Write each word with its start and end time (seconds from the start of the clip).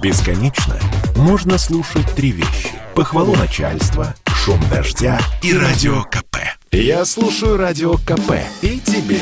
Бесконечно 0.00 0.78
можно 1.16 1.58
слушать 1.58 2.06
три 2.14 2.30
вещи. 2.30 2.70
Похвалу 2.94 3.34
начальства, 3.34 4.14
шум 4.26 4.60
дождя 4.70 5.18
и 5.42 5.52
радио 5.52 6.04
КП. 6.04 6.36
Я 6.70 7.04
слушаю 7.04 7.56
радио 7.56 7.94
КП 7.94 8.34
и 8.62 8.78
тебе 8.78 9.18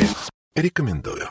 рекомендую. 0.55 1.29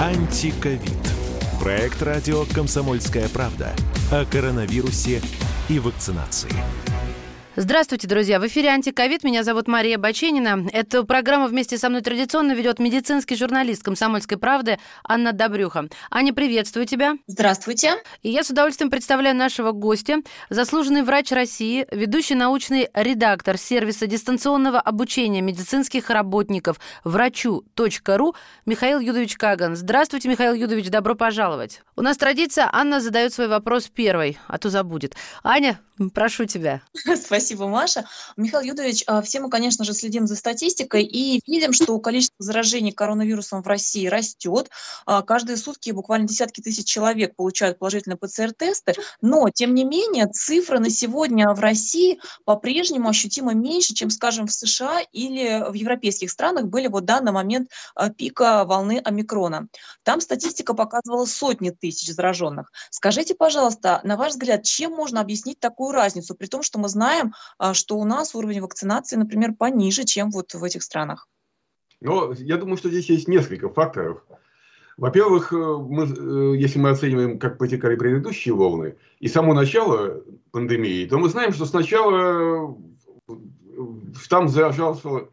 Антиковид. 0.00 0.90
Проект 1.60 2.02
радио 2.02 2.44
«Комсомольская 2.52 3.28
правда» 3.28 3.72
о 4.10 4.24
коронавирусе 4.24 5.22
и 5.68 5.78
вакцинации. 5.78 6.52
Здравствуйте, 7.58 8.06
друзья! 8.06 8.38
В 8.38 8.46
эфире 8.48 8.68
«Антиковид». 8.68 9.24
Меня 9.24 9.42
зовут 9.42 9.66
Мария 9.66 9.96
Баченина. 9.96 10.68
Эту 10.74 11.06
программу 11.06 11.46
вместе 11.46 11.78
со 11.78 11.88
мной 11.88 12.02
традиционно 12.02 12.52
ведет 12.52 12.78
медицинский 12.78 13.34
журналист 13.34 13.82
«Комсомольской 13.82 14.36
правды» 14.36 14.78
Анна 15.02 15.32
Добрюха. 15.32 15.88
Аня, 16.10 16.34
приветствую 16.34 16.84
тебя. 16.84 17.14
Здравствуйте. 17.26 17.94
И 18.22 18.28
я 18.28 18.44
с 18.44 18.50
удовольствием 18.50 18.90
представляю 18.90 19.34
нашего 19.34 19.72
гостя, 19.72 20.18
заслуженный 20.50 21.02
врач 21.02 21.32
России, 21.32 21.86
ведущий 21.90 22.34
научный 22.34 22.90
редактор 22.92 23.56
сервиса 23.56 24.06
дистанционного 24.06 24.78
обучения 24.78 25.40
медицинских 25.40 26.10
работников 26.10 26.78
врачу.ру 27.04 28.34
Михаил 28.66 29.00
Юдович 29.00 29.38
Каган. 29.38 29.76
Здравствуйте, 29.76 30.28
Михаил 30.28 30.52
Юдович, 30.52 30.90
добро 30.90 31.14
пожаловать. 31.14 31.80
У 31.96 32.02
нас 32.02 32.18
традиция, 32.18 32.68
Анна 32.70 33.00
задает 33.00 33.32
свой 33.32 33.48
вопрос 33.48 33.88
первой, 33.88 34.36
а 34.46 34.58
то 34.58 34.68
забудет. 34.68 35.16
Аня, 35.42 35.80
прошу 36.12 36.44
тебя. 36.44 36.82
Спасибо. 37.16 37.66
Маша. 37.68 38.06
Михаил 38.36 38.62
Юдович, 38.62 39.04
а, 39.06 39.22
все 39.22 39.40
мы, 39.40 39.50
конечно 39.50 39.84
же, 39.84 39.92
следим 39.92 40.26
за 40.26 40.36
статистикой 40.36 41.04
и 41.04 41.40
видим, 41.46 41.72
что 41.72 41.98
количество 41.98 42.36
заражений 42.38 42.92
коронавирусом 42.92 43.62
в 43.62 43.66
России 43.66 44.06
растет. 44.06 44.70
А, 45.06 45.22
каждые 45.22 45.56
сутки 45.56 45.90
буквально 45.90 46.28
десятки 46.28 46.60
тысяч 46.60 46.86
человек 46.86 47.34
получают 47.36 47.78
положительные 47.78 48.16
ПЦР-тесты, 48.16 48.94
но, 49.20 49.48
тем 49.50 49.74
не 49.74 49.84
менее, 49.84 50.26
цифры 50.26 50.78
на 50.78 50.90
сегодня 50.90 51.48
в 51.52 51.60
России 51.60 52.20
по-прежнему 52.44 53.08
ощутимо 53.08 53.54
меньше, 53.54 53.94
чем, 53.94 54.10
скажем, 54.10 54.46
в 54.46 54.52
США 54.52 55.00
или 55.12 55.64
в 55.68 55.74
европейских 55.74 56.30
странах 56.30 56.66
были 56.66 56.88
вот 56.88 57.04
данный 57.04 57.32
момент 57.32 57.70
а, 57.94 58.10
пика 58.10 58.64
волны 58.64 59.00
омикрона. 59.04 59.68
Там 60.02 60.20
статистика 60.20 60.74
показывала 60.74 61.24
сотни 61.24 61.70
тысяч 61.70 62.12
зараженных. 62.12 62.70
Скажите, 62.90 63.34
пожалуйста, 63.34 64.00
на 64.04 64.16
ваш 64.16 64.32
взгляд, 64.32 64.62
чем 64.64 64.92
можно 64.92 65.20
объяснить 65.20 65.58
такую 65.60 65.85
разницу, 65.92 66.34
при 66.34 66.46
том, 66.46 66.62
что 66.62 66.78
мы 66.78 66.88
знаем, 66.88 67.32
а, 67.58 67.74
что 67.74 67.96
у 67.96 68.04
нас 68.04 68.34
уровень 68.34 68.60
вакцинации, 68.60 69.16
например, 69.16 69.54
пониже, 69.54 70.04
чем 70.04 70.30
вот 70.30 70.54
в 70.54 70.62
этих 70.62 70.82
странах? 70.82 71.28
Ну, 72.00 72.32
я 72.32 72.56
думаю, 72.56 72.76
что 72.76 72.90
здесь 72.90 73.08
есть 73.08 73.28
несколько 73.28 73.68
факторов. 73.68 74.22
Во-первых, 74.96 75.52
э, 75.52 75.56
мы, 75.56 76.04
э, 76.04 76.56
если 76.56 76.78
мы 76.78 76.90
оцениваем, 76.90 77.38
как 77.38 77.58
протекали 77.58 77.96
предыдущие 77.96 78.54
волны 78.54 78.96
и 79.20 79.28
само 79.28 79.52
начало 79.52 80.22
пандемии, 80.52 81.06
то 81.06 81.18
мы 81.18 81.28
знаем, 81.28 81.52
что 81.52 81.66
сначала 81.66 82.76
штамм 84.22 84.48
заражался 84.48 85.08
в 85.08 85.28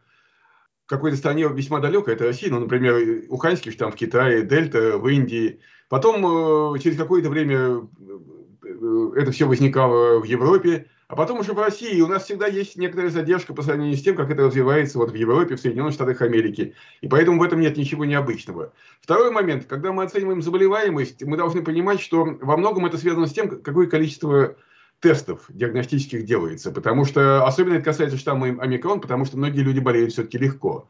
какой-то 0.85 1.15
стране 1.15 1.47
весьма 1.47 1.79
далекой, 1.79 2.13
это 2.13 2.25
Россия, 2.25 2.49
ну, 2.51 2.59
например, 2.59 3.23
Уханьский 3.29 3.71
штамм 3.71 3.93
в 3.93 3.95
Китае, 3.95 4.43
Дельта 4.43 4.97
в 4.97 5.07
Индии. 5.07 5.61
Потом, 5.87 6.75
э, 6.75 6.79
через 6.79 6.97
какое-то 6.97 7.29
время 7.29 7.87
это 9.15 9.31
все 9.31 9.45
возникало 9.45 10.19
в 10.19 10.23
Европе, 10.23 10.87
а 11.07 11.15
потом 11.15 11.39
уже 11.39 11.53
в 11.53 11.59
России 11.59 12.01
у 12.01 12.07
нас 12.07 12.23
всегда 12.23 12.47
есть 12.47 12.77
некоторая 12.77 13.11
задержка 13.11 13.53
по 13.53 13.61
сравнению 13.61 13.97
с 13.97 14.01
тем, 14.01 14.15
как 14.15 14.31
это 14.31 14.43
развивается 14.43 14.97
вот 14.97 15.11
в 15.11 15.15
Европе, 15.15 15.55
в 15.55 15.59
Соединенных 15.59 15.93
Штатах 15.93 16.21
Америки. 16.21 16.73
И 17.01 17.07
поэтому 17.07 17.39
в 17.39 17.43
этом 17.43 17.59
нет 17.59 17.77
ничего 17.77 18.05
необычного. 18.05 18.73
Второй 19.01 19.29
момент. 19.29 19.65
Когда 19.65 19.91
мы 19.91 20.03
оцениваем 20.03 20.41
заболеваемость, 20.41 21.23
мы 21.23 21.37
должны 21.37 21.61
понимать, 21.61 22.01
что 22.01 22.25
во 22.41 22.57
многом 22.57 22.85
это 22.85 22.97
связано 22.97 23.27
с 23.27 23.33
тем, 23.33 23.61
какое 23.61 23.87
количество 23.87 24.55
тестов 25.01 25.45
диагностических 25.49 26.25
делается. 26.25 26.71
Потому 26.71 27.05
что, 27.05 27.45
особенно 27.45 27.75
это 27.75 27.85
касается 27.85 28.17
штамма 28.17 28.47
омикрон, 28.59 29.01
потому 29.01 29.25
что 29.25 29.37
многие 29.37 29.61
люди 29.61 29.79
болеют 29.79 30.13
все-таки 30.13 30.37
легко. 30.37 30.89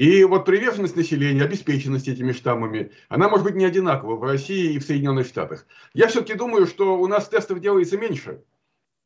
И 0.00 0.24
вот 0.24 0.46
приверженность 0.46 0.96
населения, 0.96 1.42
обеспеченность 1.42 2.08
этими 2.08 2.32
штаммами, 2.32 2.90
она 3.10 3.28
может 3.28 3.44
быть 3.44 3.54
не 3.54 3.66
одинакова 3.66 4.16
в 4.16 4.22
России 4.22 4.72
и 4.72 4.78
в 4.78 4.82
Соединенных 4.82 5.26
Штатах. 5.26 5.66
Я 5.92 6.08
все-таки 6.08 6.32
думаю, 6.32 6.66
что 6.66 6.98
у 6.98 7.06
нас 7.06 7.28
тестов 7.28 7.60
делается 7.60 7.98
меньше, 7.98 8.42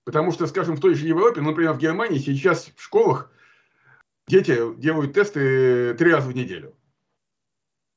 Потому 0.04 0.30
что, 0.30 0.46
скажем, 0.46 0.76
в 0.76 0.80
той 0.80 0.94
же 0.94 1.08
Европе, 1.08 1.40
например, 1.40 1.72
в 1.72 1.78
Германии 1.78 2.18
сейчас 2.18 2.70
в 2.76 2.80
школах 2.80 3.32
дети 4.28 4.56
делают 4.76 5.14
тесты 5.14 5.94
три 5.94 6.12
раза 6.12 6.28
в 6.28 6.36
неделю. 6.36 6.76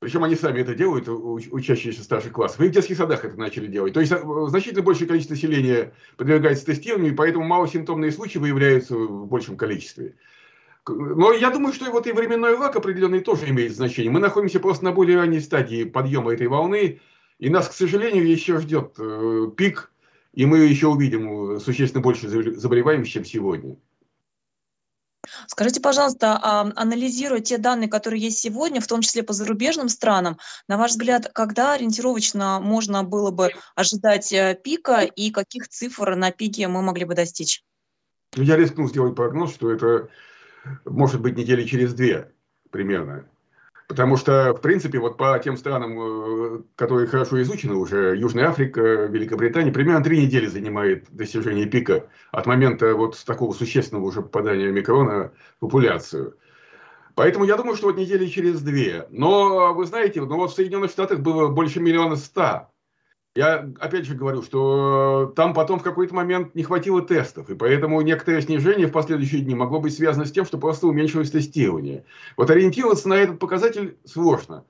Причем 0.00 0.24
они 0.24 0.34
сами 0.34 0.62
это 0.62 0.74
делают, 0.74 1.06
учащиеся 1.08 2.02
старших 2.02 2.32
классов. 2.32 2.60
И 2.60 2.68
в 2.68 2.72
детских 2.72 2.96
садах 2.96 3.24
это 3.24 3.38
начали 3.38 3.68
делать. 3.68 3.94
То 3.94 4.00
есть 4.00 4.10
э, 4.10 4.20
значительно 4.48 4.82
большее 4.82 5.06
количество 5.06 5.34
населения 5.34 5.94
подвергается 6.16 6.66
тестированию, 6.66 7.12
и 7.12 7.16
поэтому 7.16 7.44
малосимптомные 7.44 8.10
случаи 8.10 8.38
выявляются 8.38 8.96
в 8.96 9.26
большем 9.28 9.56
количестве. 9.56 10.16
Но 10.88 11.32
я 11.32 11.50
думаю, 11.50 11.72
что 11.72 11.90
вот 11.90 12.06
и 12.06 12.12
временной 12.12 12.56
лак 12.56 12.76
определенный 12.76 13.20
тоже 13.20 13.48
имеет 13.48 13.74
значение. 13.74 14.10
Мы 14.10 14.20
находимся 14.20 14.60
просто 14.60 14.84
на 14.84 14.92
более 14.92 15.18
ранней 15.18 15.40
стадии 15.40 15.84
подъема 15.84 16.32
этой 16.32 16.46
волны, 16.46 17.00
и 17.38 17.50
нас, 17.50 17.68
к 17.68 17.72
сожалению, 17.72 18.26
еще 18.26 18.58
ждет 18.58 18.94
э, 18.98 19.50
пик 19.56 19.90
и 20.38 20.46
мы 20.46 20.58
еще 20.58 20.86
увидим 20.86 21.56
э, 21.56 21.58
существенно 21.60 22.00
больше 22.00 22.28
заболеваемых, 22.28 23.08
чем 23.08 23.24
сегодня. 23.24 23.76
Скажите, 25.48 25.80
пожалуйста, 25.80 26.38
а, 26.40 26.72
анализируя 26.76 27.40
те 27.40 27.58
данные, 27.58 27.88
которые 27.88 28.22
есть 28.22 28.38
сегодня, 28.38 28.80
в 28.80 28.86
том 28.86 29.02
числе 29.02 29.24
по 29.24 29.32
зарубежным 29.32 29.88
странам, 29.88 30.38
на 30.68 30.78
ваш 30.78 30.92
взгляд, 30.92 31.28
когда 31.34 31.72
ориентировочно 31.72 32.60
можно 32.60 33.02
было 33.02 33.32
бы 33.32 33.50
ожидать 33.74 34.32
э, 34.32 34.58
пика 34.62 35.00
и 35.00 35.30
каких 35.32 35.68
цифр 35.68 36.14
на 36.14 36.30
пике 36.30 36.68
мы 36.68 36.82
могли 36.82 37.04
бы 37.04 37.14
достичь? 37.14 37.64
Ну, 38.36 38.44
я 38.44 38.56
рискну 38.56 38.88
сделать 38.88 39.16
прогноз, 39.16 39.52
что 39.52 39.72
это 39.72 40.08
может 40.84 41.20
быть 41.20 41.36
недели 41.36 41.64
через 41.64 41.94
две 41.94 42.32
примерно. 42.70 43.24
Потому 43.88 44.18
что, 44.18 44.52
в 44.52 44.60
принципе, 44.60 44.98
вот 44.98 45.16
по 45.16 45.38
тем 45.38 45.56
странам, 45.56 45.98
э, 45.98 46.62
которые 46.76 47.06
хорошо 47.06 47.40
изучены 47.40 47.74
уже, 47.74 48.14
Южная 48.18 48.48
Африка, 48.48 48.80
Великобритания, 48.80 49.72
примерно 49.72 50.04
три 50.04 50.20
недели 50.22 50.44
занимает 50.46 51.06
достижение 51.10 51.64
пика 51.64 52.06
от 52.30 52.44
момента 52.44 52.94
вот 52.94 53.18
такого 53.24 53.54
существенного 53.54 54.04
уже 54.04 54.20
попадания 54.20 54.70
микрона 54.70 55.32
в 55.56 55.60
популяцию. 55.60 56.36
Поэтому 57.14 57.46
я 57.46 57.56
думаю, 57.56 57.76
что 57.76 57.86
вот 57.86 57.96
недели 57.96 58.26
через 58.26 58.60
две. 58.60 59.06
Но 59.10 59.72
вы 59.72 59.86
знаете, 59.86 60.20
ну 60.20 60.36
вот 60.36 60.50
в 60.50 60.54
Соединенных 60.54 60.90
Штатах 60.90 61.20
было 61.20 61.48
больше 61.48 61.80
миллиона 61.80 62.16
ста 62.16 62.70
я 63.38 63.70
опять 63.78 64.04
же 64.04 64.16
говорю, 64.16 64.42
что 64.42 65.32
там 65.36 65.54
потом 65.54 65.78
в 65.78 65.84
какой-то 65.84 66.12
момент 66.12 66.56
не 66.56 66.64
хватило 66.64 67.00
тестов, 67.00 67.48
и 67.50 67.54
поэтому 67.54 68.00
некоторое 68.00 68.42
снижение 68.42 68.88
в 68.88 68.92
последующие 68.92 69.42
дни 69.42 69.54
могло 69.54 69.78
быть 69.78 69.94
связано 69.94 70.24
с 70.24 70.32
тем, 70.32 70.44
что 70.44 70.58
просто 70.58 70.88
уменьшилось 70.88 71.30
тестирование. 71.30 72.04
Вот 72.36 72.50
ориентироваться 72.50 73.08
на 73.08 73.14
этот 73.14 73.38
показатель 73.38 73.96
сложно. 74.04 74.64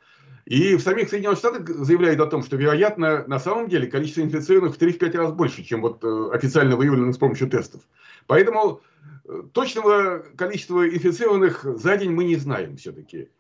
И 0.45 0.77
в 0.77 0.83
самих 0.83 1.09
Соединенных 1.09 1.39
Штатах 1.39 1.67
заявляют 1.67 2.21
о 2.21 2.27
том, 2.27 2.43
что, 2.43 2.57
вероятно, 2.57 3.25
на 3.27 3.39
самом 3.39 3.71
деле 3.71 3.87
количество 3.87 4.21
инфицированных 4.21 4.77
в 4.77 4.79
3-5 4.79 5.17
раз 5.17 5.33
больше, 5.33 5.63
чем 5.65 5.81
вот 5.81 6.05
э, 6.05 6.31
официально 6.35 6.77
выявлено 6.77 7.15
с 7.15 7.19
помощью 7.19 7.49
тестов. 7.49 7.81
Поэтому 8.27 8.83
э, 9.25 9.45
точного 9.55 10.27
количества 10.37 10.87
инфицированных 10.87 11.65
за 11.65 11.97
день 11.97 12.11
мы 12.11 12.25
не 12.25 12.37
знаем 12.37 12.77
все-таки. 12.77 13.31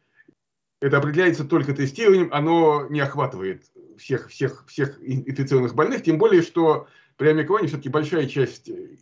Это 0.80 0.96
определяется 0.96 1.44
только 1.44 1.74
тестированием, 1.74 2.30
оно 2.32 2.86
не 2.88 3.00
охватывает 3.00 3.64
всех, 3.98 4.28
всех, 4.28 4.64
всех 4.66 4.98
инфекционных 5.00 5.74
больных, 5.74 6.02
тем 6.02 6.18
более, 6.18 6.42
что 6.42 6.86
при 7.16 7.28
омикроне 7.28 7.68
все-таки 7.68 7.88
большая 7.88 8.26
часть 8.26 8.68
э, 8.68 8.96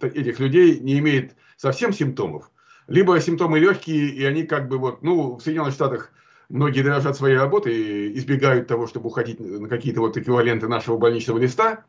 этих 0.00 0.40
людей 0.40 0.80
не 0.80 0.98
имеет 0.98 1.36
совсем 1.56 1.92
симптомов, 1.92 2.50
либо 2.86 3.20
симптомы 3.20 3.58
легкие, 3.58 4.08
и 4.08 4.24
они 4.24 4.44
как 4.44 4.68
бы 4.68 4.78
вот, 4.78 5.02
ну, 5.02 5.36
в 5.36 5.40
Соединенных 5.40 5.74
Штатах 5.74 6.12
многие 6.48 6.82
дорожат 6.82 7.16
своей 7.16 7.36
работой 7.36 7.74
и 7.74 8.18
избегают 8.18 8.68
того, 8.68 8.86
чтобы 8.86 9.08
уходить 9.08 9.38
на 9.38 9.68
какие-то 9.68 10.00
вот 10.00 10.16
эквиваленты 10.16 10.66
нашего 10.68 10.96
больничного 10.96 11.38
листа, 11.38 11.84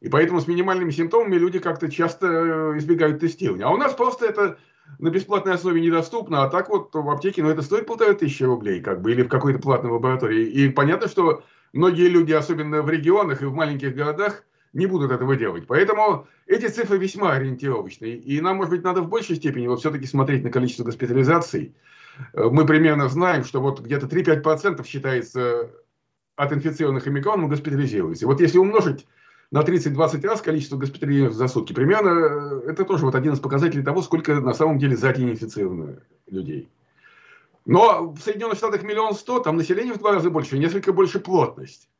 и 0.00 0.08
поэтому 0.08 0.40
с 0.40 0.46
минимальными 0.46 0.90
симптомами 0.90 1.36
люди 1.36 1.58
как-то 1.58 1.90
часто 1.90 2.26
э, 2.26 2.78
избегают 2.78 3.20
тестирования. 3.20 3.66
А 3.66 3.70
у 3.70 3.76
нас 3.76 3.92
просто 3.94 4.26
это 4.26 4.58
на 4.98 5.10
бесплатной 5.10 5.52
основе 5.52 5.80
недоступно, 5.80 6.44
а 6.44 6.48
так 6.48 6.68
вот 6.70 6.94
в 6.94 7.10
аптеке, 7.10 7.42
ну, 7.42 7.50
это 7.50 7.62
стоит 7.62 7.86
полторы 7.86 8.14
тысячи 8.14 8.42
рублей, 8.42 8.80
как 8.80 9.02
бы, 9.02 9.12
или 9.12 9.22
в 9.22 9.28
какой-то 9.28 9.58
платной 9.58 9.92
лаборатории. 9.92 10.46
И 10.46 10.68
понятно, 10.70 11.08
что 11.08 11.42
многие 11.72 12.08
люди, 12.08 12.32
особенно 12.32 12.82
в 12.82 12.90
регионах 12.90 13.42
и 13.42 13.46
в 13.46 13.54
маленьких 13.54 13.94
городах, 13.94 14.44
не 14.72 14.86
будут 14.86 15.10
этого 15.10 15.36
делать. 15.36 15.66
Поэтому 15.66 16.26
эти 16.46 16.68
цифры 16.68 16.98
весьма 16.98 17.32
ориентировочные. 17.32 18.16
И 18.16 18.40
нам, 18.40 18.56
может 18.56 18.70
быть, 18.70 18.84
надо 18.84 19.02
в 19.02 19.08
большей 19.08 19.36
степени 19.36 19.66
вот 19.66 19.80
все-таки 19.80 20.06
смотреть 20.06 20.44
на 20.44 20.50
количество 20.50 20.84
госпитализаций. 20.84 21.74
Э, 22.34 22.44
мы 22.50 22.66
примерно 22.66 23.08
знаем, 23.08 23.44
что 23.44 23.60
вот 23.60 23.80
где-то 23.80 24.06
3-5% 24.06 24.86
считается 24.86 25.70
от 26.36 26.52
инфицированных 26.52 27.06
омикроном 27.06 27.48
госпитализируются. 27.48 28.26
Вот 28.26 28.40
если 28.40 28.58
умножить 28.58 29.06
на 29.50 29.62
30-20 29.62 30.26
раз 30.26 30.42
количество 30.42 30.76
госпитализированных 30.76 31.36
за 31.36 31.48
сутки, 31.48 31.72
примерно 31.72 32.08
э, 32.08 32.70
это 32.70 32.84
тоже 32.84 33.04
вот 33.06 33.14
один 33.14 33.32
из 33.32 33.40
показателей 33.40 33.82
того, 33.82 34.02
сколько 34.02 34.34
на 34.40 34.54
самом 34.54 34.78
деле 34.78 34.96
за 34.96 35.12
день 35.12 35.30
инфицировано 35.30 36.00
людей. 36.26 36.68
Но 37.68 38.12
в 38.12 38.18
Соединенных 38.20 38.56
Штатах 38.56 38.82
миллион 38.82 39.14
сто, 39.14 39.40
там 39.40 39.58
население 39.58 39.92
в 39.92 39.98
два 39.98 40.12
раза 40.12 40.30
больше, 40.30 40.58
несколько 40.58 40.94
больше 40.94 41.20
плотность 41.20 41.90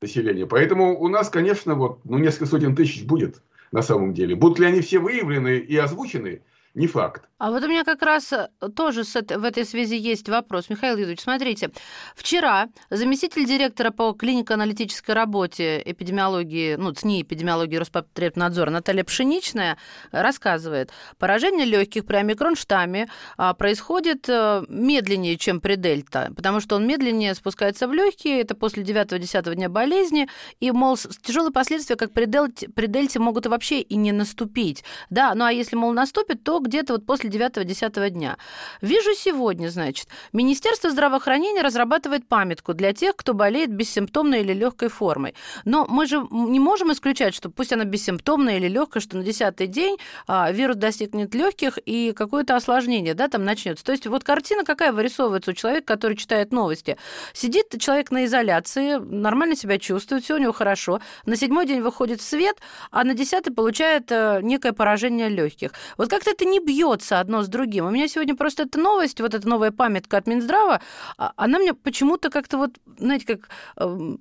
населения. 0.00 0.46
Поэтому 0.46 0.98
у 0.98 1.08
нас, 1.08 1.28
конечно, 1.28 1.74
вот, 1.74 1.98
ну, 2.04 2.16
несколько 2.18 2.46
сотен 2.46 2.76
тысяч 2.76 3.04
будет 3.04 3.42
на 3.72 3.82
самом 3.82 4.14
деле. 4.14 4.36
Будут 4.36 4.60
ли 4.60 4.66
они 4.66 4.80
все 4.80 5.00
выявлены 5.00 5.58
и 5.58 5.76
озвучены– 5.76 6.42
не 6.76 6.86
факт. 6.86 7.26
А 7.38 7.50
вот 7.50 7.62
у 7.64 7.68
меня 7.68 7.84
как 7.84 8.02
раз 8.02 8.32
э, 8.32 8.48
тоже 8.74 9.02
в 9.04 9.44
этой 9.44 9.64
связи 9.64 9.96
есть 9.96 10.28
вопрос. 10.28 10.70
Михаил 10.70 10.96
Юрьевич, 10.96 11.20
смотрите, 11.20 11.70
вчера 12.14 12.68
заместитель 12.90 13.46
директора 13.46 13.90
по 13.90 14.12
клинико-аналитической 14.12 15.12
работе 15.12 15.82
эпидемиологии, 15.84 16.76
ну, 16.76 16.94
СНИ 16.94 17.22
эпидемиологии 17.22 17.76
Роспотребнадзора 17.76 18.70
Наталья 18.70 19.04
Пшеничная 19.04 19.78
рассказывает, 20.12 20.90
поражение 21.18 21.66
легких 21.66 22.06
при 22.06 22.16
омикрон-штамме 22.16 23.08
а, 23.36 23.54
происходит 23.54 24.28
э, 24.28 24.64
медленнее, 24.68 25.36
чем 25.36 25.60
при 25.60 25.76
дельта, 25.76 26.30
потому 26.36 26.60
что 26.60 26.76
он 26.76 26.86
медленнее 26.86 27.34
спускается 27.34 27.88
в 27.88 27.92
легкие, 27.94 28.40
это 28.42 28.54
после 28.54 28.82
9-10 28.82 29.54
дня 29.54 29.68
болезни, 29.70 30.28
и, 30.60 30.70
мол, 30.70 30.96
тяжелые 31.22 31.52
последствия, 31.52 31.96
как 31.96 32.12
при 32.12 32.26
дельте, 32.26 32.68
при 32.68 32.86
дельте, 32.86 33.18
могут 33.18 33.46
вообще 33.46 33.80
и 33.80 33.96
не 33.96 34.12
наступить. 34.12 34.84
Да, 35.08 35.34
ну 35.34 35.44
а 35.44 35.52
если, 35.52 35.76
мол, 35.76 35.92
наступит, 35.92 36.42
то 36.42 36.60
где-то 36.66 36.94
вот 36.94 37.06
после 37.06 37.30
9-10 37.30 38.10
дня. 38.10 38.36
Вижу 38.80 39.14
сегодня, 39.14 39.68
значит, 39.68 40.08
Министерство 40.32 40.90
здравоохранения 40.90 41.62
разрабатывает 41.62 42.26
памятку 42.26 42.74
для 42.74 42.92
тех, 42.92 43.16
кто 43.16 43.34
болеет 43.34 43.70
бессимптомной 43.70 44.40
или 44.40 44.52
легкой 44.52 44.88
формой. 44.88 45.34
Но 45.64 45.86
мы 45.88 46.06
же 46.06 46.26
не 46.30 46.60
можем 46.60 46.92
исключать, 46.92 47.34
что 47.34 47.50
пусть 47.50 47.72
она 47.72 47.84
бессимптомная 47.84 48.56
или 48.58 48.68
легкая, 48.68 49.02
что 49.02 49.16
на 49.16 49.22
10 49.22 49.70
день 49.70 49.98
а, 50.26 50.50
вирус 50.50 50.76
достигнет 50.76 51.34
легких 51.34 51.78
и 51.84 52.12
какое-то 52.12 52.56
осложнение, 52.56 53.14
да, 53.14 53.28
там 53.28 53.44
начнется. 53.44 53.84
То 53.84 53.92
есть 53.92 54.06
вот 54.06 54.24
картина 54.24 54.64
какая 54.64 54.92
вырисовывается 54.92 55.50
у 55.50 55.54
человека, 55.54 55.86
который 55.86 56.16
читает 56.16 56.52
новости. 56.52 56.96
Сидит 57.32 57.74
человек 57.80 58.10
на 58.10 58.24
изоляции, 58.24 58.96
нормально 58.96 59.56
себя 59.56 59.78
чувствует, 59.78 60.24
все 60.24 60.34
у 60.34 60.38
него 60.38 60.52
хорошо. 60.52 61.00
На 61.24 61.36
седьмой 61.36 61.66
день 61.66 61.80
выходит 61.80 62.20
свет, 62.20 62.56
а 62.90 63.04
на 63.04 63.14
десятый 63.14 63.52
получает 63.52 64.10
э, 64.10 64.40
некое 64.42 64.72
поражение 64.72 65.28
легких. 65.28 65.72
Вот 65.96 66.08
как-то 66.08 66.30
это 66.30 66.44
не 66.44 66.55
не 66.56 66.64
бьется 66.64 67.20
одно 67.20 67.42
с 67.42 67.48
другим. 67.48 67.86
У 67.86 67.90
меня 67.90 68.08
сегодня 68.08 68.34
просто 68.34 68.62
эта 68.62 68.78
новость, 68.78 69.20
вот 69.20 69.34
эта 69.34 69.48
новая 69.48 69.70
памятка 69.70 70.16
от 70.16 70.26
Минздрава, 70.26 70.80
а, 71.18 71.32
она 71.36 71.58
мне 71.58 71.74
почему-то 71.74 72.30
как-то 72.30 72.58
вот, 72.58 72.70
знаете, 72.98 73.26
как, 73.26 73.48
эм, 73.76 74.18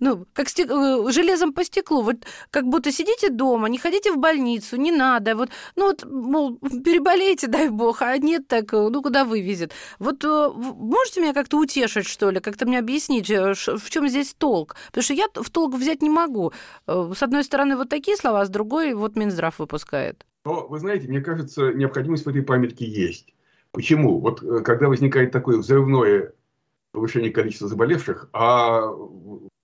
ну, 0.00 0.26
как 0.32 0.48
стек... 0.48 0.70
Э, 0.70 1.10
железом 1.10 1.52
по 1.52 1.64
стеклу. 1.64 2.02
Вот 2.02 2.16
как 2.50 2.64
будто 2.64 2.92
сидите 2.92 3.30
дома, 3.30 3.68
не 3.68 3.78
ходите 3.78 4.12
в 4.12 4.18
больницу, 4.18 4.76
не 4.76 4.92
надо. 4.92 5.34
Вот, 5.34 5.50
ну 5.76 5.86
вот, 5.86 6.04
мол, 6.04 6.58
переболейте, 6.58 7.46
дай 7.46 7.68
бог, 7.68 8.02
а 8.02 8.18
нет, 8.18 8.48
так, 8.48 8.72
э, 8.74 8.88
ну 8.88 9.02
куда 9.02 9.24
вывезет. 9.24 9.72
Вот 9.98 10.24
э, 10.24 10.50
можете 10.54 11.20
меня 11.20 11.32
как-то 11.32 11.56
утешить, 11.58 12.06
что 12.06 12.30
ли, 12.30 12.40
как-то 12.40 12.66
мне 12.66 12.78
объяснить, 12.78 13.30
в 13.30 13.90
чем 13.90 14.08
здесь 14.08 14.34
толк? 14.34 14.76
Потому 14.86 15.02
что 15.02 15.14
я 15.14 15.26
в 15.34 15.50
толк 15.50 15.74
взять 15.74 16.02
не 16.02 16.10
могу. 16.10 16.52
С 16.86 17.22
одной 17.22 17.44
стороны, 17.44 17.76
вот 17.76 17.88
такие 17.88 18.16
слова, 18.16 18.40
а 18.42 18.44
с 18.44 18.48
другой 18.50 18.94
вот 18.94 19.16
Минздрав 19.16 19.58
выпускает. 19.58 20.24
Но, 20.44 20.66
вы 20.66 20.78
знаете, 20.78 21.08
мне 21.08 21.20
кажется, 21.20 21.72
необходимость 21.72 22.24
в 22.24 22.28
этой 22.28 22.42
памятке 22.42 22.84
есть. 22.84 23.34
Почему? 23.70 24.20
Вот 24.20 24.42
э, 24.42 24.60
когда 24.60 24.88
возникает 24.88 25.30
такое 25.30 25.58
взрывное 25.58 26.32
повышение 26.92 27.30
количества 27.30 27.68
заболевших, 27.68 28.28
а 28.32 28.92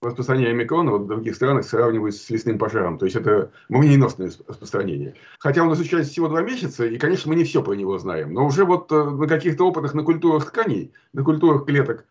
распространение 0.01 0.53
омикрона 0.53 0.93
в 0.93 1.07
других 1.07 1.35
странах 1.35 1.65
сравнивается 1.65 2.25
с 2.25 2.31
лесным 2.31 2.59
пожаром. 2.59 2.99
То 2.99 3.05
есть 3.05 3.17
это 3.17 3.53
молниеносное 3.69 4.31
распространение. 4.47 5.15
Хотя 5.39 5.63
он 5.63 5.73
изучается 5.75 6.11
всего 6.11 6.29
два 6.29 6.43
месяца, 6.43 6.87
и, 6.87 6.97
конечно, 6.97 7.31
мы 7.31 7.37
не 7.37 7.45
все 7.45 7.63
про 7.63 7.75
него 7.75 7.99
знаем. 7.99 8.33
Но 8.33 8.47
уже 8.47 8.65
вот 8.65 8.91
э, 8.93 9.05
на 9.05 9.27
каких-то 9.27 9.65
опытах 9.65 9.95
на 9.95 10.05
культурах 10.05 10.47
тканей, 10.47 10.93
на 11.13 11.23
культурах 11.25 11.67
клеток 11.67 12.07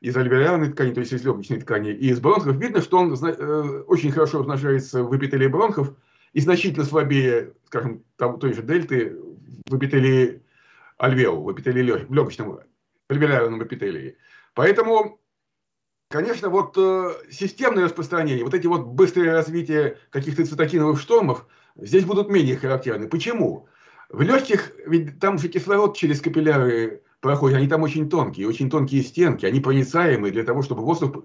из 0.00 0.16
альвеолярной 0.16 0.72
ткани, 0.72 0.92
то 0.94 1.00
есть 1.00 1.12
из 1.12 1.24
легочной 1.24 1.60
ткани, 1.60 1.90
и 1.90 2.08
из 2.10 2.20
бронхов, 2.20 2.56
видно, 2.56 2.80
что 2.80 2.98
он 2.98 3.12
э, 3.12 3.82
очень 3.86 4.10
хорошо 4.10 4.38
размножается 4.38 5.04
в 5.04 5.16
эпителии 5.16 5.48
бронхов, 5.48 5.92
и 6.32 6.40
значительно 6.40 6.84
слабее, 6.84 7.52
скажем, 7.66 8.04
там, 8.16 8.38
той 8.38 8.54
же 8.54 8.62
дельты 8.62 9.16
в 9.68 9.76
эпителии 9.76 10.42
альвеол, 10.98 11.44
в 11.44 11.52
эпителии 11.52 11.82
лег, 11.82 12.10
легочном 12.10 12.60
альвеолярном 13.08 13.62
эпителии. 13.62 14.16
Поэтому, 14.54 15.20
конечно, 16.10 16.48
вот 16.48 16.76
э, 16.76 17.10
системное 17.30 17.84
распространение, 17.84 18.44
вот 18.44 18.54
эти 18.54 18.66
вот 18.66 18.86
быстрые 18.86 19.32
развитие 19.32 19.98
каких-то 20.10 20.44
цитокиновых 20.44 21.00
штормов 21.00 21.46
здесь 21.76 22.04
будут 22.04 22.30
менее 22.30 22.56
характерны. 22.56 23.08
Почему? 23.08 23.68
В 24.08 24.20
легких, 24.20 24.72
ведь 24.86 25.18
там 25.20 25.38
же 25.38 25.48
кислород 25.48 25.96
через 25.96 26.20
капилляры 26.20 27.02
проходит, 27.20 27.56
они 27.56 27.68
там 27.68 27.82
очень 27.82 28.10
тонкие, 28.10 28.46
очень 28.46 28.68
тонкие 28.68 29.02
стенки, 29.02 29.46
они 29.46 29.60
проницаемые 29.60 30.32
для 30.32 30.44
того, 30.44 30.62
чтобы 30.62 30.82
воздух 30.82 31.24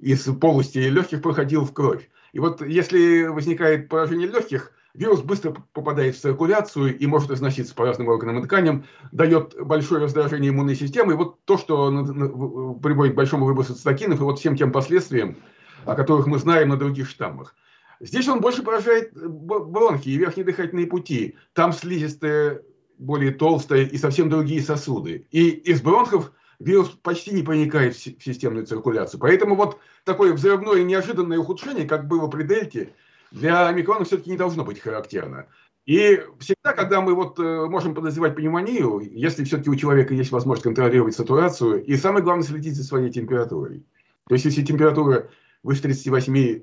из 0.00 0.24
полости 0.24 0.78
легких 0.78 1.22
проходил 1.22 1.64
в 1.64 1.72
кровь. 1.72 2.08
И 2.36 2.38
вот 2.38 2.60
если 2.60 3.28
возникает 3.28 3.88
поражение 3.88 4.28
легких, 4.28 4.72
вирус 4.92 5.22
быстро 5.22 5.56
попадает 5.72 6.16
в 6.16 6.20
циркуляцию 6.20 6.94
и 6.98 7.06
может 7.06 7.30
разноситься 7.30 7.74
по 7.74 7.86
разным 7.86 8.08
органам 8.08 8.40
и 8.40 8.42
тканям, 8.44 8.84
дает 9.10 9.56
большое 9.58 10.02
раздражение 10.02 10.50
иммунной 10.50 10.74
системы. 10.74 11.14
И 11.14 11.16
вот 11.16 11.42
то, 11.46 11.56
что 11.56 12.78
приводит 12.82 13.14
к 13.14 13.16
большому 13.16 13.46
выбросу 13.46 13.74
цитокинов 13.74 14.20
и 14.20 14.22
вот 14.22 14.38
всем 14.38 14.54
тем 14.54 14.70
последствиям, 14.70 15.38
о 15.86 15.94
которых 15.94 16.26
мы 16.26 16.38
знаем 16.38 16.68
на 16.68 16.76
других 16.76 17.08
штаммах. 17.08 17.54
Здесь 18.00 18.28
он 18.28 18.42
больше 18.42 18.62
поражает 18.62 19.12
бронхи 19.14 20.10
и 20.10 20.18
верхние 20.18 20.44
дыхательные 20.44 20.86
пути. 20.86 21.36
Там 21.54 21.72
слизистая 21.72 22.60
более 22.98 23.30
толстая 23.30 23.86
и 23.86 23.96
совсем 23.96 24.28
другие 24.28 24.60
сосуды. 24.60 25.26
И 25.30 25.48
из 25.48 25.80
бронхов 25.80 26.32
вирус 26.58 26.90
почти 27.02 27.32
не 27.32 27.42
проникает 27.42 27.94
в 27.94 28.00
системную 28.00 28.66
циркуляцию. 28.66 29.20
Поэтому 29.20 29.54
вот 29.54 29.78
такое 30.04 30.32
взрывное 30.32 30.82
неожиданное 30.82 31.38
ухудшение, 31.38 31.86
как 31.86 32.06
было 32.06 32.28
при 32.28 32.44
дельте, 32.44 32.94
для 33.30 33.68
омикрона 33.68 34.04
все-таки 34.04 34.30
не 34.30 34.36
должно 34.36 34.64
быть 34.64 34.80
характерно. 34.80 35.46
И 35.84 36.20
всегда, 36.40 36.72
когда 36.72 37.00
мы 37.00 37.14
вот 37.14 37.38
э, 37.38 37.66
можем 37.66 37.94
подозревать 37.94 38.34
пневмонию, 38.34 39.00
если 39.00 39.44
все-таки 39.44 39.70
у 39.70 39.76
человека 39.76 40.14
есть 40.14 40.32
возможность 40.32 40.64
контролировать 40.64 41.14
сатурацию, 41.14 41.84
и 41.84 41.96
самое 41.96 42.24
главное 42.24 42.44
следить 42.44 42.74
за 42.74 42.82
своей 42.82 43.10
температурой. 43.10 43.84
То 44.28 44.34
есть, 44.34 44.44
если 44.44 44.64
температура 44.64 45.28
выше 45.62 45.82
38 45.82 46.62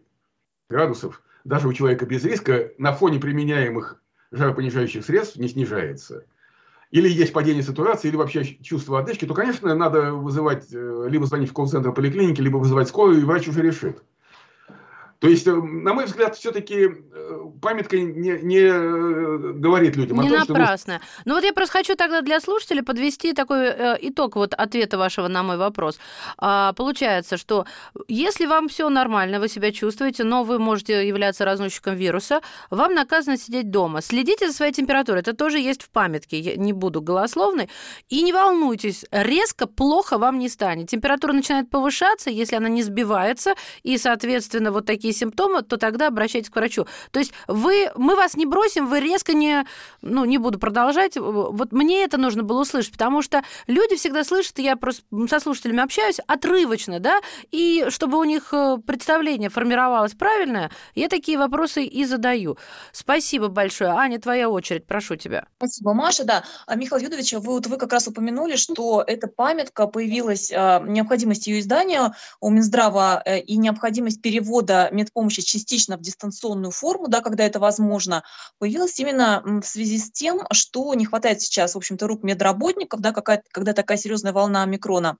градусов, 0.69 1.21
даже 1.45 1.69
у 1.69 1.73
человека 1.73 2.05
без 2.05 2.25
риска, 2.25 2.71
на 2.77 2.91
фоне 2.91 3.19
применяемых 3.19 4.01
жаропонижающих 4.31 5.05
средств 5.05 5.37
не 5.37 5.47
снижается 5.47 6.25
или 6.93 7.09
есть 7.09 7.33
падение 7.33 7.63
сатурации, 7.63 8.07
или 8.09 8.15
вообще 8.15 8.45
чувство 8.61 8.99
одышки, 8.99 9.25
то, 9.25 9.33
конечно, 9.33 9.73
надо 9.73 10.13
вызывать, 10.13 10.67
э, 10.71 11.07
либо 11.09 11.25
звонить 11.25 11.49
в 11.49 11.53
колл-центр 11.53 11.91
поликлиники, 11.91 12.39
либо 12.39 12.57
вызывать 12.57 12.87
скорую, 12.87 13.19
и 13.19 13.23
врач 13.23 13.47
уже 13.47 13.63
решит. 13.63 14.03
То 15.23 15.29
есть, 15.29 15.47
э, 15.47 15.53
на 15.53 15.93
мой 15.93 16.03
взгляд, 16.03 16.35
все-таки 16.35 16.85
э, 16.85 17.39
памятка 17.61 17.97
не, 17.97 18.39
не 18.43 18.59
э, 18.59 19.53
говорит 19.53 19.95
людям 19.95 20.19
не 20.19 20.27
о 20.27 20.45
том, 20.45 20.57
напрасно. 20.57 20.95
что... 20.95 21.21
Ну 21.23 21.35
вот 21.35 21.45
я 21.45 21.53
просто 21.53 21.77
хочу 21.77 21.95
тогда 21.95 22.19
для 22.19 22.41
слушателей 22.41 22.83
подвести 22.83 23.31
такой 23.31 23.67
э, 23.67 23.97
итог 24.01 24.35
вот 24.35 24.53
ответа 24.53 24.97
вашего 24.97 25.29
на 25.29 25.41
мой 25.41 25.55
вопрос. 25.55 25.97
А, 26.37 26.73
получается, 26.73 27.37
что 27.37 27.65
если 28.09 28.45
вам 28.45 28.67
все 28.67 28.89
нормально, 28.89 29.39
вы 29.39 29.47
себя 29.47 29.71
чувствуете, 29.71 30.25
но 30.25 30.43
вы 30.43 30.59
можете 30.59 31.07
являться 31.07 31.45
разносчиком 31.45 31.95
вируса, 31.95 32.41
вам 32.69 32.93
наказано 32.93 33.37
сидеть 33.37 33.71
дома. 33.71 34.01
Следите 34.01 34.49
за 34.49 34.53
своей 34.53 34.73
температурой, 34.73 35.21
это 35.21 35.33
тоже 35.33 35.57
есть 35.57 35.83
в 35.83 35.89
памятке, 35.89 36.37
я 36.37 36.57
не 36.57 36.73
буду 36.73 37.01
голословной. 37.01 37.69
И 38.09 38.23
не 38.23 38.33
волнуйтесь, 38.33 39.05
резко 39.09 39.67
плохо 39.67 40.17
вам 40.17 40.37
не 40.37 40.49
станет. 40.49 40.89
Температура 40.89 41.31
начинает 41.31 41.69
повышаться, 41.69 42.29
если 42.29 42.57
она 42.57 42.67
не 42.67 42.83
сбивается, 42.83 43.53
и, 43.83 43.97
соответственно, 43.97 44.73
вот 44.73 44.85
такие 44.85 45.12
симптомы, 45.13 45.61
то 45.61 45.77
тогда 45.77 46.07
обращайтесь 46.07 46.49
к 46.49 46.55
врачу. 46.55 46.85
То 47.11 47.19
есть 47.19 47.33
вы, 47.47 47.91
мы 47.95 48.15
вас 48.15 48.35
не 48.35 48.45
бросим, 48.45 48.87
вы 48.87 48.99
резко 48.99 49.33
не, 49.33 49.65
ну, 50.01 50.25
не 50.25 50.37
буду 50.37 50.59
продолжать. 50.59 51.17
Вот 51.17 51.71
мне 51.71 52.03
это 52.03 52.17
нужно 52.17 52.43
было 52.43 52.61
услышать, 52.61 52.91
потому 52.91 53.21
что 53.21 53.43
люди 53.67 53.95
всегда 53.95 54.23
слышат, 54.23 54.59
я 54.59 54.75
просто 54.75 55.03
со 55.27 55.39
слушателями 55.39 55.81
общаюсь, 55.81 56.19
отрывочно, 56.27 56.99
да, 56.99 57.19
и 57.51 57.85
чтобы 57.89 58.19
у 58.19 58.23
них 58.23 58.53
э, 58.53 58.77
представление 58.85 59.49
формировалось 59.49 60.13
правильное, 60.13 60.71
я 60.95 61.09
такие 61.09 61.37
вопросы 61.37 61.85
и 61.85 62.05
задаю. 62.05 62.57
Спасибо 62.91 63.47
большое. 63.47 63.91
Аня, 63.91 64.19
твоя 64.19 64.49
очередь, 64.49 64.85
прошу 64.85 65.15
тебя. 65.15 65.45
Спасибо, 65.57 65.93
Маша, 65.93 66.23
да. 66.23 66.43
А, 66.67 66.75
Михаил 66.75 67.03
Юдович, 67.03 67.33
вы, 67.33 67.53
вот, 67.53 67.67
вы 67.67 67.77
как 67.77 67.93
раз 67.93 68.07
упомянули, 68.07 68.55
что 68.55 69.03
эта 69.05 69.27
памятка 69.27 69.87
появилась, 69.87 70.51
а, 70.51 70.79
необходимость 70.79 71.47
ее 71.47 71.59
издания 71.59 72.13
у 72.39 72.49
Минздрава 72.49 73.21
э, 73.25 73.39
и 73.39 73.57
необходимость 73.57 74.21
перевода 74.21 74.89
медпомощи 75.03 75.41
частично 75.41 75.97
в 75.97 76.01
дистанционную 76.01 76.71
форму, 76.71 77.07
да, 77.07 77.21
когда 77.21 77.43
это 77.45 77.59
возможно, 77.59 78.23
появилась 78.59 78.99
именно 78.99 79.41
в 79.61 79.65
связи 79.65 79.97
с 79.97 80.11
тем, 80.11 80.41
что 80.51 80.93
не 80.93 81.05
хватает 81.05 81.41
сейчас, 81.41 81.75
в 81.75 81.77
общем-то, 81.77 82.07
рук 82.07 82.23
медработников, 82.23 83.01
да, 83.01 83.11
какая, 83.11 83.43
когда 83.51 83.73
такая 83.73 83.97
серьезная 83.97 84.33
волна 84.33 84.63
омикрона. 84.63 85.17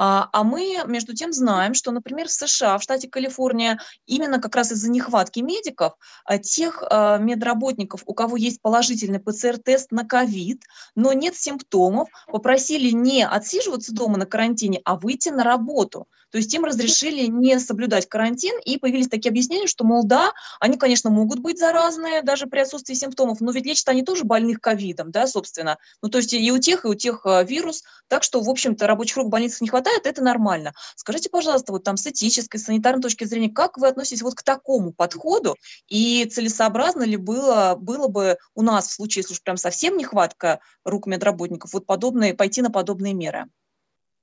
А, 0.00 0.28
а 0.32 0.44
мы, 0.44 0.76
между 0.86 1.12
тем, 1.12 1.32
знаем, 1.32 1.74
что, 1.74 1.90
например, 1.90 2.28
в 2.28 2.30
США, 2.30 2.78
в 2.78 2.82
штате 2.84 3.08
Калифорния, 3.08 3.80
именно 4.06 4.40
как 4.40 4.54
раз 4.54 4.70
из-за 4.70 4.88
нехватки 4.92 5.40
медиков, 5.40 5.94
а, 6.24 6.38
тех 6.38 6.84
а, 6.88 7.18
медработников, 7.18 8.02
у 8.06 8.14
кого 8.14 8.36
есть 8.36 8.62
положительный 8.62 9.18
ПЦР-тест 9.18 9.90
на 9.90 10.04
ковид, 10.04 10.62
но 10.94 11.12
нет 11.12 11.34
симптомов, 11.34 12.08
попросили 12.28 12.90
не 12.90 13.26
отсиживаться 13.26 13.92
дома 13.92 14.18
на 14.18 14.26
карантине, 14.26 14.80
а 14.84 14.94
выйти 14.94 15.30
на 15.30 15.42
работу. 15.42 16.06
То 16.30 16.38
есть 16.38 16.52
им 16.54 16.64
разрешили 16.64 17.26
не 17.26 17.58
соблюдать 17.58 18.08
карантин, 18.08 18.58
и 18.64 18.78
появились 18.78 19.08
такие 19.08 19.30
объяснения, 19.30 19.66
что, 19.66 19.84
мол, 19.84 20.04
да, 20.04 20.32
они, 20.60 20.76
конечно, 20.76 21.10
могут 21.10 21.40
быть 21.40 21.58
заразные 21.58 22.22
даже 22.22 22.46
при 22.46 22.60
отсутствии 22.60 22.94
симптомов, 22.94 23.40
но 23.40 23.50
ведь 23.52 23.66
лечат 23.66 23.88
они 23.88 24.02
тоже 24.02 24.24
больных 24.24 24.60
ковидом, 24.60 25.10
да, 25.10 25.26
собственно. 25.26 25.78
Ну, 26.02 26.08
то 26.08 26.18
есть 26.18 26.32
и 26.32 26.52
у 26.52 26.58
тех, 26.58 26.84
и 26.84 26.88
у 26.88 26.94
тех 26.94 27.24
а, 27.24 27.42
вирус, 27.42 27.82
так 28.08 28.22
что, 28.22 28.40
в 28.40 28.48
общем-то, 28.48 28.86
рабочих 28.86 29.16
рук 29.16 29.26
в 29.26 29.30
больницах 29.30 29.60
не 29.62 29.68
хватает, 29.68 30.06
это 30.06 30.22
нормально. 30.22 30.72
Скажите, 30.96 31.30
пожалуйста, 31.30 31.72
вот 31.72 31.84
там 31.84 31.96
с 31.96 32.06
этической, 32.06 32.60
санитарной 32.60 33.02
точки 33.02 33.24
зрения, 33.24 33.50
как 33.50 33.78
вы 33.78 33.88
относитесь 33.88 34.22
вот 34.22 34.34
к 34.34 34.42
такому 34.42 34.92
подходу, 34.92 35.56
и 35.88 36.24
целесообразно 36.26 37.02
ли 37.04 37.16
было, 37.16 37.76
было 37.78 38.08
бы 38.08 38.38
у 38.54 38.62
нас 38.62 38.88
в 38.88 38.92
случае, 38.92 39.22
если 39.22 39.34
уж 39.34 39.42
прям 39.42 39.56
совсем 39.56 39.96
нехватка 39.96 40.60
рук 40.84 41.06
медработников, 41.06 41.72
вот 41.72 41.86
подобные, 41.86 42.34
пойти 42.34 42.62
на 42.62 42.70
подобные 42.70 43.14
меры? 43.14 43.46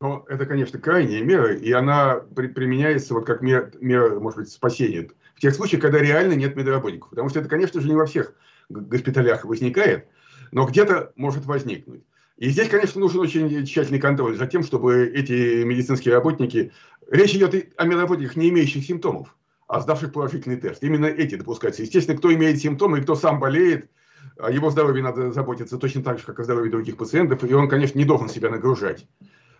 Ну, 0.05 0.23
это, 0.27 0.45
конечно, 0.45 0.79
крайняя 0.79 1.23
мера, 1.23 1.55
и 1.55 1.71
она 1.71 2.21
при, 2.35 2.45
применяется 2.45 3.15
вот 3.15 3.25
как 3.25 3.41
мера, 3.41 3.71
мера, 3.81 4.19
может 4.19 4.37
быть, 4.37 4.49
спасения. 4.49 5.09
В 5.33 5.39
тех 5.39 5.55
случаях, 5.55 5.81
когда 5.81 5.97
реально 5.97 6.33
нет 6.33 6.55
медработников. 6.55 7.09
Потому 7.09 7.29
что 7.29 7.39
это, 7.39 7.49
конечно 7.49 7.81
же, 7.81 7.89
не 7.89 7.95
во 7.95 8.05
всех 8.05 8.35
госпиталях 8.69 9.45
возникает, 9.45 10.05
но 10.51 10.67
где-то 10.67 11.11
может 11.15 11.45
возникнуть. 11.45 12.03
И 12.37 12.49
здесь, 12.49 12.69
конечно, 12.69 13.01
нужен 13.01 13.19
очень 13.19 13.65
тщательный 13.65 13.99
контроль 13.99 14.37
за 14.37 14.45
тем, 14.45 14.61
чтобы 14.61 15.07
эти 15.07 15.63
медицинские 15.63 16.13
работники... 16.13 16.71
Речь 17.09 17.33
идет 17.33 17.73
о 17.77 17.85
медработниках, 17.85 18.35
не 18.35 18.49
имеющих 18.49 18.83
симптомов, 18.83 19.35
а 19.67 19.79
сдавших 19.79 20.13
положительный 20.13 20.57
тест. 20.57 20.83
Именно 20.83 21.07
эти 21.07 21.33
допускаются. 21.33 21.81
Естественно, 21.81 22.17
кто 22.17 22.31
имеет 22.31 22.59
симптомы 22.59 22.99
и 22.99 23.01
кто 23.01 23.15
сам 23.15 23.39
болеет, 23.39 23.89
о 24.37 24.51
его 24.51 24.69
здоровье 24.69 25.03
надо 25.03 25.31
заботиться 25.31 25.77
точно 25.77 26.03
так 26.03 26.19
же, 26.19 26.25
как 26.25 26.39
о 26.39 26.43
здоровье 26.43 26.71
других 26.71 26.97
пациентов, 26.97 27.43
и 27.43 27.53
он, 27.53 27.69
конечно, 27.69 27.97
не 27.97 28.05
должен 28.05 28.29
себя 28.29 28.49
нагружать. 28.49 29.07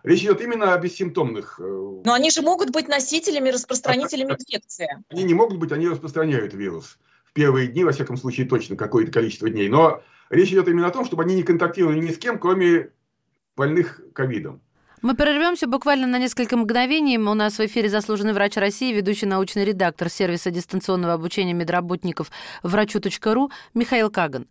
Речь 0.06 0.22
идет 0.22 0.40
именно 0.40 0.72
о 0.72 0.78
бессимптомных. 0.78 1.58
Э, 1.58 1.62
Но 2.04 2.12
они 2.12 2.30
же 2.30 2.40
могут 2.40 2.70
быть 2.70 2.86
носителями, 2.86 3.50
распространителями 3.50 4.34
инфекции. 4.34 4.88
Они 5.10 5.24
не 5.24 5.34
могут 5.34 5.58
быть, 5.58 5.72
они 5.72 5.88
распространяют 5.88 6.54
вирус. 6.54 6.98
В 7.24 7.32
первые 7.32 7.66
дни, 7.66 7.82
во 7.82 7.90
всяком 7.90 8.16
случае, 8.16 8.46
точно 8.46 8.76
какое-то 8.76 9.10
количество 9.10 9.50
дней. 9.50 9.68
Но 9.68 10.00
речь 10.30 10.50
идет 10.50 10.68
именно 10.68 10.86
о 10.86 10.90
том, 10.90 11.04
чтобы 11.04 11.24
они 11.24 11.34
не 11.34 11.42
контактировали 11.42 11.98
ни 11.98 12.12
с 12.12 12.18
кем, 12.18 12.38
кроме 12.38 12.90
больных 13.56 14.00
ковидом. 14.14 14.60
Мы 15.02 15.16
прервемся 15.16 15.66
буквально 15.66 16.06
на 16.06 16.20
несколько 16.20 16.56
мгновений. 16.56 17.18
У 17.18 17.34
нас 17.34 17.58
в 17.58 17.66
эфире 17.66 17.88
заслуженный 17.88 18.32
врач 18.32 18.56
России, 18.56 18.94
ведущий 18.94 19.26
научный 19.26 19.64
редактор 19.64 20.08
сервиса 20.08 20.52
дистанционного 20.52 21.14
обучения 21.14 21.52
медработников 21.52 22.30
врачу.ру 22.62 23.50
Михаил 23.74 24.10
Каган. 24.10 24.46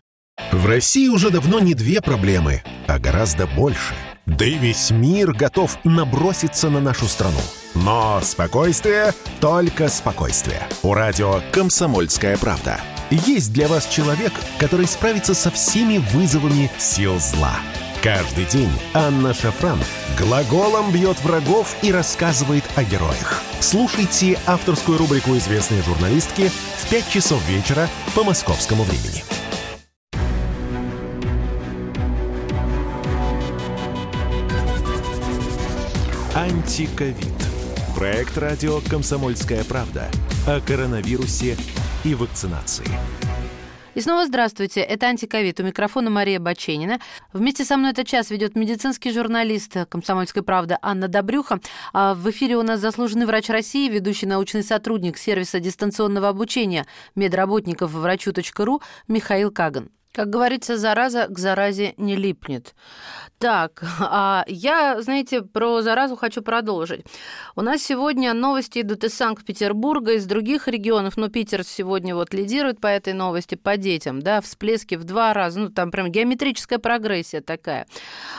В 0.52 0.66
России 0.66 1.08
уже 1.08 1.30
давно 1.30 1.62
не 1.62 1.74
две 1.74 2.02
проблемы, 2.02 2.62
а 2.88 3.00
гораздо 3.00 3.48
больше– 3.48 3.96
да 4.26 4.46
и 4.46 4.58
весь 4.58 4.92
мир 4.92 5.34
готов 5.34 5.78
наброситься 5.84 6.70
на 6.70 6.80
нашу 6.80 7.08
страну. 7.08 7.40
Но 7.74 8.20
спокойствие, 8.24 9.14
только 9.40 9.88
спокойствие. 9.90 10.62
У 10.84 10.94
радио 10.94 11.42
«Комсомольская 11.52 12.38
правда». 12.38 12.80
Есть 13.12 13.54
для 13.54 13.68
вас 13.68 13.86
человек, 13.88 14.34
который 14.58 14.88
справится 14.88 15.36
со 15.36 15.52
всеми 15.52 15.98
вызовами 15.98 16.72
сил 16.78 17.20
зла. 17.20 17.54
Каждый 18.02 18.46
день 18.46 18.72
Анна 18.94 19.34
Шафран 19.34 19.80
глаголом 20.18 20.92
бьет 20.92 21.20
врагов 21.24 21.76
и 21.82 21.92
рассказывает 21.92 22.64
о 22.76 22.84
героях. 22.84 23.42
Слушайте 23.60 24.40
авторскую 24.46 24.98
рубрику 24.98 25.36
известной 25.38 25.82
журналистки 25.82 26.50
в 26.50 26.90
5 26.90 27.10
часов 27.10 27.48
вечера 27.48 27.90
по 28.14 28.24
московскому 28.24 28.84
времени. 28.84 29.24
Антиковид. 36.36 37.16
Проект 37.96 38.38
радио 38.38 38.82
«Комсомольская 38.90 39.64
правда» 39.64 40.12
о 40.46 40.60
коронавирусе 40.60 41.56
и 42.04 42.14
вакцинации. 42.14 42.86
И 43.94 44.02
снова 44.02 44.26
здравствуйте, 44.26 44.82
это 44.82 45.06
«Антиковид». 45.06 45.62
У 45.62 45.64
микрофона 45.64 46.10
Мария 46.10 46.42
Баченина. 46.42 47.00
Вместе 47.32 47.64
со 47.64 47.78
мной 47.78 47.92
этот 47.92 48.08
час 48.08 48.32
ведет 48.32 48.58
медицинский 48.58 49.14
журналист 49.14 49.78
«Комсомольской 49.88 50.44
правды» 50.44 50.78
Анна 50.82 51.08
Добрюха. 51.08 51.62
А 51.94 52.14
в 52.14 52.30
эфире 52.30 52.58
у 52.58 52.64
нас 52.64 52.82
заслуженный 52.82 53.28
врач 53.28 53.48
России, 53.48 53.88
ведущий 53.88 54.26
научный 54.26 54.64
сотрудник 54.64 55.18
сервиса 55.18 55.62
дистанционного 55.62 56.28
обучения 56.28 56.86
медработников 57.16 57.92
врачу.ру 57.92 58.82
Михаил 59.08 59.52
Каган. 59.52 59.90
Как 60.16 60.30
говорится, 60.30 60.78
зараза 60.78 61.28
к 61.28 61.38
заразе 61.38 61.94
не 61.98 62.16
липнет. 62.16 62.74
Так, 63.38 63.84
а 64.00 64.46
я, 64.48 65.02
знаете, 65.02 65.42
про 65.42 65.82
заразу 65.82 66.16
хочу 66.16 66.42
продолжить. 66.42 67.06
У 67.58 67.62
нас 67.62 67.82
сегодня 67.82 68.34
новости 68.34 68.80
идут 68.80 69.04
из 69.04 69.14
Санкт-Петербурга, 69.14 70.14
из 70.14 70.26
других 70.26 70.70
регионов, 70.70 71.18
но 71.18 71.28
Питер 71.28 71.66
сегодня 71.66 72.16
вот 72.16 72.34
лидирует 72.34 72.80
по 72.80 72.88
этой 72.88 73.12
новости, 73.12 73.56
по 73.56 73.76
детям, 73.76 74.22
да, 74.22 74.40
всплески 74.40 74.96
в 74.96 75.04
два 75.04 75.34
раза, 75.34 75.60
ну, 75.60 75.70
там 75.70 75.92
прям 75.92 76.10
геометрическая 76.10 76.80
прогрессия 76.80 77.42
такая. 77.42 77.86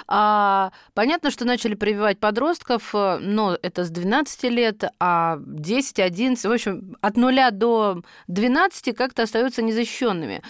А, 0.09 0.73
понятно, 0.95 1.31
что 1.31 1.45
начали 1.45 1.75
прививать 1.75 2.19
подростков, 2.19 2.95
но 2.95 3.59
это 3.61 3.85
с 3.85 3.91
12 3.91 4.45
лет, 4.45 4.85
а 4.99 5.39
10, 5.45 6.01
11, 6.01 6.43
в 6.43 6.51
общем, 6.51 6.97
от 7.03 7.19
нуля 7.19 7.51
до 7.51 8.01
12 8.29 8.97
как-то 8.97 9.25
остаются 9.25 9.61
незащищенными. 9.61 10.43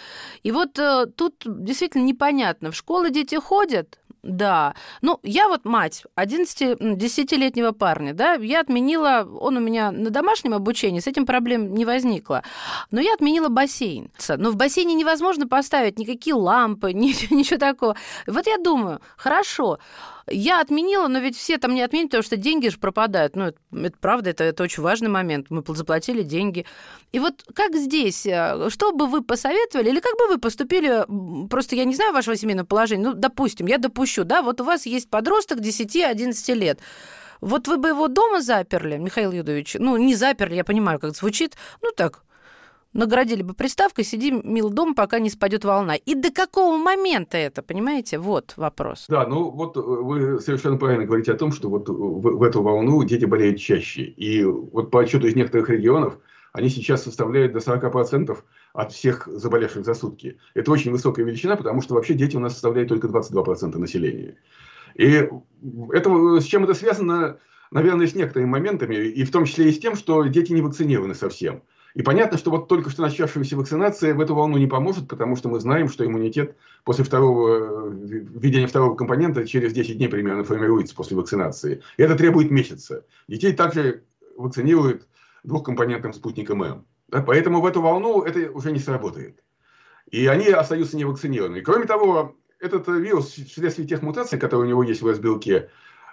И 0.45 0.53
вот 0.53 0.79
э, 0.79 1.07
тут 1.17 1.43
действительно 1.45 2.03
непонятно. 2.03 2.71
В 2.71 2.77
школы 2.77 3.11
дети 3.11 3.35
ходят, 3.37 3.99
да. 4.27 4.75
Ну, 5.03 5.21
я 5.23 5.49
вот 5.49 5.65
мать 5.65 6.05
11-10-летнего 6.17 7.73
парня, 7.73 8.13
да, 8.13 8.35
я 8.35 8.61
отменила, 8.61 9.27
он 9.41 9.57
у 9.57 9.61
меня 9.61 9.91
на 9.93 10.11
домашнем 10.11 10.55
обучении, 10.55 11.01
с 11.01 11.07
этим 11.07 11.27
проблем 11.27 11.75
не 11.75 11.85
возникло. 11.85 12.43
Но 12.91 13.01
я 13.01 13.15
отменила 13.15 13.49
бассейн. 13.49 14.11
Но 14.29 14.51
в 14.51 14.57
бассейне 14.57 14.95
невозможно 14.95 15.47
поставить 15.47 15.99
никакие 15.99 16.35
лампы, 16.35 16.93
ничего, 16.95 17.37
ничего 17.37 17.59
такого. 17.59 17.97
Вот 18.27 18.47
я 18.47 18.59
думаю, 18.59 19.01
хорошо, 19.17 19.79
я 20.29 20.61
отменила, 20.61 21.09
но 21.09 21.19
ведь 21.19 21.37
все 21.37 21.59
там 21.59 21.75
не 21.75 21.83
отменят, 21.83 22.11
потому 22.11 22.23
что 22.25 22.37
деньги 22.37 22.69
же 22.69 22.79
пропадают. 22.79 23.37
Ну, 23.37 23.45
это, 23.45 23.59
это 23.73 23.99
правда, 23.99 24.31
это, 24.31 24.45
это 24.45 24.63
очень 24.63 24.83
важный 24.83 25.09
момент. 25.09 25.47
Мы 25.51 25.63
заплатили 25.67 26.23
деньги. 26.23 26.67
И 27.13 27.19
вот 27.19 27.45
как 27.55 27.77
здесь, 27.77 28.27
э, 28.27 28.69
что 28.71 28.93
бы 28.93 29.07
вы 29.07 29.23
посоветовали, 29.23 29.91
или 29.91 30.01
как 30.01 30.17
бы 30.19 30.29
вы 30.29 30.39
поступили, 30.39 31.05
просто 31.49 31.77
я 31.77 31.85
не 31.85 31.95
знаю 31.95 32.13
вашего 32.13 32.37
семейного 32.37 32.67
положения, 32.67 33.05
ну, 33.05 33.15
допустим, 33.15 33.67
я 33.67 33.79
допущу, 33.79 34.25
да, 34.25 34.43
вот 34.43 34.61
у 34.61 34.65
вас 34.65 34.87
есть 34.87 35.09
подросток 35.09 35.61
10-11 35.61 36.55
лет. 36.55 36.81
Вот 37.41 37.69
вы 37.69 37.77
бы 37.77 37.89
его 37.89 38.09
дома 38.09 38.41
заперли, 38.41 38.97
Михаил 38.97 39.31
Юдович? 39.31 39.77
Ну, 39.79 39.97
не 39.97 40.15
заперли, 40.15 40.55
я 40.57 40.65
понимаю, 40.65 40.99
как 40.99 41.15
звучит. 41.15 41.57
Ну, 41.83 41.91
так, 41.95 42.25
наградили 42.97 43.43
бы 43.43 43.55
приставкой, 43.55 44.05
сиди, 44.05 44.31
мил 44.31 44.71
дом, 44.71 44.95
пока 44.95 45.19
не 45.19 45.31
спадет 45.31 45.65
волна. 45.65 45.95
И 45.95 46.15
до 46.15 46.33
какого 46.33 46.77
момента 46.77 47.37
это, 47.37 47.63
понимаете? 47.63 48.19
Вот 48.19 48.55
вопрос. 48.57 49.07
Да, 49.09 49.27
ну 49.27 49.51
вот 49.51 49.77
э, 49.77 49.81
вы 49.81 50.41
совершенно 50.41 50.77
правильно 50.77 51.05
говорите 51.05 51.33
о 51.33 51.37
том, 51.37 51.53
что 51.53 51.69
вот 51.69 51.89
в, 51.89 52.39
в 52.39 52.43
эту 52.43 52.63
волну 52.63 53.05
дети 53.05 53.25
болеют 53.25 53.61
чаще. 53.61 54.03
И 54.03 54.43
вот 54.45 54.91
по 54.91 55.01
отчету 55.01 55.27
из 55.27 55.37
некоторых 55.37 55.69
регионов, 55.69 56.19
они 56.53 56.71
сейчас 56.71 57.05
составляют 57.05 57.53
до 57.53 57.59
40% 57.59 58.37
от 58.73 58.93
всех 58.93 59.27
заболевших 59.27 59.85
за 59.85 59.95
сутки. 59.95 60.39
Это 60.55 60.73
очень 60.73 60.91
высокая 60.91 61.25
величина, 61.25 61.57
потому 61.57 61.83
что 61.83 61.95
вообще 61.95 62.15
дети 62.15 62.37
у 62.37 62.41
нас 62.41 62.53
составляют 62.53 62.89
только 62.89 63.09
22% 63.09 63.77
населения. 63.79 64.37
И 64.95 65.29
это, 65.93 66.41
с 66.41 66.45
чем 66.45 66.65
это 66.65 66.73
связано, 66.73 67.39
наверное, 67.71 68.07
с 68.07 68.15
некоторыми 68.15 68.49
моментами, 68.49 68.95
и 68.95 69.25
в 69.25 69.31
том 69.31 69.45
числе 69.45 69.69
и 69.69 69.73
с 69.73 69.79
тем, 69.79 69.97
что 69.97 70.25
дети 70.25 70.53
не 70.53 70.63
вакцинированы 70.63 71.15
совсем. 71.15 71.63
И 71.97 72.03
понятно, 72.03 72.37
что 72.37 72.51
вот 72.51 72.69
только 72.69 72.91
что 72.91 73.01
начавшаяся 73.01 73.57
вакцинация 73.57 74.15
в 74.15 74.21
эту 74.21 74.35
волну 74.35 74.59
не 74.59 74.67
поможет, 74.67 75.09
потому 75.09 75.35
что 75.35 75.49
мы 75.49 75.61
знаем, 75.61 75.89
что 75.89 76.05
иммунитет 76.05 76.55
после 76.85 77.07
второго, 77.07 77.89
введения 77.89 78.67
второго 78.67 78.95
компонента 78.95 79.47
через 79.47 79.73
10 79.73 79.97
дней 79.97 80.09
примерно 80.09 80.45
формируется 80.45 80.95
после 80.95 81.17
вакцинации. 81.17 81.83
И 81.97 82.03
это 82.03 82.15
требует 82.15 82.51
месяца. 82.51 83.07
Детей 83.29 83.55
также 83.55 84.05
вакцинируют 84.37 85.09
двухкомпонентным 85.43 86.13
спутником 86.13 86.63
М. 86.65 86.85
Да, 87.09 87.23
поэтому 87.23 87.63
в 87.63 87.67
эту 87.67 87.81
волну 87.81 88.21
это 88.21 88.51
уже 88.53 88.73
не 88.73 88.79
сработает. 88.79 89.43
И 90.11 90.27
они 90.27 90.49
остаются 90.49 90.99
невакцинированными. 90.99 91.63
Кроме 91.63 91.87
того, 91.87 92.37
этот 92.61 92.89
вирус 92.89 93.29
вследствие 93.29 93.89
тех 93.89 94.03
мутаций, 94.03 94.39
которые 94.39 94.67
у 94.67 94.69
него 94.69 94.83
есть 94.83 95.01
в 95.01 95.09
S-белке, 95.09 95.71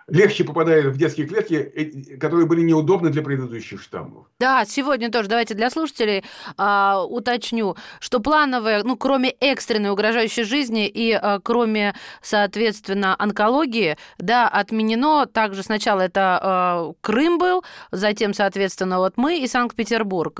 легче 0.08 0.44
попадает 0.44 0.86
в 0.86 0.98
детские 0.98 1.28
клетки, 1.28 1.54
э, 1.54 2.18
которые 2.18 2.46
были 2.46 2.62
неудобны 2.62 3.10
для 3.10 3.22
предыдущих 3.22 3.82
штаммов. 3.82 4.28
Да, 4.40 4.66
сегодня 4.66 5.12
тоже 5.12 5.30
давайте 5.30 5.54
для 5.54 5.70
слушателей 5.70 6.24
а, 6.58 7.04
уточню, 7.06 7.76
что 8.00 8.20
плановые, 8.20 8.84
ну, 8.84 8.98
кроме 8.98 9.30
экстренной 9.30 9.92
угрожающей 9.92 10.44
жизни 10.44 10.88
и 10.88 11.12
а, 11.14 11.40
кроме, 11.40 11.94
соответственно, 12.22 13.16
онкологии, 13.18 13.98
да, 14.18 14.48
отменено 14.48 15.26
также 15.26 15.64
сначала 15.64 16.02
это 16.02 16.40
а, 16.42 16.92
Крым 17.02 17.38
был, 17.38 17.64
затем, 17.92 18.34
соответственно, 18.34 19.00
вот 19.00 19.14
мы 19.18 19.40
и 19.40 19.48
Санкт-Петербург, 19.48 20.40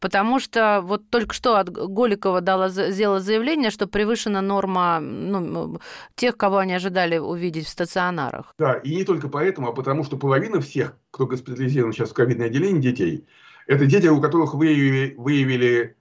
потому 0.00 0.40
что 0.40 0.80
вот 0.82 1.08
только 1.10 1.34
что 1.34 1.56
от 1.56 1.70
Голикова 1.70 2.40
дала, 2.40 2.68
сделала 2.68 3.20
заявление, 3.20 3.70
что 3.70 3.86
превышена 3.86 4.40
норма 4.40 5.00
ну, 5.00 5.80
тех, 6.14 6.36
кого 6.36 6.58
они 6.58 6.74
ожидали 6.74 7.18
увидеть 7.18 7.66
в 7.66 7.70
стационарах. 7.70 8.54
Да, 8.58 8.74
и 8.74 8.95
не 8.96 9.04
только 9.04 9.28
поэтому, 9.28 9.68
а 9.68 9.72
потому 9.72 10.04
что 10.04 10.16
половина 10.16 10.60
всех, 10.60 10.96
кто 11.10 11.26
госпитализирован 11.26 11.92
сейчас 11.92 12.10
в 12.10 12.14
ковидное 12.14 12.46
отделение 12.46 12.82
детей, 12.82 13.26
это 13.66 13.86
дети, 13.86 14.06
у 14.06 14.20
которых 14.20 14.54
выявили, 14.54 15.14
выявили 15.16 15.96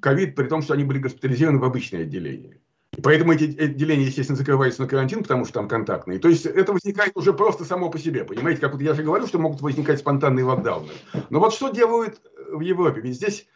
ковид, 0.00 0.34
при 0.34 0.48
том, 0.48 0.62
что 0.62 0.74
они 0.74 0.84
были 0.84 0.98
госпитализированы 0.98 1.58
в 1.58 1.64
обычное 1.64 2.02
отделение. 2.02 2.60
И 2.96 3.00
поэтому 3.02 3.32
эти 3.32 3.58
отделения, 3.60 4.06
естественно, 4.06 4.38
закрываются 4.38 4.82
на 4.82 4.88
карантин, 4.88 5.22
потому 5.22 5.44
что 5.44 5.54
там 5.54 5.68
контактные. 5.68 6.18
То 6.18 6.28
есть 6.28 6.46
это 6.46 6.72
возникает 6.72 7.12
уже 7.16 7.32
просто 7.34 7.64
само 7.64 7.90
по 7.90 7.98
себе. 7.98 8.24
Понимаете, 8.24 8.60
как 8.60 8.72
вот 8.72 8.80
я 8.80 8.94
же 8.94 9.02
говорю, 9.02 9.26
что 9.26 9.38
могут 9.38 9.60
возникать 9.60 9.98
спонтанные 9.98 10.44
локдауны. 10.44 10.92
Но 11.28 11.40
вот 11.40 11.52
что 11.52 11.68
делают 11.68 12.20
в 12.50 12.60
Европе? 12.60 13.02
Ведь 13.02 13.16
здесь 13.16 13.46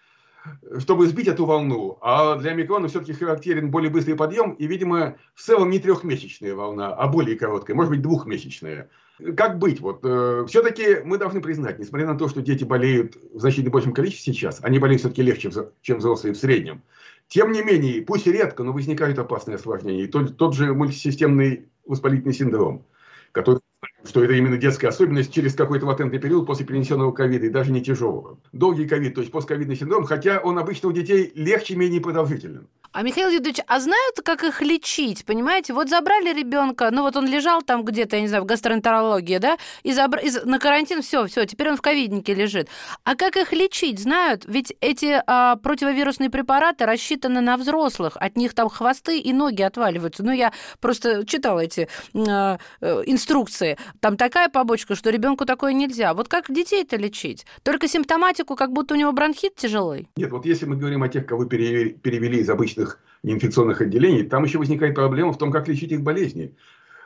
чтобы 0.78 1.06
сбить 1.06 1.28
эту 1.28 1.44
волну. 1.46 1.98
А 2.00 2.36
для 2.36 2.54
микрона 2.54 2.88
все-таки 2.88 3.12
характерен 3.12 3.70
более 3.70 3.90
быстрый 3.90 4.14
подъем 4.14 4.52
и, 4.52 4.66
видимо, 4.66 5.16
в 5.34 5.42
целом 5.42 5.70
не 5.70 5.78
трехмесячная 5.78 6.54
волна, 6.54 6.94
а 6.94 7.08
более 7.08 7.36
короткая, 7.36 7.76
может 7.76 7.90
быть, 7.90 8.02
двухмесячная. 8.02 8.88
Как 9.36 9.58
быть? 9.58 9.80
Вот, 9.80 10.00
э, 10.02 10.44
все-таки 10.48 11.00
мы 11.04 11.18
должны 11.18 11.42
признать, 11.42 11.78
несмотря 11.78 12.06
на 12.06 12.16
то, 12.16 12.28
что 12.28 12.40
дети 12.40 12.64
болеют 12.64 13.16
в 13.34 13.38
значительно 13.38 13.70
большем 13.70 13.92
количестве 13.92 14.32
сейчас, 14.32 14.60
они 14.62 14.78
болеют 14.78 15.00
все-таки 15.00 15.22
легче, 15.22 15.50
чем 15.82 15.98
взрослые 15.98 16.32
в 16.32 16.38
среднем. 16.38 16.82
Тем 17.28 17.52
не 17.52 17.62
менее, 17.62 18.02
пусть 18.02 18.26
редко, 18.26 18.62
но 18.62 18.72
возникают 18.72 19.18
опасные 19.18 19.56
осложнения. 19.56 20.04
И 20.04 20.08
тот, 20.08 20.36
тот 20.36 20.54
же 20.54 20.72
мультисистемный 20.72 21.68
воспалительный 21.84 22.34
синдром, 22.34 22.86
который 23.32 23.60
что 24.04 24.24
это 24.24 24.34
именно 24.34 24.56
детская 24.56 24.88
особенность 24.88 25.32
через 25.32 25.54
какой-то 25.54 25.86
латентный 25.86 26.18
период 26.18 26.46
после 26.46 26.64
перенесенного 26.64 27.12
ковида, 27.12 27.46
и 27.46 27.50
даже 27.50 27.72
не 27.72 27.82
тяжелого. 27.82 28.38
Долгий 28.52 28.86
ковид, 28.86 29.14
то 29.14 29.20
есть 29.20 29.32
постковидный 29.32 29.76
синдром, 29.76 30.04
хотя 30.04 30.40
он 30.40 30.58
обычно 30.58 30.88
у 30.88 30.92
детей 30.92 31.32
легче, 31.34 31.76
менее 31.76 32.00
продолжительный. 32.00 32.62
А 32.92 33.02
Михаил 33.02 33.28
Юрьевич, 33.28 33.58
а 33.68 33.78
знают, 33.78 34.16
как 34.24 34.42
их 34.42 34.62
лечить? 34.62 35.24
Понимаете, 35.24 35.72
вот 35.72 35.88
забрали 35.88 36.36
ребенка, 36.36 36.90
ну 36.90 37.02
вот 37.02 37.16
он 37.16 37.26
лежал 37.28 37.62
там 37.62 37.84
где-то, 37.84 38.16
я 38.16 38.22
не 38.22 38.28
знаю, 38.28 38.42
в 38.42 38.46
гастроэнтерологии, 38.46 39.38
да, 39.38 39.58
и, 39.84 39.92
забр... 39.92 40.18
и 40.18 40.30
на 40.44 40.58
карантин, 40.58 41.00
все, 41.02 41.26
все, 41.26 41.44
теперь 41.44 41.70
он 41.70 41.76
в 41.76 41.82
ковиднике 41.82 42.34
лежит. 42.34 42.68
А 43.04 43.14
как 43.14 43.36
их 43.36 43.52
лечить, 43.52 44.00
знают? 44.00 44.44
Ведь 44.46 44.74
эти 44.80 45.22
а, 45.24 45.54
противовирусные 45.56 46.30
препараты 46.30 46.84
рассчитаны 46.84 47.40
на 47.40 47.56
взрослых, 47.56 48.16
от 48.16 48.36
них 48.36 48.54
там 48.54 48.68
хвосты 48.68 49.20
и 49.20 49.32
ноги 49.32 49.62
отваливаются. 49.62 50.24
Ну, 50.24 50.32
я 50.32 50.52
просто 50.80 51.24
читала 51.26 51.60
эти 51.60 51.88
а, 52.14 52.58
э, 52.80 53.02
инструкции. 53.06 53.78
Там 54.00 54.16
такая 54.16 54.48
побочка, 54.48 54.94
что 54.94 55.10
ребенку 55.10 55.44
такое 55.44 55.72
нельзя. 55.72 56.14
Вот 56.14 56.28
как 56.28 56.50
детей-то 56.50 56.96
лечить? 56.96 57.46
Только 57.62 57.88
симптоматику, 57.88 58.56
как 58.56 58.72
будто 58.72 58.94
у 58.94 58.96
него 58.96 59.12
бронхит 59.12 59.56
тяжелый? 59.56 60.08
Нет, 60.16 60.30
вот 60.30 60.46
если 60.46 60.66
мы 60.66 60.76
говорим 60.76 61.02
о 61.02 61.08
тех, 61.08 61.26
кого 61.26 61.44
перевели 61.44 62.38
из 62.38 62.48
обычных 62.48 62.70
обычных 62.70 62.98
неинфекционных 63.22 63.80
отделений, 63.80 64.24
там 64.24 64.44
еще 64.44 64.58
возникает 64.58 64.94
проблема 64.94 65.32
в 65.32 65.38
том, 65.38 65.50
как 65.50 65.68
лечить 65.68 65.92
их 65.92 66.02
болезни. 66.02 66.54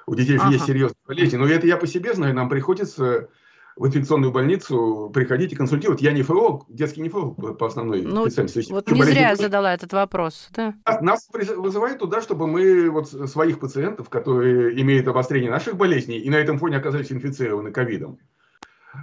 У 0.06 0.14
детей 0.14 0.36
же 0.36 0.42
ага. 0.42 0.52
есть 0.52 0.66
серьезные 0.66 0.96
болезни. 1.06 1.36
Но 1.36 1.46
это 1.46 1.66
я 1.66 1.76
по 1.76 1.86
себе 1.86 2.14
знаю, 2.14 2.34
нам 2.34 2.48
приходится 2.48 3.28
в 3.76 3.86
инфекционную 3.86 4.32
больницу 4.32 5.10
приходить 5.12 5.52
и 5.52 5.56
консультировать. 5.56 6.00
Я 6.00 6.12
нефролог, 6.12 6.64
детский 6.68 7.00
нефролог 7.00 7.58
по 7.58 7.66
основной 7.66 8.02
ну, 8.02 8.26
специальности. 8.26 8.72
Вот 8.72 8.90
не 8.90 9.02
зря 9.02 9.30
я 9.30 9.36
задала 9.36 9.74
этот 9.74 9.92
вопрос. 9.92 10.48
Да? 10.52 10.74
Нас 11.00 11.28
вызывают 11.32 11.98
туда, 11.98 12.20
чтобы 12.20 12.46
мы 12.46 12.90
вот 12.90 13.08
своих 13.08 13.58
пациентов, 13.58 14.08
которые 14.08 14.80
имеют 14.80 15.08
обострение 15.08 15.50
наших 15.50 15.76
болезней 15.76 16.18
и 16.18 16.30
на 16.30 16.36
этом 16.36 16.58
фоне 16.58 16.76
оказались 16.76 17.10
инфицированы 17.10 17.72
ковидом, 17.72 18.18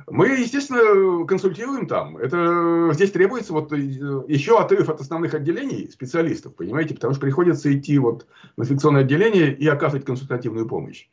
мы, 0.08 0.30
естественно, 0.30 1.26
консультируем 1.26 1.88
там. 1.88 2.18
Это 2.18 2.92
здесь 2.94 3.12
требуется 3.12 3.54
вот 3.54 3.72
э, 3.74 3.78
еще 3.78 4.58
отрыв 4.58 4.90
от 4.90 5.02
основных 5.02 5.34
отделений 5.34 5.90
специалистов, 5.92 6.56
понимаете, 6.56 6.96
потому 6.96 7.14
что 7.14 7.22
приходится 7.22 7.74
идти 7.74 7.98
вот 7.98 8.26
в 8.56 8.62
инфекционное 8.62 9.02
отделение 9.02 9.54
и 9.54 9.68
оказывать 9.68 10.06
консультативную 10.06 10.68
помощь. 10.68 11.08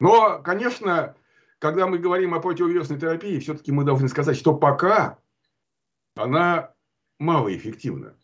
Но, 0.00 0.40
конечно, 0.42 1.14
когда 1.58 1.86
мы 1.86 1.98
говорим 1.98 2.34
о 2.34 2.40
противовирусной 2.40 2.98
терапии, 2.98 3.38
все-таки 3.38 3.72
мы 3.72 3.84
должны 3.84 4.08
сказать, 4.08 4.36
что 4.36 4.54
пока 4.54 5.18
она 6.14 6.72
малоэффективна. 7.18 8.16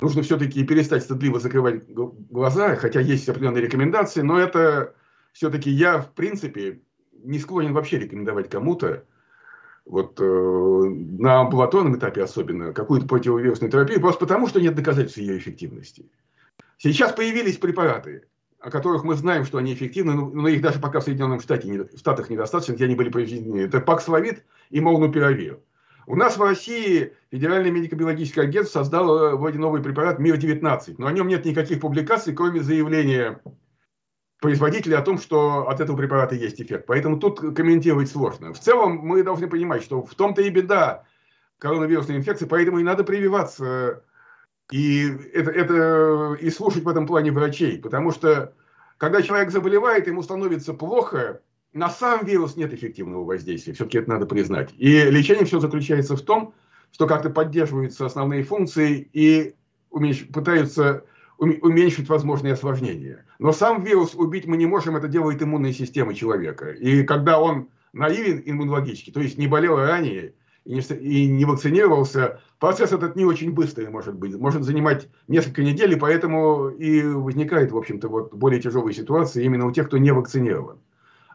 Нужно 0.00 0.22
все-таки 0.22 0.64
перестать 0.64 1.04
стыдливо 1.04 1.38
закрывать 1.38 1.88
глаза, 1.88 2.74
хотя 2.76 3.00
есть 3.00 3.28
определенные 3.28 3.62
рекомендации, 3.62 4.22
но 4.22 4.38
это 4.38 4.94
все-таки 5.32 5.70
я, 5.70 6.00
в 6.00 6.12
принципе, 6.12 6.82
не 7.12 7.38
склонен 7.38 7.72
вообще 7.72 7.98
рекомендовать 7.98 8.50
кому-то 8.50 9.04
вот 9.84 10.20
э, 10.20 10.24
на 10.24 11.40
амбулаторном 11.40 11.96
этапе 11.96 12.22
особенно, 12.22 12.72
какую-то 12.72 13.06
противовирусную 13.06 13.70
терапию, 13.70 14.00
просто 14.00 14.20
потому, 14.20 14.48
что 14.48 14.60
нет 14.60 14.74
доказательств 14.74 15.18
ее 15.18 15.38
эффективности. 15.38 16.10
Сейчас 16.78 17.12
появились 17.12 17.58
препараты, 17.58 18.28
о 18.62 18.70
которых 18.70 19.02
мы 19.02 19.14
знаем, 19.14 19.44
что 19.44 19.58
они 19.58 19.74
эффективны, 19.74 20.14
но 20.14 20.48
их 20.48 20.62
даже 20.62 20.78
пока 20.78 21.00
в 21.00 21.04
Соединенных 21.04 21.42
Штатах, 21.42 21.64
в 21.64 21.98
Штатах 21.98 22.30
недостаточно, 22.30 22.74
где 22.74 22.84
они 22.84 22.94
были 22.94 23.10
произведены. 23.10 23.58
Это 23.58 23.80
паксловид 23.80 24.44
и 24.70 24.80
молнупиравир. 24.80 25.58
У 26.06 26.16
нас 26.16 26.36
в 26.36 26.42
России 26.42 27.12
Федеральное 27.30 27.70
медико-биологическое 27.72 28.44
агентство 28.44 28.80
создало 28.80 29.36
вроде 29.36 29.58
новый 29.58 29.82
препарат 29.82 30.18
МИР-19, 30.20 30.94
но 30.98 31.06
о 31.06 31.12
нем 31.12 31.28
нет 31.28 31.44
никаких 31.44 31.80
публикаций, 31.80 32.34
кроме 32.34 32.60
заявления 32.60 33.40
производителя 34.40 34.98
о 34.98 35.02
том, 35.02 35.18
что 35.18 35.68
от 35.68 35.80
этого 35.80 35.96
препарата 35.96 36.34
есть 36.34 36.60
эффект. 36.60 36.86
Поэтому 36.86 37.18
тут 37.18 37.40
комментировать 37.40 38.10
сложно. 38.10 38.52
В 38.52 38.60
целом 38.60 38.98
мы 38.98 39.22
должны 39.22 39.48
понимать, 39.48 39.82
что 39.82 40.04
в 40.04 40.14
том-то 40.14 40.42
и 40.42 40.50
беда 40.50 41.04
коронавирусной 41.58 42.16
инфекции, 42.16 42.46
поэтому 42.46 42.78
и 42.78 42.84
надо 42.84 43.04
прививаться 43.04 44.02
и, 44.72 45.06
это, 45.34 45.50
это, 45.50 46.36
и 46.40 46.50
слушать 46.50 46.82
в 46.82 46.88
этом 46.88 47.06
плане 47.06 47.30
врачей. 47.30 47.78
Потому 47.78 48.10
что 48.10 48.54
когда 48.96 49.22
человек 49.22 49.50
заболевает, 49.50 50.06
ему 50.06 50.22
становится 50.22 50.72
плохо, 50.74 51.40
на 51.72 51.88
сам 51.88 52.24
вирус 52.24 52.56
нет 52.56 52.72
эффективного 52.72 53.24
воздействия. 53.24 53.74
Все-таки 53.74 53.98
это 53.98 54.10
надо 54.10 54.26
признать. 54.26 54.70
И 54.78 55.02
лечение 55.10 55.44
все 55.44 55.60
заключается 55.60 56.16
в 56.16 56.22
том, 56.22 56.54
что 56.90 57.06
как-то 57.06 57.30
поддерживаются 57.30 58.06
основные 58.06 58.42
функции 58.42 59.08
и 59.12 59.54
уменьш... 59.90 60.26
пытаются 60.28 61.04
уменьшить 61.38 62.08
возможные 62.08 62.52
осложнения. 62.52 63.26
Но 63.38 63.52
сам 63.52 63.82
вирус 63.82 64.14
убить 64.14 64.46
мы 64.46 64.56
не 64.56 64.66
можем, 64.66 64.96
это 64.96 65.08
делает 65.08 65.42
иммунная 65.42 65.72
система 65.72 66.14
человека. 66.14 66.70
И 66.70 67.02
когда 67.02 67.40
он 67.40 67.68
наивен 67.92 68.42
иммунологически, 68.44 69.10
то 69.10 69.20
есть 69.20 69.38
не 69.38 69.48
болел 69.48 69.76
ранее 69.76 70.34
и 70.64 71.26
не, 71.26 71.44
вакцинировался, 71.44 72.40
процесс 72.58 72.92
этот 72.92 73.16
не 73.16 73.24
очень 73.24 73.52
быстрый 73.52 73.88
может 73.88 74.14
быть, 74.14 74.34
может 74.36 74.62
занимать 74.62 75.08
несколько 75.26 75.62
недель, 75.62 75.92
и 75.92 75.98
поэтому 75.98 76.68
и 76.68 77.02
возникает, 77.02 77.72
в 77.72 77.76
общем-то, 77.76 78.08
вот 78.08 78.32
более 78.32 78.60
тяжелые 78.60 78.94
ситуации 78.94 79.44
именно 79.44 79.66
у 79.66 79.72
тех, 79.72 79.88
кто 79.88 79.98
не 79.98 80.12
вакцинирован. 80.12 80.78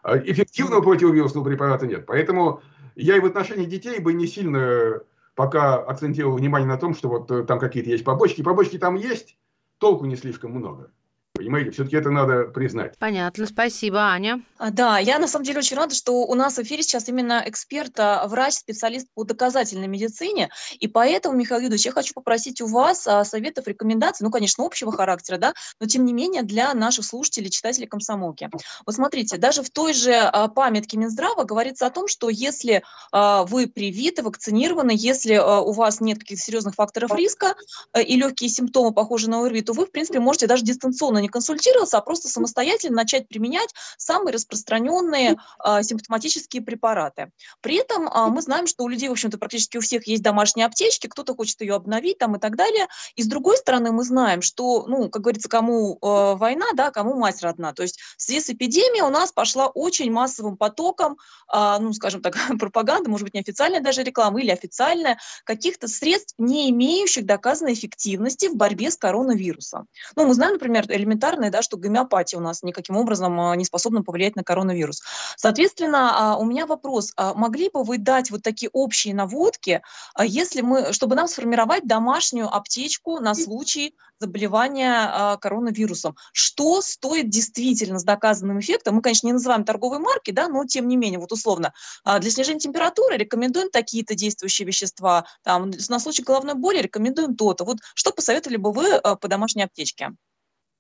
А 0.04 0.18
эффективного 0.18 0.82
противовирусного 0.82 1.46
препарата 1.46 1.86
нет. 1.86 2.06
Поэтому 2.06 2.62
я 2.96 3.18
и 3.18 3.20
в 3.20 3.26
отношении 3.26 3.66
детей 3.66 4.00
бы 4.00 4.14
не 4.14 4.28
сильно 4.28 5.02
пока 5.36 5.76
акцентировал 5.76 6.38
внимание 6.38 6.68
на 6.68 6.78
том, 6.78 6.96
что 6.96 7.10
вот 7.10 7.30
э, 7.30 7.44
там 7.44 7.60
какие-то 7.60 7.90
есть 7.90 8.04
побочки. 8.04 8.42
Побочки 8.42 8.80
там 8.80 8.96
есть, 8.96 9.38
толку 9.78 10.06
не 10.06 10.16
слишком 10.16 10.52
много. 10.52 10.92
Понимаете, 11.38 11.72
все-таки 11.72 11.96
это 11.98 12.10
надо 12.10 12.46
признать. 12.46 12.98
Понятно, 12.98 13.46
спасибо, 13.46 14.00
Аня. 14.00 14.42
А, 14.58 14.72
да, 14.72 14.98
я 14.98 15.20
на 15.20 15.28
самом 15.28 15.46
деле 15.46 15.60
очень 15.60 15.78
рада, 15.78 15.94
что 15.94 16.26
у 16.26 16.34
нас 16.34 16.58
в 16.58 16.60
эфире 16.64 16.82
сейчас 16.82 17.08
именно 17.08 17.44
эксперт, 17.46 18.00
а, 18.00 18.28
врач, 18.28 18.56
специалист 18.56 19.08
по 19.14 19.24
доказательной 19.24 19.88
медицине, 19.88 20.50
и 20.80 20.88
поэтому, 20.88 21.36
Михаил 21.36 21.62
Юдович, 21.62 21.86
я 21.86 21.92
хочу 21.92 22.14
попросить 22.16 22.60
у 22.62 22.68
вас 22.68 23.06
а, 23.08 23.24
советов, 23.24 23.68
рекомендаций, 23.68 24.24
ну, 24.24 24.32
конечно, 24.32 24.66
общего 24.66 24.92
характера, 24.92 25.38
да, 25.38 25.54
но 25.80 25.88
тем 25.88 26.06
не 26.06 26.14
менее 26.14 26.42
для 26.42 26.74
наших 26.74 27.06
слушателей, 27.06 27.52
читателей 27.52 27.88
комсомолки. 27.88 28.50
Вот 28.86 28.96
смотрите, 28.96 29.38
даже 29.38 29.62
в 29.62 29.70
той 29.70 29.94
же 29.94 30.32
памятке 30.56 30.98
Минздрава 30.98 31.44
говорится 31.44 31.86
о 31.86 31.92
том, 31.92 32.08
что 32.08 32.30
если 32.30 32.84
вы 33.12 33.68
привиты, 33.68 34.24
вакцинированы, 34.24 34.92
если 34.96 35.38
у 35.38 35.72
вас 35.72 36.02
нет 36.02 36.20
каких-то 36.20 36.44
серьезных 36.44 36.76
факторов 36.76 37.14
риска 37.14 37.56
и 37.96 38.16
легкие 38.16 38.50
симптомы 38.50 38.94
похожи 38.94 39.30
на 39.30 39.42
ОРВИ, 39.42 39.62
то 39.62 39.74
вы, 39.74 39.86
в 39.86 39.92
принципе, 39.92 40.20
можете 40.20 40.48
даже 40.48 40.64
дистанционно 40.64 41.20
не 41.28 41.30
консультироваться, 41.30 41.98
а 41.98 42.02
просто 42.02 42.30
самостоятельно 42.30 42.96
начать 42.96 43.28
применять 43.28 43.74
самые 43.98 44.34
распространенные 44.34 45.38
а, 45.60 45.84
симптоматические 45.84 46.62
препараты. 46.62 47.32
При 47.62 47.76
этом 47.76 48.10
а, 48.10 48.28
мы 48.28 48.42
знаем, 48.42 48.68
что 48.68 48.84
у 48.84 48.88
людей, 48.88 49.10
в 49.10 49.12
общем-то, 49.12 49.38
практически 49.38 49.78
у 49.78 49.82
всех 49.82 50.08
есть 50.08 50.24
домашние 50.24 50.66
аптечки, 50.66 51.08
кто-то 51.08 51.36
хочет 51.36 51.62
ее 51.62 51.76
обновить 51.76 52.18
там 52.18 52.36
и 52.36 52.40
так 52.40 52.56
далее. 52.56 52.88
И 53.16 53.24
с 53.24 53.28
другой 53.28 53.58
стороны, 53.58 53.92
мы 53.92 54.04
знаем, 54.04 54.42
что, 54.42 54.86
ну, 54.88 55.10
как 55.10 55.22
говорится, 55.22 55.50
кому 55.50 55.98
э, 56.02 56.36
война, 56.36 56.66
да, 56.74 56.92
кому 56.92 57.16
мать 57.16 57.42
родна. 57.44 57.74
То 57.74 57.84
есть 57.84 58.00
в 58.18 58.22
связи 58.22 58.42
с 58.42 58.50
эпидемией 58.50 59.04
у 59.04 59.10
нас 59.10 59.32
пошла 59.32 59.68
очень 59.68 60.12
массовым 60.12 60.58
потоком, 60.58 61.18
ну, 61.54 61.94
скажем 61.94 62.22
так, 62.22 62.36
пропаганда, 62.60 63.10
может 63.10 63.26
быть, 63.26 63.34
неофициальная 63.34 63.82
даже 63.82 64.04
реклама 64.04 64.42
или 64.42 64.52
официальная, 64.52 65.20
каких-то 65.44 65.88
средств, 65.88 66.34
не 66.38 66.70
имеющих 66.70 67.26
доказанной 67.26 67.74
эффективности 67.74 68.48
в 68.48 68.56
борьбе 68.56 68.92
с 68.92 68.98
коронавирусом. 68.98 69.88
Ну, 70.16 70.28
мы 70.28 70.34
знаем, 70.34 70.54
например, 70.54 70.86
элементарное, 71.18 71.52
да, 71.52 71.62
что 71.62 71.78
гомеопатия 71.78 72.40
у 72.40 72.42
нас 72.42 72.64
никаким 72.64 72.98
образом 72.98 73.40
а, 73.40 73.56
не 73.56 73.66
способна 73.66 74.04
повлиять 74.04 74.36
на 74.36 74.44
коронавирус. 74.44 75.02
Соответственно, 75.36 76.34
а, 76.34 76.38
у 76.38 76.46
меня 76.46 76.66
вопрос, 76.66 77.12
а 77.16 77.34
могли 77.34 77.70
бы 77.70 77.84
вы 77.84 77.98
дать 77.98 78.32
вот 78.32 78.44
такие 78.44 78.70
общие 78.72 79.14
наводки, 79.14 79.82
если 80.20 80.62
мы, 80.62 80.94
чтобы 80.94 81.16
нам 81.16 81.28
сформировать 81.28 81.88
домашнюю 81.88 82.54
аптечку 82.54 83.20
на 83.20 83.34
случай 83.34 83.96
заболевания 84.20 85.38
коронавирусом? 85.38 86.16
Что 86.34 86.82
стоит 86.82 87.30
действительно 87.30 88.00
с 88.00 88.04
доказанным 88.04 88.60
эффектом? 88.60 88.96
Мы, 88.96 89.02
конечно, 89.02 89.28
не 89.28 89.34
называем 89.34 89.64
торговые 89.64 90.00
марки, 90.00 90.32
да, 90.32 90.48
но 90.48 90.66
тем 90.66 90.88
не 90.88 90.98
менее, 90.98 91.20
вот 91.20 91.32
условно, 91.32 91.74
для 92.06 92.32
снижения 92.32 92.60
температуры 92.60 93.18
рекомендуем 93.18 93.70
такие-то 93.70 94.16
действующие 94.16 94.68
вещества, 94.68 95.26
там, 95.44 95.72
на 95.90 96.00
случай 96.00 96.24
головной 96.24 96.56
боли 96.56 96.80
рекомендуем 96.80 97.36
то-то. 97.36 97.64
Вот 97.64 97.78
что 97.94 98.12
посоветовали 98.12 98.58
бы 98.58 98.72
вы 98.72 99.00
по 99.02 99.28
домашней 99.28 99.64
аптечке? 99.64 100.12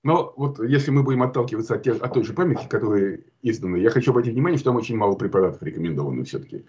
Но 0.03 0.33
вот 0.37 0.59
если 0.59 0.91
мы 0.91 1.03
будем 1.03 1.23
отталкиваться 1.23 1.75
от, 1.75 1.83
тех, 1.83 2.01
от 2.01 2.13
той 2.13 2.23
же 2.23 2.33
памяти, 2.33 2.67
которая 2.69 3.21
издана, 3.41 3.77
я 3.77 3.89
хочу 3.89 4.11
обратить 4.11 4.33
внимание, 4.33 4.57
что 4.57 4.69
там 4.69 4.77
очень 4.77 4.95
мало 4.95 5.15
препаратов 5.15 5.61
рекомендовано 5.63 6.23
все-таки. 6.23 6.65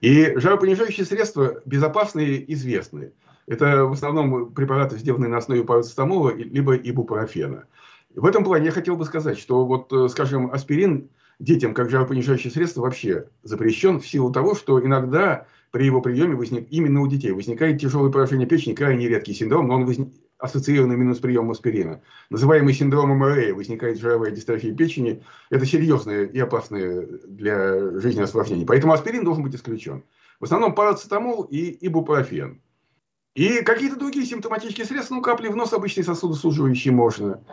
И 0.00 0.32
жаропонижающие 0.36 1.04
средства 1.04 1.60
безопасные 1.66 2.38
и 2.38 2.54
известные. 2.54 3.12
Это 3.46 3.84
в 3.84 3.92
основном 3.92 4.52
препараты, 4.52 4.96
сделанные 4.96 5.28
на 5.28 5.38
основе 5.38 5.64
парацетамола 5.64 6.34
либо 6.34 6.76
ибупрофена. 6.76 7.66
В 8.14 8.26
этом 8.26 8.44
плане 8.44 8.66
я 8.66 8.72
хотел 8.72 8.96
бы 8.96 9.04
сказать, 9.04 9.38
что 9.38 9.64
вот, 9.66 9.92
э, 9.92 10.08
скажем, 10.08 10.50
аспирин 10.50 11.10
детям 11.38 11.74
как 11.74 11.90
жаропонижающее 11.90 12.52
средство 12.52 12.82
вообще 12.82 13.28
запрещен 13.42 14.00
в 14.00 14.06
силу 14.06 14.32
того, 14.32 14.54
что 14.54 14.84
иногда 14.84 15.46
при 15.70 15.84
его 15.84 16.00
приеме 16.00 16.34
возник, 16.34 16.66
именно 16.70 17.00
у 17.00 17.06
детей 17.06 17.32
возникает 17.32 17.80
тяжелое 17.80 18.10
поражение 18.10 18.46
печени, 18.46 18.74
крайне 18.74 19.08
редкий 19.08 19.32
синдром, 19.32 19.68
но 19.68 19.76
он 19.76 19.86
возник, 19.86 20.12
ассоциированный 20.40 20.94
именно 20.94 21.14
с 21.14 21.18
приемом 21.18 21.50
аспирина. 21.50 22.02
Называемый 22.30 22.74
синдромом 22.74 23.18
Морея 23.18 23.54
возникает 23.54 24.00
жировая 24.00 24.30
дистрофия 24.30 24.74
печени. 24.74 25.22
Это 25.50 25.66
серьезное 25.66 26.24
и 26.24 26.38
опасное 26.38 27.06
для 27.26 28.00
жизни 28.00 28.22
осложнение. 28.22 28.66
Поэтому 28.66 28.92
аспирин 28.92 29.24
должен 29.24 29.42
быть 29.42 29.54
исключен. 29.54 30.04
В 30.40 30.44
основном 30.44 30.74
парацетамол 30.74 31.42
и 31.42 31.86
ибупрофен. 31.86 32.60
И 33.34 33.62
какие-то 33.62 33.96
другие 33.96 34.26
симптоматические 34.26 34.86
средства, 34.86 35.14
ну, 35.14 35.22
капли 35.22 35.48
в 35.48 35.56
нос, 35.56 35.72
обычные 35.72 36.04
сосудосуживающие 36.04 36.92
можно. 36.92 37.44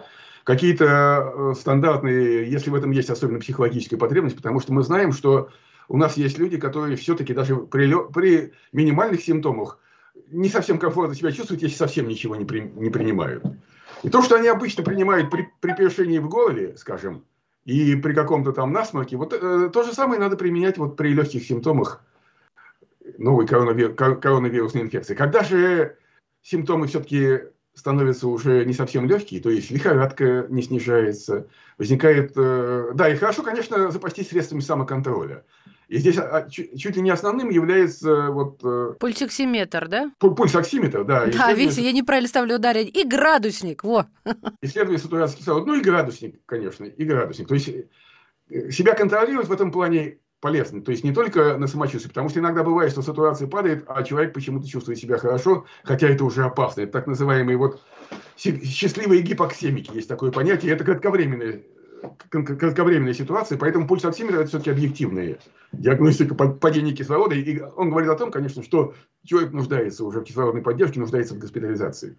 Какие-то 0.43 0.85
э, 0.85 1.53
стандартные, 1.59 2.49
если 2.49 2.69
в 2.69 2.75
этом 2.75 2.91
есть 2.91 3.09
особенно 3.09 3.39
психологическая 3.39 3.99
потребность, 3.99 4.37
потому 4.37 4.59
что 4.59 4.73
мы 4.73 4.81
знаем, 4.81 5.11
что 5.11 5.49
у 5.89 5.97
нас 5.97 6.17
есть 6.17 6.37
люди, 6.37 6.57
которые 6.57 6.95
все-таки 6.95 7.33
даже 7.33 7.57
при, 7.57 7.93
при 8.11 8.53
минимальных 8.71 9.21
симптомах 9.21 9.79
не 10.31 10.49
совсем 10.49 10.79
комфортно 10.79 11.15
себя 11.15 11.31
чувствуют, 11.31 11.61
если 11.61 11.75
совсем 11.75 12.07
ничего 12.07 12.35
не, 12.35 12.45
при, 12.45 12.61
не 12.61 12.89
принимают. 12.89 13.43
И 14.03 14.09
то, 14.09 14.21
что 14.21 14.35
они 14.35 14.47
обычно 14.47 14.83
принимают 14.83 15.31
при, 15.31 15.49
при 15.59 15.73
першении 15.73 16.19
в 16.19 16.29
горле, 16.29 16.75
скажем, 16.77 17.25
и 17.65 17.95
при 17.95 18.13
каком-то 18.13 18.53
там 18.53 18.71
насморке, 18.71 19.17
вот 19.17 19.33
э, 19.33 19.69
то 19.71 19.83
же 19.83 19.93
самое 19.93 20.19
надо 20.19 20.37
применять 20.37 20.77
вот 20.77 20.95
при 20.95 21.13
легких 21.13 21.43
симптомах 21.43 22.01
новой 23.17 23.47
коронавир, 23.47 23.93
коронавирусной 23.93 24.83
инфекции. 24.83 25.15
Когда 25.15 25.43
же 25.43 25.97
симптомы 26.41 26.87
все-таки 26.87 27.41
становятся 27.73 28.27
уже 28.27 28.65
не 28.65 28.73
совсем 28.73 29.07
легкие, 29.07 29.41
то 29.41 29.49
есть 29.49 29.69
лихорадка 29.69 30.47
не 30.49 30.61
снижается, 30.61 31.47
возникает... 31.77 32.33
Э, 32.35 32.91
да, 32.93 33.09
и 33.09 33.15
хорошо, 33.15 33.43
конечно, 33.43 33.91
запастись 33.91 34.29
средствами 34.29 34.61
самоконтроля. 34.61 35.43
И 35.87 35.99
здесь 35.99 36.17
а, 36.17 36.47
чуть 36.49 36.95
ли 36.95 37.01
не 37.01 37.11
основным 37.11 37.49
является 37.49 38.09
э, 38.09 38.29
вот... 38.29 38.59
Э, 38.63 38.95
пульсоксиметр, 38.99 39.87
да? 39.87 40.11
Пульсоксиметр, 40.19 41.05
да. 41.05 41.27
Да, 41.27 41.53
видите, 41.53 41.81
я 41.81 41.93
неправильно 41.93 42.27
ставлю 42.27 42.55
ударение. 42.55 42.91
И 42.91 43.07
градусник, 43.07 43.83
во! 43.85 44.05
Исследование 44.61 44.99
сатурации 44.99 45.37
кислорода. 45.37 45.65
Ну 45.65 45.75
и 45.75 45.81
градусник, 45.81 46.41
конечно, 46.45 46.83
и 46.83 47.05
градусник. 47.05 47.47
То 47.47 47.53
есть 47.53 47.69
э, 47.69 48.71
себя 48.71 48.95
контролировать 48.95 49.47
в 49.47 49.51
этом 49.51 49.71
плане 49.71 50.17
полезно. 50.41 50.81
То 50.81 50.91
есть 50.91 51.05
не 51.05 51.13
только 51.13 51.57
на 51.57 51.67
самочувствие, 51.67 52.09
потому 52.09 52.27
что 52.27 52.39
иногда 52.39 52.63
бывает, 52.63 52.91
что 52.91 53.01
сатурация 53.01 53.47
падает, 53.47 53.85
а 53.87 54.03
человек 54.03 54.33
почему-то 54.33 54.67
чувствует 54.67 54.99
себя 54.99 55.17
хорошо, 55.17 55.65
хотя 55.83 56.09
это 56.09 56.25
уже 56.25 56.43
опасно. 56.43 56.81
Это 56.81 56.91
так 56.91 57.07
называемые 57.07 57.57
вот 57.57 57.81
счастливые 58.35 59.21
гипоксемики. 59.21 59.95
Есть 59.95 60.09
такое 60.09 60.31
понятие. 60.31 60.73
Это 60.73 60.83
кратковременное 60.83 61.63
кратковременной 62.29 63.13
ситуации, 63.13 63.55
поэтому 63.55 63.87
пульс 63.87 64.05
оксиметра– 64.05 64.37
это 64.39 64.49
все-таки 64.49 64.71
объективная 64.71 65.39
диагностика 65.71 66.35
падения 66.35 66.93
кислорода. 66.93 67.35
И 67.35 67.59
он 67.59 67.89
говорит 67.89 68.09
о 68.09 68.15
том, 68.15 68.31
конечно, 68.31 68.63
что 68.63 68.93
человек 69.25 69.51
нуждается 69.51 70.05
уже 70.05 70.21
в 70.21 70.23
кислородной 70.23 70.61
поддержке, 70.61 70.99
нуждается 70.99 71.35
в 71.35 71.39
госпитализации. 71.39 72.17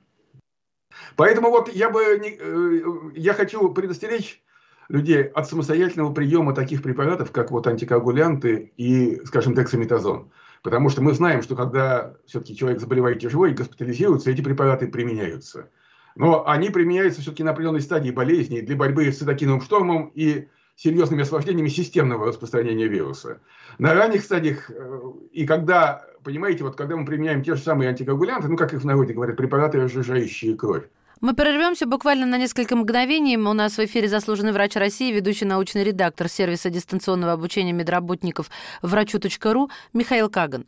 Поэтому 1.16 1.50
вот 1.50 1.72
я 1.72 1.90
бы 1.90 2.18
не, 2.20 2.36
э, 2.38 3.12
я 3.16 3.34
хочу 3.34 3.72
предостеречь 3.72 4.42
людей 4.88 5.22
от 5.22 5.48
самостоятельного 5.48 6.12
приема 6.12 6.54
таких 6.54 6.82
препаратов, 6.82 7.30
как 7.30 7.50
вот 7.50 7.66
антикоагулянты 7.66 8.72
и, 8.76 9.20
скажем, 9.24 9.54
дексаметазон. 9.54 10.30
Потому 10.62 10.88
что 10.88 11.02
мы 11.02 11.12
знаем, 11.12 11.42
что 11.42 11.54
когда 11.54 12.14
все-таки 12.26 12.56
человек 12.56 12.80
заболевает 12.80 13.20
тяжело 13.20 13.46
и 13.46 13.54
госпитализируется, 13.54 14.30
эти 14.30 14.40
препараты 14.40 14.88
применяются 14.88 15.70
но 16.18 16.46
они 16.48 16.68
применяются 16.68 17.22
все-таки 17.22 17.44
на 17.44 17.52
определенной 17.52 17.80
стадии 17.80 18.10
болезни 18.10 18.60
для 18.60 18.76
борьбы 18.76 19.10
с 19.10 19.18
цитокиновым 19.18 19.62
штормом 19.62 20.10
и 20.14 20.48
серьезными 20.74 21.22
осложнениями 21.22 21.68
системного 21.68 22.26
распространения 22.26 22.88
вируса. 22.88 23.40
На 23.78 23.94
ранних 23.94 24.22
стадиях, 24.22 24.68
э, 24.68 25.00
и 25.32 25.46
когда, 25.46 26.04
понимаете, 26.24 26.64
вот 26.64 26.76
когда 26.76 26.96
мы 26.96 27.06
применяем 27.06 27.42
те 27.42 27.54
же 27.54 27.62
самые 27.62 27.90
антикоагулянты, 27.90 28.48
ну, 28.48 28.56
как 28.56 28.74
их 28.74 28.82
в 28.82 28.84
народе 28.84 29.14
говорят, 29.14 29.36
препараты, 29.36 29.80
разжижающие 29.80 30.56
кровь, 30.56 30.84
мы 31.20 31.34
прервемся 31.34 31.86
буквально 31.86 32.26
на 32.26 32.38
несколько 32.38 32.76
мгновений. 32.76 33.36
У 33.36 33.52
нас 33.52 33.76
в 33.76 33.84
эфире 33.84 34.08
заслуженный 34.08 34.52
врач 34.52 34.76
России, 34.76 35.12
ведущий 35.12 35.46
научный 35.46 35.82
редактор 35.82 36.28
сервиса 36.28 36.70
дистанционного 36.70 37.32
обучения 37.32 37.72
медработников 37.72 38.50
врачу.ру 38.82 39.68
Михаил 39.92 40.28
Каган. 40.30 40.66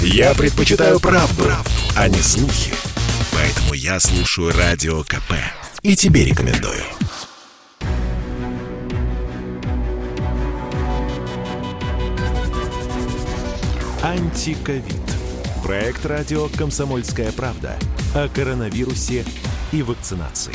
Я 0.00 0.34
предпочитаю 0.34 0.98
правду, 0.98 1.44
правду, 1.44 1.70
а 1.96 2.08
не 2.08 2.18
слухи. 2.18 2.93
Поэтому 3.34 3.74
я 3.74 3.98
слушаю 3.98 4.52
Радио 4.52 5.02
КП. 5.02 5.34
И 5.82 5.96
тебе 5.96 6.24
рекомендую. 6.24 6.82
Антиковид. 14.02 14.84
Проект 15.64 16.06
радио 16.06 16.48
«Комсомольская 16.56 17.32
правда» 17.32 17.76
о 18.14 18.28
коронавирусе 18.28 19.24
и 19.72 19.82
вакцинации. 19.82 20.54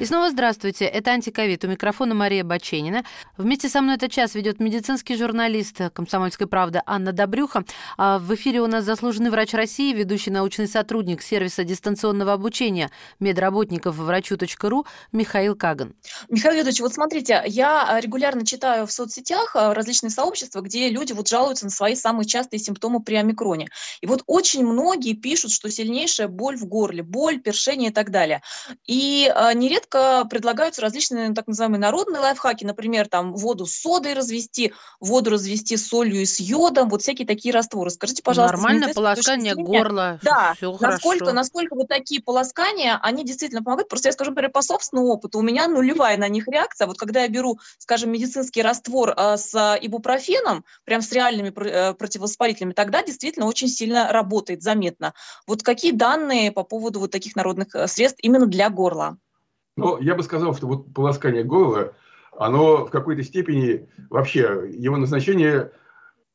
И 0.00 0.06
снова 0.06 0.28
здравствуйте. 0.28 0.86
Это 0.86 1.12
«Антиковид». 1.12 1.64
У 1.64 1.68
микрофона 1.68 2.16
Мария 2.16 2.42
Баченина. 2.42 3.04
Вместе 3.36 3.68
со 3.68 3.80
мной 3.80 3.94
этот 3.94 4.10
час 4.10 4.34
ведет 4.34 4.58
медицинский 4.58 5.14
журналист 5.16 5.78
«Комсомольской 5.92 6.48
правды» 6.48 6.82
Анна 6.84 7.12
Добрюха. 7.12 7.64
А 7.96 8.18
в 8.18 8.34
эфире 8.34 8.60
у 8.60 8.66
нас 8.66 8.84
заслуженный 8.84 9.30
врач 9.30 9.54
России, 9.54 9.94
ведущий 9.94 10.32
научный 10.32 10.66
сотрудник 10.66 11.22
сервиса 11.22 11.62
дистанционного 11.62 12.32
обучения 12.32 12.90
медработников 13.20 13.94
врачу.ру 13.94 14.84
Михаил 15.12 15.54
Каган. 15.54 15.94
Михаил 16.28 16.56
Юрьевич, 16.56 16.80
вот 16.80 16.92
смотрите, 16.92 17.44
я 17.46 18.00
регулярно 18.02 18.44
читаю 18.44 18.88
в 18.88 18.92
соцсетях 18.92 19.54
а, 19.54 19.74
различные 19.74 20.10
сообщества, 20.10 20.60
где 20.60 20.90
люди 20.90 21.12
вот 21.12 21.28
жалуются 21.28 21.66
на 21.66 21.70
свои 21.70 21.94
самые 21.94 22.26
частые 22.26 22.58
симптомы 22.58 23.00
при 23.00 23.14
омикроне. 23.14 23.68
И 24.00 24.06
вот 24.06 24.24
очень 24.26 24.66
многие 24.66 25.14
пишут, 25.14 25.52
что 25.52 25.70
сильнейшая 25.70 26.26
боль 26.26 26.56
в 26.56 26.66
горле, 26.66 27.04
боль, 27.04 27.40
першение 27.40 27.90
и 27.90 27.92
так 27.92 28.10
далее. 28.10 28.42
И 28.88 29.32
а, 29.32 29.54
нередко 29.54 29.83
нередко 29.84 30.26
предлагаются 30.28 30.82
различные 30.82 31.32
так 31.34 31.46
называемые 31.46 31.80
народные 31.80 32.20
лайфхаки, 32.20 32.64
например, 32.64 33.08
там 33.08 33.34
воду 33.34 33.66
с 33.66 33.72
содой 33.72 34.14
развести, 34.14 34.72
воду 35.00 35.30
развести 35.30 35.76
с 35.76 35.88
солью 35.88 36.22
и 36.22 36.24
с 36.24 36.40
йодом, 36.40 36.88
вот 36.88 37.02
всякие 37.02 37.26
такие 37.26 37.54
растворы. 37.54 37.90
Скажите, 37.90 38.22
пожалуйста. 38.22 38.56
Нормальное 38.56 38.94
полоскание 38.94 39.54
горла, 39.54 40.18
да, 40.22 40.54
все 40.56 40.70
насколько, 40.80 41.24
хорошо. 41.26 41.34
насколько 41.34 41.74
вот 41.74 41.88
такие 41.88 42.22
полоскания, 42.22 42.98
они 43.02 43.24
действительно 43.24 43.62
помогают. 43.62 43.88
Просто 43.88 44.08
я 44.08 44.12
скажу, 44.12 44.30
например, 44.30 44.50
по 44.50 44.62
собственному 44.62 45.08
опыту, 45.08 45.38
у 45.38 45.42
меня 45.42 45.68
нулевая 45.68 46.16
на 46.16 46.28
них 46.28 46.48
реакция. 46.48 46.86
Вот 46.86 46.98
когда 46.98 47.22
я 47.22 47.28
беру, 47.28 47.58
скажем, 47.78 48.10
медицинский 48.10 48.62
раствор 48.62 49.14
э, 49.16 49.36
с 49.36 49.54
ибупрофеном, 49.80 50.64
прям 50.84 51.02
с 51.02 51.12
реальными 51.12 51.52
э, 51.56 51.94
противовоспалителями, 51.94 52.72
тогда 52.72 53.02
действительно 53.02 53.46
очень 53.46 53.68
сильно 53.68 54.12
работает, 54.12 54.62
заметно. 54.62 55.14
Вот 55.46 55.62
какие 55.62 55.92
данные 55.92 56.52
по 56.52 56.64
поводу 56.64 57.00
вот 57.00 57.10
таких 57.10 57.36
народных 57.36 57.74
э, 57.74 57.86
средств 57.86 58.18
именно 58.22 58.46
для 58.46 58.70
горла? 58.70 59.18
Но 59.76 59.98
я 60.00 60.14
бы 60.14 60.22
сказал, 60.22 60.54
что 60.54 60.66
вот 60.66 60.92
полоскание 60.92 61.44
горла, 61.44 61.94
оно 62.36 62.86
в 62.86 62.90
какой-то 62.90 63.22
степени 63.22 63.88
вообще, 64.10 64.68
его 64.72 64.96
назначение 64.96 65.72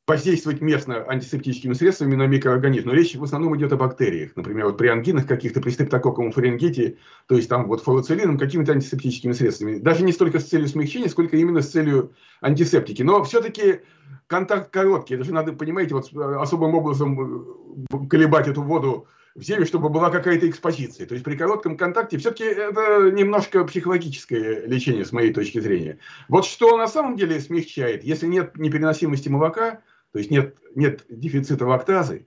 воздействовать 0.10 0.60
местно 0.60 1.06
антисептическими 1.08 1.73
средствами 1.73 2.15
на 2.15 2.25
микроорганизм. 2.25 2.88
Но 2.88 2.93
речь 2.93 3.15
в 3.15 3.23
основном 3.23 3.56
идет 3.56 3.71
о 3.73 3.78
бактериях. 3.78 4.36
Например, 4.36 4.65
вот 4.65 4.78
при 4.78 4.88
ангинах 4.88 5.28
каких-то, 5.28 5.62
при 5.62 5.69
стрептококковом 5.69 6.32
фарингите, 6.32 6.97
то 7.28 7.36
есть 7.36 7.47
там 7.47 7.67
вот 7.67 7.84
фуруцилином, 7.84 8.39
какими-то 8.39 8.71
антисептическими 8.71 9.34
средствами. 9.34 9.78
Даже 9.78 10.04
не 10.04 10.12
столько 10.12 10.39
с 10.39 10.45
целью 10.45 10.67
смягчения, 10.67 11.10
сколько 11.10 11.38
именно 11.38 11.62
с 11.62 11.69
целью 11.69 12.13
антисептики. 12.41 13.04
Но 13.04 13.23
все-таки 13.23 13.82
контакт 14.25 14.71
короткий. 14.71 15.13
Это 15.13 15.25
же 15.25 15.34
надо, 15.34 15.54
понимаете, 15.54 15.93
вот 15.93 16.12
особым 16.15 16.73
образом 16.73 17.86
э, 17.91 18.08
колебать 18.10 18.47
эту 18.47 18.63
воду 18.63 19.08
в 19.35 19.41
зеле, 19.41 19.65
чтобы 19.65 19.89
была 19.89 20.09
какая-то 20.09 20.49
экспозиция. 20.49 21.07
То 21.07 21.13
есть 21.13 21.23
при 21.23 21.35
коротком 21.35 21.77
контакте 21.77 22.17
все-таки 22.17 22.43
это 22.43 23.11
немножко 23.11 23.63
психологическое 23.63 24.65
лечение, 24.65 25.05
с 25.05 25.11
моей 25.11 25.33
точки 25.33 25.59
зрения. 25.59 25.99
Вот 26.27 26.45
что 26.45 26.77
на 26.77 26.87
самом 26.87 27.15
деле 27.15 27.39
смягчает, 27.39 28.03
если 28.03 28.27
нет 28.27 28.57
непереносимости 28.57 29.29
молока, 29.29 29.81
то 30.11 30.19
есть 30.19 30.31
нет, 30.31 30.57
нет 30.75 31.05
дефицита 31.09 31.65
лактазы, 31.65 32.25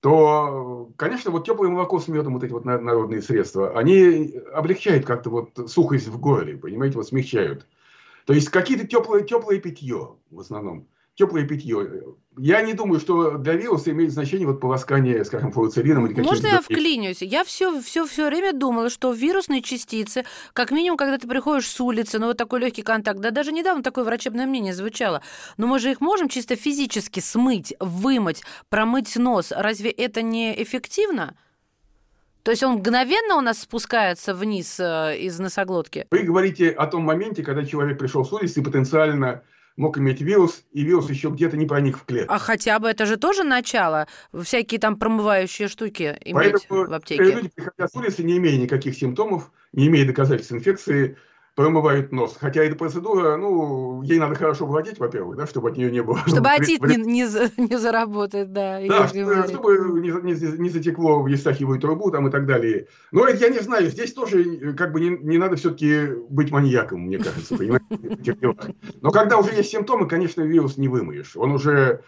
то, 0.00 0.92
конечно, 0.96 1.30
вот 1.30 1.46
теплое 1.46 1.68
молоко 1.68 1.98
с 1.98 2.08
медом, 2.08 2.34
вот 2.34 2.44
эти 2.44 2.52
вот 2.52 2.64
народные 2.64 3.22
средства, 3.22 3.76
они 3.76 4.34
облегчают 4.52 5.04
как-то 5.04 5.30
вот 5.30 5.70
сухость 5.70 6.08
в 6.08 6.18
горле, 6.18 6.56
понимаете, 6.56 6.96
вот 6.96 7.08
смягчают. 7.08 7.66
То 8.24 8.32
есть 8.32 8.48
какие-то 8.50 8.86
теплые, 8.86 9.24
теплое 9.24 9.58
питье 9.58 10.16
в 10.30 10.40
основном 10.40 10.88
теплое 11.16 11.44
питье. 11.44 11.88
Я 12.38 12.60
не 12.60 12.74
думаю, 12.74 13.00
что 13.00 13.38
для 13.38 13.54
вируса 13.54 13.90
имеет 13.90 14.12
значение 14.12 14.46
вот 14.46 14.60
полоскание, 14.60 15.24
скажем, 15.24 15.50
фуруцилином 15.50 16.04
или 16.04 16.12
каким-то... 16.12 16.30
Можно 16.30 16.46
я 16.48 16.60
вклинюсь? 16.60 17.22
Я 17.22 17.44
все, 17.44 17.80
все, 17.80 18.06
все 18.06 18.26
время 18.26 18.52
думала, 18.52 18.90
что 18.90 19.12
вирусные 19.12 19.62
частицы, 19.62 20.26
как 20.52 20.70
минимум, 20.70 20.98
когда 20.98 21.16
ты 21.16 21.26
приходишь 21.26 21.68
с 21.68 21.80
улицы, 21.80 22.18
ну 22.18 22.26
вот 22.26 22.36
такой 22.36 22.60
легкий 22.60 22.82
контакт, 22.82 23.20
да 23.20 23.30
даже 23.30 23.52
недавно 23.52 23.82
такое 23.82 24.04
врачебное 24.04 24.46
мнение 24.46 24.74
звучало, 24.74 25.22
но 25.56 25.66
мы 25.66 25.78
же 25.78 25.90
их 25.90 26.02
можем 26.02 26.28
чисто 26.28 26.56
физически 26.56 27.20
смыть, 27.20 27.74
вымыть, 27.80 28.42
промыть 28.68 29.16
нос. 29.16 29.52
Разве 29.56 29.90
это 29.90 30.20
не 30.20 30.62
эффективно? 30.62 31.34
То 32.42 32.50
есть 32.50 32.62
он 32.62 32.74
мгновенно 32.74 33.36
у 33.36 33.40
нас 33.40 33.60
спускается 33.60 34.34
вниз 34.34 34.78
э, 34.78 35.18
из 35.18 35.38
носоглотки? 35.38 36.06
Вы 36.10 36.22
говорите 36.22 36.70
о 36.70 36.86
том 36.86 37.02
моменте, 37.02 37.42
когда 37.42 37.64
человек 37.64 37.98
пришел 37.98 38.24
с 38.24 38.32
улицы 38.32 38.60
и 38.60 38.62
потенциально 38.62 39.42
мог 39.76 39.98
иметь 39.98 40.20
вирус, 40.20 40.64
и 40.72 40.82
вирус 40.82 41.10
еще 41.10 41.28
где-то 41.28 41.56
не 41.56 41.66
проник 41.66 41.98
в 41.98 42.04
клетку. 42.04 42.32
А 42.32 42.38
хотя 42.38 42.78
бы 42.78 42.88
это 42.88 43.06
же 43.06 43.16
тоже 43.16 43.44
начало, 43.44 44.06
всякие 44.32 44.80
там 44.80 44.98
промывающие 44.98 45.68
штуки 45.68 46.16
иметь 46.24 46.66
Поэтому 46.68 46.88
в 46.88 46.92
аптеке. 46.92 47.22
люди, 47.22 47.50
приходя 47.54 47.88
с 47.88 47.94
улицы, 47.94 48.24
не 48.24 48.38
имея 48.38 48.58
никаких 48.58 48.96
симптомов, 48.96 49.50
не 49.72 49.88
имея 49.88 50.06
доказательств 50.06 50.52
инфекции, 50.52 51.16
промывают 51.56 52.12
нос. 52.12 52.36
Хотя 52.38 52.62
эта 52.62 52.76
процедура, 52.76 53.36
ну, 53.36 54.02
ей 54.02 54.18
надо 54.18 54.34
хорошо 54.34 54.66
владеть, 54.66 54.98
во-первых, 54.98 55.36
да, 55.38 55.46
чтобы 55.46 55.70
от 55.70 55.76
нее 55.78 55.90
не 55.90 56.02
было... 56.02 56.18
Чтобы 56.26 56.50
отит 56.50 56.82
не, 56.82 56.96
не, 56.96 57.24
не 57.68 57.78
заработает, 57.78 58.52
да. 58.52 58.78
Да, 58.86 59.08
чтобы, 59.08 59.46
чтобы 59.48 60.00
не, 60.00 60.10
не, 60.10 60.58
не 60.58 60.68
затекло 60.68 61.22
в 61.22 61.26
Евстахиевую 61.26 61.80
трубу 61.80 62.10
там 62.10 62.28
и 62.28 62.30
так 62.30 62.46
далее. 62.46 62.88
Но 63.10 63.26
я 63.26 63.48
не 63.48 63.60
знаю, 63.60 63.88
здесь 63.88 64.12
тоже 64.12 64.44
э, 64.44 64.72
как 64.74 64.92
бы 64.92 65.00
не, 65.00 65.08
не 65.08 65.38
надо 65.38 65.56
все-таки 65.56 66.08
быть 66.28 66.50
маньяком, 66.50 67.00
мне 67.00 67.18
кажется, 67.18 67.56
понимаете? 67.56 68.36
Но 69.00 69.10
когда 69.10 69.38
уже 69.38 69.54
есть 69.54 69.70
симптомы, 69.70 70.06
конечно, 70.06 70.42
вирус 70.42 70.76
не 70.76 70.88
вымоешь. 70.88 71.38
Он 71.38 71.52
уже 71.52 72.02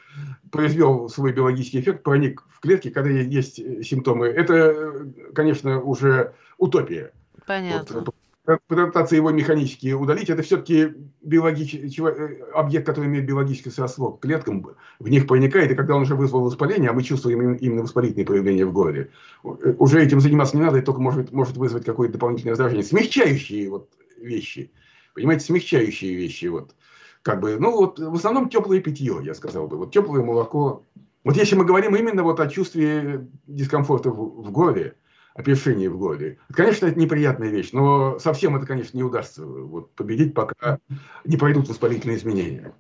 произвел 0.53 1.09
свой 1.09 1.33
биологический 1.33 1.81
эффект, 1.81 2.03
проник 2.03 2.45
в 2.51 2.61
клетки, 2.61 2.91
когда 2.91 3.09
есть 3.09 3.59
э, 3.59 3.83
симптомы. 3.83 4.27
Это, 4.27 4.55
э, 4.55 5.07
конечно, 5.35 5.81
уже 5.81 6.35
утопия. 6.59 7.13
Понятно. 7.47 8.01
Вот, 8.01 8.15
пытаться 8.57 9.15
его 9.15 9.31
механически 9.31 9.93
удалить, 9.93 10.31
это 10.31 10.43
все-таки 10.43 10.95
биологический 11.21 12.03
э, 12.03 12.43
объект, 12.55 12.87
который 12.87 13.07
имеет 13.07 13.27
биологический 13.27 13.71
сросло 13.71 14.13
к 14.13 14.21
клеткам, 14.21 14.67
в 14.99 15.09
них 15.09 15.27
проникает, 15.27 15.71
и 15.71 15.75
когда 15.75 15.97
он 15.97 16.03
уже 16.03 16.15
вызвал 16.15 16.43
воспаление, 16.43 16.91
а 16.91 16.95
мы 16.95 17.03
чувствуем 17.03 17.55
именно 17.55 17.83
воспалительные 17.83 18.25
проявления 18.25 18.65
в 18.65 18.73
горле, 18.73 19.11
э, 19.45 19.75
уже 19.79 20.03
этим 20.03 20.21
заниматься 20.21 20.57
не 20.57 20.63
надо, 20.63 20.79
это 20.79 20.87
только 20.87 21.01
может, 21.01 21.31
может 21.33 21.57
вызвать 21.59 21.85
какое-то 21.85 22.15
дополнительное 22.15 22.53
раздражение. 22.53 22.85
Смягчающие 22.85 23.69
вот 23.69 23.91
вещи, 24.17 24.71
понимаете, 25.15 25.45
смягчающие 25.45 26.15
вещи, 26.15 26.47
вот, 26.47 26.75
как 27.23 27.41
бы, 27.41 27.59
ну 27.59 27.73
вот, 27.73 27.99
в 27.99 28.15
основном 28.15 28.49
теплое 28.49 28.81
питье, 28.81 29.21
я 29.23 29.35
сказал 29.35 29.69
бы, 29.69 29.77
вот 29.77 29.93
теплое 29.93 30.23
молоко. 30.23 30.85
Вот 31.25 31.37
если 31.37 31.57
мы 31.57 31.67
говорим 31.67 31.95
именно 31.95 32.23
вот 32.23 32.41
о 32.41 32.47
чувстве 32.47 33.29
дискомфорта 33.47 34.09
в, 34.11 34.43
в 34.43 34.51
горле, 34.51 34.95
опешение 35.39 35.89
в 35.89 35.97
горле. 35.97 36.39
Конечно, 36.53 36.87
это 36.87 36.99
неприятная 36.99 37.49
вещь, 37.49 37.71
но 37.73 38.19
совсем 38.19 38.57
это, 38.57 38.67
конечно, 38.67 38.97
не 38.97 39.05
удастся 39.05 39.47
вот, 39.47 39.95
победить, 39.95 40.35
пока 40.35 40.79
не 41.25 41.37
пойдут 41.37 41.69
воспалительные 41.69 42.19
изменения. 42.19 42.75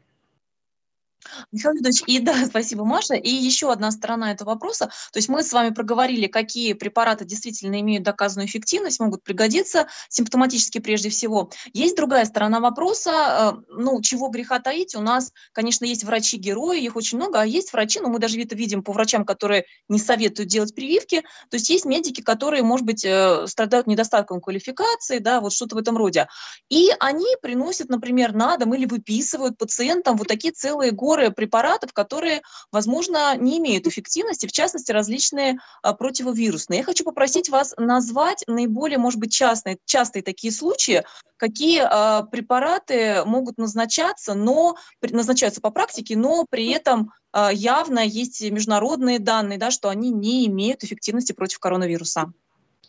Михаил 1.53 1.75
Юрьевич, 1.75 2.03
и 2.07 2.19
да, 2.21 2.35
спасибо, 2.47 2.85
Маша. 2.85 3.15
И 3.15 3.31
еще 3.31 3.73
одна 3.73 3.91
сторона 3.91 4.33
этого 4.33 4.51
вопроса. 4.51 4.87
То 5.13 5.19
есть 5.19 5.29
мы 5.29 5.43
с 5.43 5.53
вами 5.53 5.71
проговорили, 5.71 6.27
какие 6.27 6.73
препараты 6.73 7.25
действительно 7.25 7.81
имеют 7.81 8.05
доказанную 8.05 8.49
эффективность, 8.49 9.01
могут 9.01 9.23
пригодиться 9.23 9.89
симптоматически 10.09 10.79
прежде 10.79 11.11
всего. 11.11 11.51
Есть 11.73 11.97
другая 11.97 12.25
сторона 12.25 12.61
вопроса, 12.61 13.11
э, 13.11 13.53
ну, 13.69 14.01
чего 14.03 14.29
греха 14.29 14.59
таить. 14.59 14.95
У 14.95 15.01
нас, 15.01 15.33
конечно, 15.53 15.85
есть 15.85 16.05
врачи-герои, 16.05 16.81
их 16.81 16.97
очень 16.97 17.19
много, 17.19 17.41
а 17.41 17.47
есть 17.47 17.73
врачи, 17.73 18.01
ну, 18.01 18.09
мы 18.09 18.19
даже 18.19 18.41
это 18.41 18.55
видим 18.55 18.83
по 18.83 18.93
врачам, 18.93 19.25
которые 19.25 19.65
не 19.89 19.99
советуют 19.99 20.49
делать 20.49 20.75
прививки. 20.75 21.23
То 21.51 21.57
есть 21.57 21.69
есть 21.71 21.85
медики, 21.85 22.23
которые, 22.23 22.63
может 22.63 22.87
быть, 22.87 23.05
э, 23.05 23.47
страдают 23.47 23.87
недостатком 23.87 24.41
квалификации, 24.41 25.19
да, 25.19 25.41
вот 25.41 25.53
что-то 25.53 25.77
в 25.77 25.79
этом 25.79 25.97
роде. 25.97 26.29
И 26.69 26.91
они 27.01 27.27
приносят, 27.43 27.89
например, 27.89 28.33
на 28.33 28.57
дом 28.57 28.75
или 28.75 28.87
выписывают 28.87 29.59
пациентам 29.59 30.17
вот 30.17 30.29
такие 30.29 30.53
целые 30.53 30.93
горы 30.93 31.18
горы 31.19 31.31
препаратов, 31.31 31.93
которые, 31.93 32.43
возможно, 32.73 33.37
не 33.37 33.59
имеют 33.59 33.87
эффективности, 33.87 34.47
в 34.47 34.53
частности, 34.53 34.93
различные 34.93 35.59
а, 35.83 35.95
противовирусные. 35.95 36.79
Я 36.79 36.85
хочу 36.85 37.05
попросить 37.05 37.49
вас 37.49 37.75
назвать 37.77 38.45
наиболее, 38.47 38.99
может 38.99 39.19
быть, 39.19 39.33
частные, 39.33 39.79
частые 39.85 40.23
такие 40.23 40.53
случаи, 40.53 41.05
какие 41.37 41.83
а, 41.83 42.23
препараты 42.23 43.25
могут 43.25 43.59
назначаться, 43.59 44.35
но 44.35 44.77
назначаются 45.03 45.61
по 45.61 45.71
практике, 45.71 46.17
но 46.17 46.47
при 46.49 46.69
этом 46.71 47.13
а, 47.33 47.53
явно 47.53 48.01
есть 48.01 48.41
международные 48.51 49.19
данные, 49.19 49.59
да, 49.59 49.71
что 49.71 49.89
они 49.89 50.11
не 50.11 50.47
имеют 50.47 50.85
эффективности 50.85 51.33
против 51.33 51.59
коронавируса. 51.59 52.33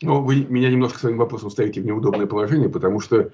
Ну, 0.02 0.22
вы 0.22 0.46
меня 0.48 0.70
немножко 0.70 0.98
своим 0.98 1.18
вопросом 1.18 1.50
ставите 1.50 1.82
в 1.82 1.84
неудобное 1.84 2.26
положение, 2.26 2.70
потому 2.70 3.00
что 3.00 3.30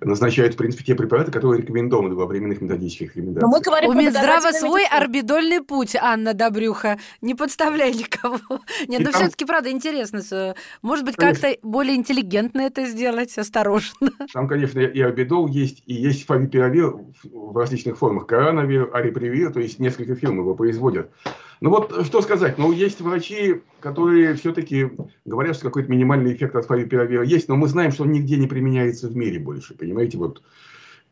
назначают, 0.00 0.54
в 0.54 0.56
принципе, 0.56 0.84
те 0.84 0.94
препараты, 0.96 1.30
которые 1.30 1.62
рекомендованы 1.62 2.14
во 2.14 2.26
временных 2.26 2.60
методических 2.60 3.16
рекомендациях. 3.16 3.50
Но 3.50 3.56
мы 3.56 3.62
говорим 3.62 3.90
У 3.90 3.92
Минздрава 3.92 4.52
свой 4.52 4.84
орбидольный 4.86 5.62
путь, 5.62 5.94
Анна 5.94 6.34
Добрюха. 6.34 6.98
Не 7.20 7.34
подставляй 7.34 7.92
никого. 7.92 8.38
Нет, 8.88 9.00
но 9.00 9.12
там... 9.12 9.22
все-таки, 9.22 9.44
правда, 9.44 9.70
интересно. 9.70 10.20
Может 10.82 11.04
быть, 11.04 11.16
как-то 11.16 11.56
более 11.62 11.96
интеллигентно 11.96 12.62
это 12.62 12.86
сделать, 12.86 13.36
осторожно. 13.38 14.10
Там, 14.32 14.48
конечно, 14.48 14.80
и 14.80 15.00
орбидол 15.00 15.46
есть, 15.46 15.82
и 15.86 15.94
есть 15.94 16.26
фавипиравир 16.26 16.96
в 17.24 17.56
различных 17.56 17.98
формах. 17.98 18.26
Коронавир, 18.26 18.90
арипривир, 18.92 19.52
то 19.52 19.60
есть 19.60 19.78
несколько 19.78 20.14
фирм 20.14 20.38
его 20.38 20.54
производят. 20.54 21.10
Ну 21.60 21.70
вот 21.70 22.06
что 22.06 22.22
сказать, 22.22 22.56
ну 22.56 22.72
есть 22.72 23.00
врачи, 23.00 23.62
которые 23.80 24.34
все-таки 24.34 24.90
говорят, 25.26 25.56
что 25.56 25.66
какой-то 25.66 25.90
минимальный 25.90 26.32
эффект 26.34 26.56
от 26.56 26.66
фавипиравира 26.66 27.22
есть, 27.22 27.48
но 27.48 27.56
мы 27.56 27.68
знаем, 27.68 27.92
что 27.92 28.04
он 28.04 28.12
нигде 28.12 28.38
не 28.38 28.46
применяется 28.46 29.08
в 29.08 29.16
мире 29.16 29.38
больше, 29.38 29.74
понимаете, 29.74 30.16
вот 30.16 30.42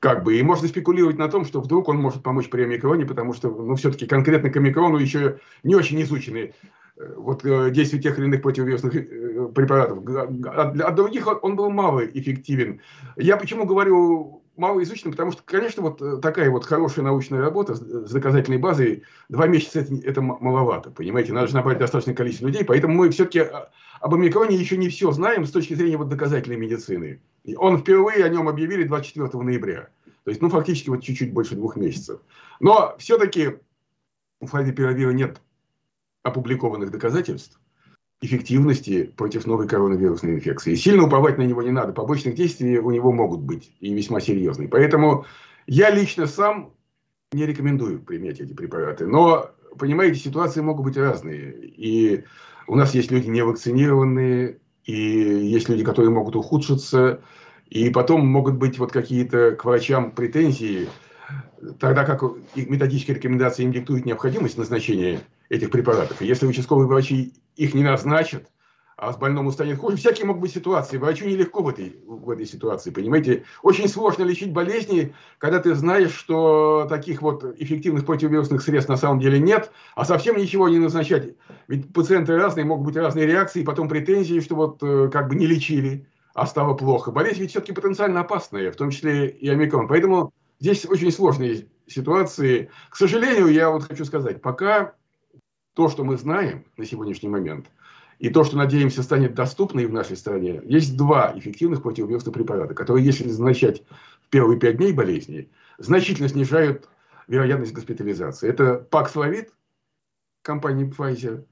как 0.01 0.23
бы, 0.23 0.39
и 0.39 0.43
можно 0.43 0.69
спекулировать 0.69 1.19
на 1.19 1.29
том, 1.29 1.45
что 1.45 1.61
вдруг 1.61 1.89
он 1.89 1.99
может 1.99 2.23
помочь 2.23 2.49
при 2.49 2.63
омикроне, 2.63 3.05
потому 3.05 3.35
что, 3.35 3.51
ну, 3.51 3.75
все-таки 3.75 4.07
конкретно 4.07 4.51
к 4.51 4.57
омикрону 4.57 4.97
еще 4.99 5.41
не 5.65 5.75
очень 5.75 6.01
изучены 6.03 6.55
э, 6.97 7.15
вот 7.17 7.45
э, 7.45 7.71
действия 7.71 8.01
тех 8.01 8.17
или 8.19 8.27
иных 8.27 8.43
противовирусных 8.43 8.95
э, 8.95 9.49
препаратов. 9.55 9.99
От 10.47 10.95
других 10.95 11.27
он 11.43 11.57
был 11.57 11.71
мало 11.71 12.07
эффективен. 12.07 12.81
Я 13.17 13.37
почему 13.37 13.67
говорю 13.67 14.38
мало 14.59 14.83
изучено, 14.83 15.12
потому 15.12 15.33
что, 15.33 15.42
конечно, 15.44 15.83
вот 15.83 16.03
э, 16.03 16.18
такая 16.18 16.51
вот 16.51 16.64
хорошая 16.64 17.05
научная 17.05 17.40
работа 17.40 17.75
с 17.75 18.11
доказательной 18.11 18.59
базой, 18.59 19.05
два 19.29 19.47
месяца 19.47 19.81
это, 19.81 19.94
это 20.05 20.21
маловато, 20.21 20.90
понимаете, 20.90 21.33
надо 21.33 21.47
же 21.47 21.55
набрать 21.55 21.79
достаточное 21.79 22.14
количество 22.14 22.47
людей, 22.47 22.64
поэтому 22.64 22.94
мы 22.94 23.11
все-таки 23.11 23.40
а, 23.40 23.71
об 24.01 24.14
омикроне 24.14 24.57
еще 24.57 24.77
не 24.77 24.88
все 24.88 25.11
знаем 25.12 25.47
с 25.47 25.51
точки 25.51 25.75
зрения 25.75 25.97
вот 25.97 26.09
доказательной 26.09 26.57
медицины. 26.57 27.21
Он 27.57 27.79
впервые 27.79 28.25
о 28.25 28.29
нем 28.29 28.49
объявили 28.49 28.85
24 28.85 29.42
ноября, 29.42 29.88
то 30.25 30.31
есть, 30.31 30.42
ну, 30.42 30.51
фактически 30.51 30.90
вот 30.90 31.03
чуть-чуть 31.03 31.33
больше 31.33 31.55
двух 31.55 31.77
месяцев. 31.77 32.21
Но 32.61 32.97
все-таки 32.99 33.57
у 34.40 34.47
фазипиравира 34.47 35.12
нет 35.12 35.40
опубликованных 36.23 36.90
доказательств, 36.90 37.59
эффективности 38.21 39.05
против 39.05 39.47
новой 39.47 39.69
коронавирусной 39.69 40.35
инфекции. 40.35 40.75
Сильно 40.75 41.05
уповать 41.05 41.39
на 41.39 41.43
него 41.43 41.63
не 41.63 41.71
надо. 41.71 41.93
Побочных 41.93 42.35
действий 42.35 42.79
у 42.79 42.91
него 42.91 43.13
могут 43.13 43.41
быть 43.41 43.73
и 43.81 43.95
весьма 43.95 44.21
серьезные. 44.21 44.69
Поэтому 44.69 45.25
я 45.67 45.91
лично 45.91 46.27
сам 46.27 46.73
не 47.33 47.47
рекомендую 47.47 48.01
применять 48.01 48.41
эти 48.41 48.55
препараты. 48.55 49.07
Но, 49.07 49.51
понимаете, 49.79 50.19
ситуации 50.19 50.61
могут 50.61 50.85
быть 50.85 50.97
разные. 50.97 51.53
И 51.53 52.25
у 52.67 52.75
нас 52.75 52.95
есть 52.95 53.11
люди 53.11 53.29
не 53.29 53.43
вакцинированные, 53.43 54.59
и 54.85 54.93
есть 54.93 55.69
люди, 55.69 55.85
которые 55.85 56.11
могут 56.11 56.35
ухудшиться, 56.35 57.23
и 57.69 57.91
потом 57.91 58.27
могут 58.27 58.57
быть 58.57 58.79
вот 58.79 58.91
какие-то 58.91 59.53
к 59.53 59.65
врачам 59.65 60.11
претензии, 60.11 60.89
тогда 61.79 62.05
как 62.05 62.23
методические 62.57 63.17
рекомендации 63.17 63.65
им 63.65 63.73
диктуют 63.73 64.07
необходимость 64.07 64.57
назначения 64.57 65.21
этих 65.49 65.71
препаратов. 65.71 66.21
И 66.23 66.27
если 66.27 66.47
участковые 66.47 66.89
врачи 66.89 67.35
их 67.57 67.75
не 67.75 67.83
назначат, 67.83 68.49
а 68.99 69.13
с 69.13 69.17
больному 69.17 69.53
станет 69.53 69.79
хуже. 69.79 69.97
Всякие 69.97 70.27
могут 70.27 70.43
быть 70.43 70.53
ситуации. 70.53 70.97
Врачу 70.97 71.25
нелегко 71.25 71.63
в 71.63 71.69
этой, 71.69 72.03
в 72.05 72.29
этой 72.31 72.47
ситуации, 72.47 72.91
понимаете? 72.91 73.45
Очень 73.63 73.89
сложно 73.89 74.25
лечить 74.25 74.53
болезни, 74.53 75.15
когда 75.39 75.61
ты 75.61 75.77
знаешь, 75.77 76.13
что 76.13 76.85
таких 76.91 77.23
вот 77.23 77.45
эффективных 77.59 78.05
противовирусных 78.05 78.61
средств 78.61 78.89
на 78.89 78.97
самом 78.97 79.21
деле 79.21 79.39
нет, 79.39 79.71
а 79.95 80.05
совсем 80.05 80.37
ничего 80.37 80.69
не 80.69 80.81
назначать. 80.81 81.37
Ведь 81.69 81.93
пациенты 81.93 82.37
разные, 82.37 82.65
могут 82.67 82.87
быть 82.87 82.97
разные 82.97 83.29
реакции, 83.29 83.63
потом 83.63 83.89
претензии, 83.89 84.41
что 84.41 84.57
вот 84.57 84.83
э, 84.83 85.09
как 85.13 85.29
бы 85.29 85.37
не 85.37 85.47
лечили, 85.47 86.09
а 86.35 86.45
стало 86.47 86.75
плохо. 86.75 87.13
Болезнь 87.13 87.41
ведь 87.43 87.51
все-таки 87.51 87.73
потенциально 87.73 88.23
опасная, 88.23 88.73
в 88.73 88.77
том 88.77 88.91
числе 88.91 89.29
и 89.29 89.49
омикрон. 89.49 89.87
Поэтому 89.87 90.33
здесь 90.59 90.85
очень 90.85 91.13
сложные 91.13 91.69
ситуации. 91.87 92.69
К 92.91 92.97
сожалению, 92.97 93.47
я 93.47 93.71
вот 93.71 93.85
хочу 93.85 94.05
сказать, 94.05 94.43
пока 94.43 94.95
то, 95.79 95.88
что 95.88 96.03
мы 96.03 96.19
знаем 96.19 96.64
на 96.77 96.85
сегодняшний 96.85 97.29
момент– 97.29 97.67
и 98.19 98.31
то, 98.31 98.43
что, 98.43 98.57
надеемся, 98.57 99.03
станет 99.03 99.35
доступно 99.35 99.81
и 99.81 99.87
в 99.87 99.93
нашей 99.93 100.17
стране, 100.17 100.61
есть 100.64 100.97
два 100.97 101.33
эффективных 101.37 101.83
противовирусных 101.83 102.35
препарата, 102.35 102.75
которые, 102.75 103.07
если 103.07 103.25
назначать 103.25 103.85
в 104.23 104.29
первые 104.29 104.59
пять 104.59 104.79
дней 104.79 104.93
болезни, 104.93 105.49
значительно 105.79 106.29
снижают 106.29 106.88
вероятность 107.29 107.73
госпитализации. 107.73 108.49
Это 108.49 108.75
Паксловид 108.75 109.53
компании 110.43 110.91
Pfizer 110.91 111.45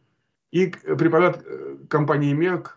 и 0.51 0.67
препарат 0.67 1.45
э, 1.45 1.77
компании 1.89 2.37
Merck 2.37 2.71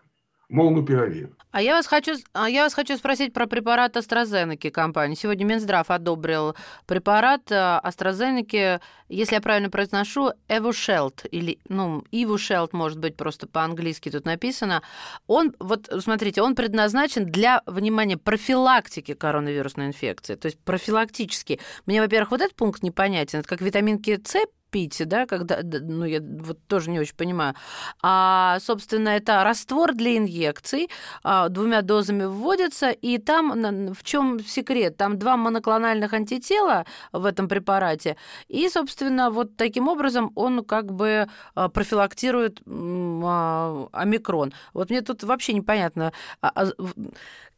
Молнупиравир. 0.50 1.30
А 1.52 1.62
я 1.62 1.74
вас 1.74 1.86
хочу, 1.86 2.12
а 2.32 2.48
я 2.48 2.64
вас 2.64 2.74
хочу 2.74 2.96
спросить 2.96 3.32
про 3.32 3.46
препарат 3.46 3.96
AstraZeneca 3.96 4.70
компании. 4.70 5.16
Сегодня 5.16 5.44
Минздрав 5.44 5.90
одобрил 5.90 6.54
препарат 6.86 7.50
AstraZeneca, 7.50 8.76
э, 8.76 8.80
если 9.08 9.34
я 9.34 9.40
правильно 9.40 9.70
произношу, 9.70 10.32
Evusheld, 10.48 11.26
или, 11.28 11.58
ну, 11.68 12.04
Evusheld, 12.12 12.70
может 12.72 12.98
быть, 12.98 13.16
просто 13.16 13.48
по-английски 13.48 14.10
тут 14.10 14.24
написано. 14.26 14.82
Он, 15.26 15.52
вот, 15.58 15.88
смотрите, 16.00 16.42
он 16.42 16.54
предназначен 16.54 17.26
для, 17.26 17.62
внимания, 17.66 18.16
профилактики 18.16 19.14
коронавирусной 19.14 19.86
инфекции, 19.86 20.36
то 20.36 20.46
есть 20.46 20.58
профилактически. 20.60 21.58
Мне, 21.86 22.00
во-первых, 22.00 22.30
вот 22.30 22.40
этот 22.42 22.54
пункт 22.54 22.82
непонятен, 22.82 23.40
это 23.40 23.48
как 23.48 23.60
витаминки 23.60 24.20
С 24.24 24.36
пить, 24.70 25.02
да, 25.06 25.26
когда, 25.26 25.60
ну, 25.62 26.04
я 26.04 26.20
вот 26.20 26.58
тоже 26.66 26.90
не 26.90 27.00
очень 27.00 27.14
понимаю. 27.16 27.54
А, 28.02 28.58
собственно, 28.60 29.10
это 29.10 29.44
раствор 29.44 29.94
для 29.94 30.16
инъекций, 30.16 30.88
а, 31.22 31.48
двумя 31.48 31.82
дозами 31.82 32.24
вводится, 32.24 32.90
и 32.90 33.18
там 33.18 33.92
в 33.92 34.02
чем 34.02 34.40
секрет? 34.40 34.96
Там 34.96 35.18
два 35.18 35.36
моноклональных 35.36 36.12
антитела 36.12 36.86
в 37.12 37.24
этом 37.24 37.48
препарате, 37.48 38.16
и, 38.48 38.68
собственно, 38.68 39.30
вот 39.30 39.56
таким 39.56 39.88
образом 39.88 40.32
он 40.34 40.64
как 40.64 40.92
бы 40.92 41.28
а, 41.54 41.68
профилактирует 41.68 42.60
а, 42.66 43.88
омикрон. 43.92 44.52
Вот 44.72 44.90
мне 44.90 45.02
тут 45.02 45.22
вообще 45.24 45.52
непонятно, 45.52 46.12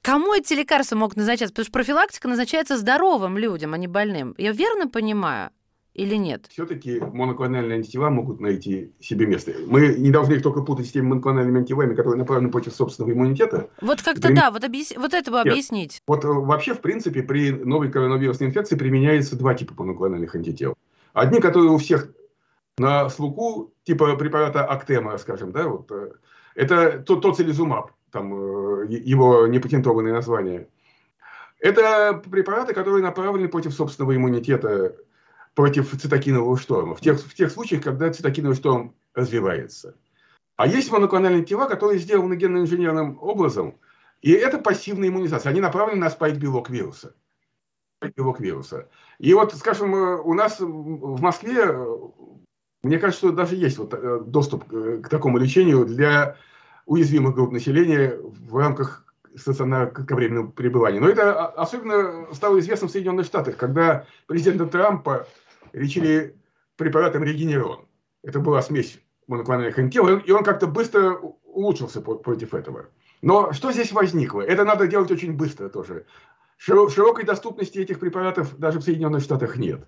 Кому 0.03 0.35
эти 0.35 0.55
лекарства 0.55 0.97
могут 0.97 1.17
назначаться? 1.17 1.53
Потому 1.53 1.65
что 1.65 1.73
профилактика 1.73 2.27
назначается 2.27 2.77
здоровым 2.77 3.39
людям, 3.39 3.73
а 3.73 3.79
не 3.79 3.87
больным. 3.87 4.35
Я 4.37 4.51
верно 4.51 4.89
понимаю? 4.89 5.51
Или 5.95 6.17
нет? 6.17 6.47
Все-таки 6.49 7.01
моноклональные 7.01 7.77
антитела 7.77 8.09
могут 8.09 8.41
найти 8.41 8.93
себе 8.99 9.27
место. 9.27 9.53
Мы 9.67 9.95
не 9.99 10.11
должны 10.11 10.35
их 10.35 10.43
только 10.43 10.63
путать 10.63 10.87
с 10.87 10.93
теми 10.93 11.09
моноклональными 11.09 11.59
антителами, 11.59 11.95
которые 11.95 12.19
направлены 12.19 12.51
против 12.51 12.75
собственного 12.75 13.13
иммунитета. 13.13 13.69
Вот 13.81 14.01
как-то 14.01 14.29
При... 14.29 14.35
да, 14.35 14.51
вот, 14.51 14.65
объяс... 14.65 14.95
вот 14.97 15.13
этого 15.13 15.37
нет. 15.39 15.49
объяснить. 15.49 16.03
Вот 16.07 16.25
э, 16.25 16.29
вообще, 16.29 16.75
в 16.75 16.81
принципе, 16.81 17.23
при 17.23 17.51
новой 17.51 17.91
коронавирусной 17.91 18.49
инфекции 18.49 18.77
применяется 18.77 19.37
два 19.37 19.55
типа 19.55 19.75
моноклональных 19.77 20.35
антител. 20.35 20.75
Одни, 21.13 21.41
которые 21.41 21.71
у 21.71 21.79
всех 21.79 22.09
на 22.79 23.11
слуху, 23.11 23.75
типа 23.85 24.17
препарата 24.17 24.65
Актема, 24.65 25.19
скажем, 25.19 25.53
да, 25.53 25.69
вот, 25.69 25.91
э, 25.93 26.13
это 26.55 27.01
тоцилизумаб, 27.01 27.91
там 28.11 28.33
э, 28.33 28.87
его 28.89 29.47
непатентованное 29.47 30.13
название. 30.13 30.69
Это 31.61 32.21
препараты, 32.29 32.75
которые 32.75 33.03
направлены 33.03 33.49
против 33.49 33.73
собственного 33.73 34.17
иммунитета 34.17 34.97
против 35.55 35.91
цитокинового 35.91 36.57
шторма, 36.57 36.95
в 36.95 37.01
тех, 37.01 37.21
в 37.21 37.35
тех 37.35 37.51
случаях, 37.51 37.83
когда 37.83 38.13
цитокиновый 38.13 38.57
шторм 38.57 38.95
развивается. 39.15 39.97
А 40.57 40.67
есть 40.67 40.91
моноклональные 40.91 41.45
тела, 41.45 41.67
которые 41.67 41.99
сделаны 41.99 42.35
генно-инженерным 42.35 43.19
образом, 43.21 43.79
и 44.21 44.31
это 44.31 44.59
пассивная 44.59 45.09
иммунизация. 45.09 45.51
Они 45.51 45.61
направлены 45.61 46.01
на 46.01 46.11
спайк-белок 46.11 46.71
вируса. 46.71 47.15
Белок 48.17 48.41
вируса. 48.41 48.89
И 49.19 49.33
вот, 49.35 49.55
скажем, 49.55 49.95
э, 49.95 50.17
у 50.21 50.35
нас 50.35 50.59
в 50.61 51.21
Москве, 51.21 51.63
э, 51.65 51.97
мне 52.83 52.99
кажется, 52.99 53.27
что 53.27 53.37
даже 53.37 53.57
есть 53.57 53.79
вот 53.79 53.95
э, 53.95 54.21
доступ 54.27 54.65
к 54.67 55.09
такому 55.09 55.39
лечению 55.39 55.85
для 55.85 56.37
уязвимых 56.87 57.35
групп 57.35 57.53
населения 57.53 58.17
в 58.21 58.57
рамках 58.57 59.05
стационарного 59.37 60.05
временного 60.15 60.51
пребывания. 60.51 61.01
Но 61.01 61.09
это 61.09 61.47
особенно 61.47 62.33
стало 62.33 62.59
известно 62.59 62.89
в 62.89 62.91
Соединенных 62.91 63.27
Штатах, 63.27 63.57
когда 63.57 64.07
президента 64.27 64.67
Трампа 64.67 65.27
лечили 65.73 66.37
препаратом 66.77 67.25
регенерон. 67.25 67.87
Это 68.23 68.41
была 68.41 68.63
смесь 68.63 69.01
моноклональных 69.27 69.79
антител, 69.79 70.19
и 70.19 70.31
он 70.31 70.45
как-то 70.45 70.67
быстро 70.67 71.19
улучшился 71.45 72.01
против 72.01 72.55
этого. 72.55 72.87
Но 73.21 73.53
что 73.53 73.73
здесь 73.73 73.93
возникло? 73.93 74.41
Это 74.41 74.65
надо 74.65 74.87
делать 74.87 75.11
очень 75.11 75.35
быстро 75.35 75.69
тоже. 75.69 76.07
Широкой 76.57 77.25
доступности 77.25 77.79
этих 77.79 77.99
препаратов 78.01 78.57
даже 78.59 78.79
в 78.79 78.83
Соединенных 78.83 79.23
Штатах 79.23 79.57
нет. 79.57 79.87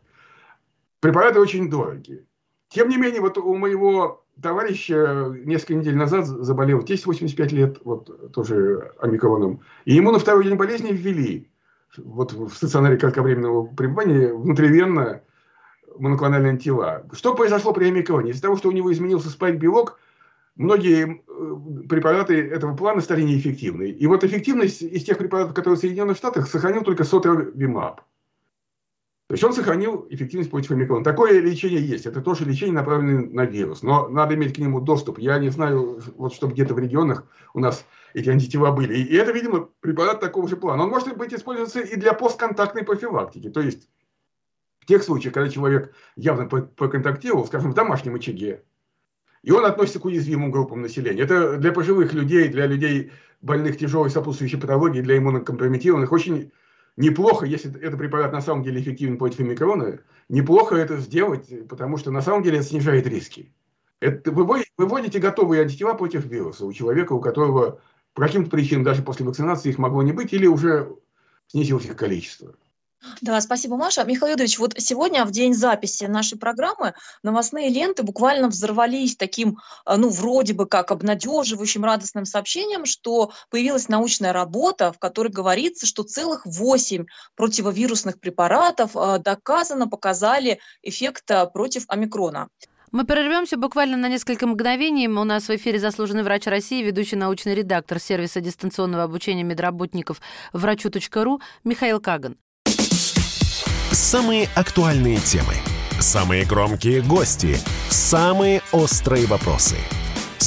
Препараты 1.00 1.40
очень 1.40 1.70
дорогие. 1.70 2.26
Тем 2.68 2.88
не 2.88 2.96
менее, 2.96 3.20
вот 3.20 3.38
у 3.38 3.54
моего 3.54 4.24
товарища 4.42 5.32
несколько 5.44 5.74
недель 5.74 5.96
назад 5.96 6.26
заболел 6.26 6.82
тесть 6.82 7.06
85 7.06 7.52
лет, 7.52 7.78
вот 7.84 8.32
тоже 8.32 8.92
омикроном. 8.98 9.60
И 9.84 9.94
ему 9.94 10.10
на 10.10 10.18
второй 10.18 10.44
день 10.44 10.56
болезни 10.56 10.90
ввели 10.92 11.52
вот 11.96 12.32
в 12.32 12.50
стационаре 12.50 12.96
кратковременного 12.96 13.66
пребывания 13.66 14.32
внутривенно 14.32 15.22
моноклональные 15.98 16.50
антитела. 16.50 17.06
Что 17.12 17.34
произошло 17.34 17.72
при 17.72 17.86
омикроне? 17.86 18.30
Из-за 18.30 18.42
того, 18.42 18.56
что 18.56 18.68
у 18.68 18.72
него 18.72 18.92
изменился 18.92 19.30
спайк-белок, 19.30 19.98
многие 20.56 21.22
э, 21.26 21.86
препараты 21.88 22.40
этого 22.40 22.76
плана 22.76 23.00
стали 23.00 23.22
неэффективны. 23.22 23.90
И 23.90 24.06
вот 24.06 24.24
эффективность 24.24 24.82
из 24.82 25.04
тех 25.04 25.18
препаратов, 25.18 25.54
которые 25.54 25.76
в 25.76 25.80
Соединенных 25.80 26.16
Штатах, 26.16 26.48
сохранил 26.48 26.82
только 26.82 27.04
сотровимаб. 27.04 28.00
То 29.26 29.32
есть 29.32 29.44
он 29.44 29.54
сохранил 29.54 30.06
эффективность 30.10 30.50
против 30.50 30.72
омикрона. 30.72 31.02
Такое 31.02 31.40
лечение 31.40 31.80
есть. 31.80 32.04
Это 32.04 32.20
тоже 32.20 32.44
лечение, 32.44 32.74
направленное 32.74 33.26
на 33.26 33.46
вирус. 33.46 33.82
Но 33.82 34.06
надо 34.08 34.34
иметь 34.34 34.54
к 34.54 34.58
нему 34.58 34.82
доступ. 34.82 35.18
Я 35.18 35.38
не 35.38 35.48
знаю, 35.48 35.98
вот 36.16 36.34
что 36.34 36.46
где-то 36.46 36.74
в 36.74 36.78
регионах 36.78 37.24
у 37.54 37.58
нас 37.58 37.86
эти 38.12 38.28
антитела 38.28 38.70
были. 38.70 38.94
И 38.94 39.16
это, 39.16 39.32
видимо, 39.32 39.70
препарат 39.80 40.20
такого 40.20 40.46
же 40.46 40.56
плана. 40.56 40.84
Он 40.84 40.90
может 40.90 41.16
быть 41.16 41.32
использоваться 41.32 41.80
и 41.80 41.96
для 41.96 42.12
постконтактной 42.12 42.84
профилактики. 42.84 43.48
То 43.48 43.62
есть 43.62 43.88
в 44.84 44.86
тех 44.86 45.02
случаях, 45.02 45.32
когда 45.32 45.48
человек 45.48 45.94
явно 46.14 46.46
поконтактировал, 46.46 47.46
скажем, 47.46 47.72
в 47.72 47.74
домашнем 47.74 48.16
очаге, 48.16 48.62
и 49.42 49.50
он 49.50 49.64
относится 49.64 49.98
к 49.98 50.04
уязвимым 50.04 50.50
группам 50.50 50.82
населения. 50.82 51.22
Это 51.22 51.56
для 51.56 51.72
пожилых 51.72 52.12
людей, 52.12 52.48
для 52.48 52.66
людей 52.66 53.12
больных 53.40 53.78
тяжелой 53.78 54.10
сопутствующей 54.10 54.58
патологией, 54.58 55.02
для 55.02 55.16
иммунокомпрометированных 55.18 56.12
очень 56.12 56.52
неплохо, 56.96 57.46
если 57.46 57.74
этот 57.80 57.98
препарат 57.98 58.32
на 58.32 58.42
самом 58.42 58.62
деле 58.62 58.80
эффективен 58.80 59.16
против 59.16 59.40
омикрона, 59.40 60.00
неплохо 60.28 60.76
это 60.76 60.98
сделать, 60.98 61.68
потому 61.68 61.96
что 61.96 62.10
на 62.10 62.20
самом 62.20 62.42
деле 62.42 62.58
это 62.58 62.66
снижает 62.66 63.06
риски. 63.06 63.52
Это 64.00 64.30
вы 64.32 64.64
выводите 64.76 65.18
готовые 65.18 65.62
антитела 65.62 65.94
против 65.94 66.26
вируса 66.26 66.66
у 66.66 66.72
человека, 66.72 67.14
у 67.14 67.20
которого 67.20 67.80
по 68.12 68.22
каким-то 68.22 68.50
причинам 68.50 68.84
даже 68.84 69.02
после 69.02 69.24
вакцинации 69.24 69.70
их 69.70 69.78
могло 69.78 70.02
не 70.02 70.12
быть 70.12 70.32
или 70.34 70.46
уже 70.46 70.94
снизилось 71.46 71.86
их 71.86 71.96
количество. 71.96 72.54
Да, 73.20 73.40
спасибо, 73.40 73.76
Маша. 73.76 74.04
Михаил 74.04 74.32
Юрьевич, 74.32 74.58
вот 74.58 74.74
сегодня, 74.78 75.24
в 75.24 75.30
день 75.30 75.54
записи 75.54 76.04
нашей 76.04 76.38
программы, 76.38 76.94
новостные 77.22 77.68
ленты 77.68 78.02
буквально 78.02 78.48
взорвались 78.48 79.16
таким, 79.16 79.58
а, 79.84 79.96
ну, 79.96 80.08
вроде 80.08 80.54
бы 80.54 80.66
как 80.66 80.90
обнадеживающим, 80.90 81.84
радостным 81.84 82.24
сообщением, 82.24 82.84
что 82.84 83.32
появилась 83.50 83.88
научная 83.88 84.32
работа, 84.32 84.92
в 84.92 84.98
которой 84.98 85.28
говорится, 85.28 85.86
что 85.86 86.02
целых 86.02 86.44
8 86.44 87.06
противовирусных 87.36 88.20
препаратов 88.20 88.96
а, 88.96 89.18
доказано 89.18 89.88
показали 89.88 90.60
эффект 90.82 91.30
а, 91.30 91.46
против 91.46 91.84
омикрона. 91.88 92.48
Мы 92.94 93.04
прервемся 93.04 93.56
буквально 93.56 93.96
на 93.96 94.08
несколько 94.08 94.46
мгновений. 94.46 95.08
У 95.08 95.24
нас 95.24 95.48
в 95.48 95.50
эфире 95.50 95.80
заслуженный 95.80 96.22
врач 96.22 96.46
России, 96.46 96.80
ведущий 96.80 97.16
научный 97.16 97.52
редактор 97.52 97.98
сервиса 97.98 98.40
дистанционного 98.40 99.02
обучения 99.02 99.42
медработников 99.42 100.20
врачу.ру 100.52 101.40
Михаил 101.64 102.00
Каган. 102.00 102.36
Самые 103.94 104.48
актуальные 104.56 105.18
темы, 105.18 105.54
самые 106.00 106.44
громкие 106.44 107.00
гости, 107.00 107.56
самые 107.90 108.60
острые 108.72 109.26
вопросы– 109.26 109.76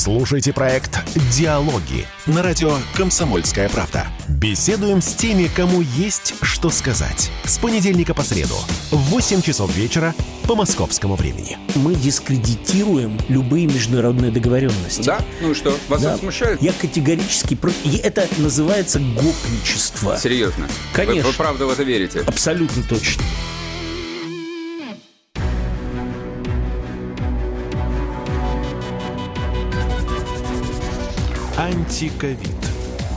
Слушайте 0.07 0.53
проект 0.53 1.01
«Диалоги» 1.33 2.07
на 2.27 2.41
радио 2.41 2.77
«Комсомольская 2.95 3.67
правда». 3.67 4.07
Беседуем 4.29 5.01
с 5.01 5.13
теми, 5.13 5.49
кому 5.53 5.81
есть 5.81 6.33
что 6.41 6.69
сказать. 6.69 7.29
С 7.43 7.57
понедельника 7.57 8.13
по 8.13 8.21
среду 8.21 8.55
в 8.89 8.95
8 9.09 9.41
часов 9.41 9.75
вечера 9.75 10.15
по 10.47 10.55
московскому 10.55 11.15
времени. 11.15 11.57
Мы 11.75 11.93
дискредитируем 11.93 13.19
любые 13.27 13.67
международные 13.67 14.31
договоренности. 14.31 15.03
Да? 15.03 15.19
Ну 15.41 15.51
и 15.51 15.53
что? 15.53 15.77
Вас 15.89 16.01
Да. 16.01 16.11
это 16.11 16.19
смущает? 16.19 16.61
Я 16.61 16.71
категорически 16.71 17.55
против. 17.55 17.85
И 17.85 17.97
Это 17.97 18.29
называется 18.37 18.99
гопничество. 18.99 20.17
Серьезно? 20.17 20.69
Конечно. 20.93 21.23
Вы, 21.23 21.31
вы 21.31 21.33
правда 21.33 21.65
в 21.65 21.69
это 21.69 21.83
верите? 21.83 22.21
Абсолютно 22.25 22.81
точно. 22.83 23.23
Антиковид. 31.67 32.55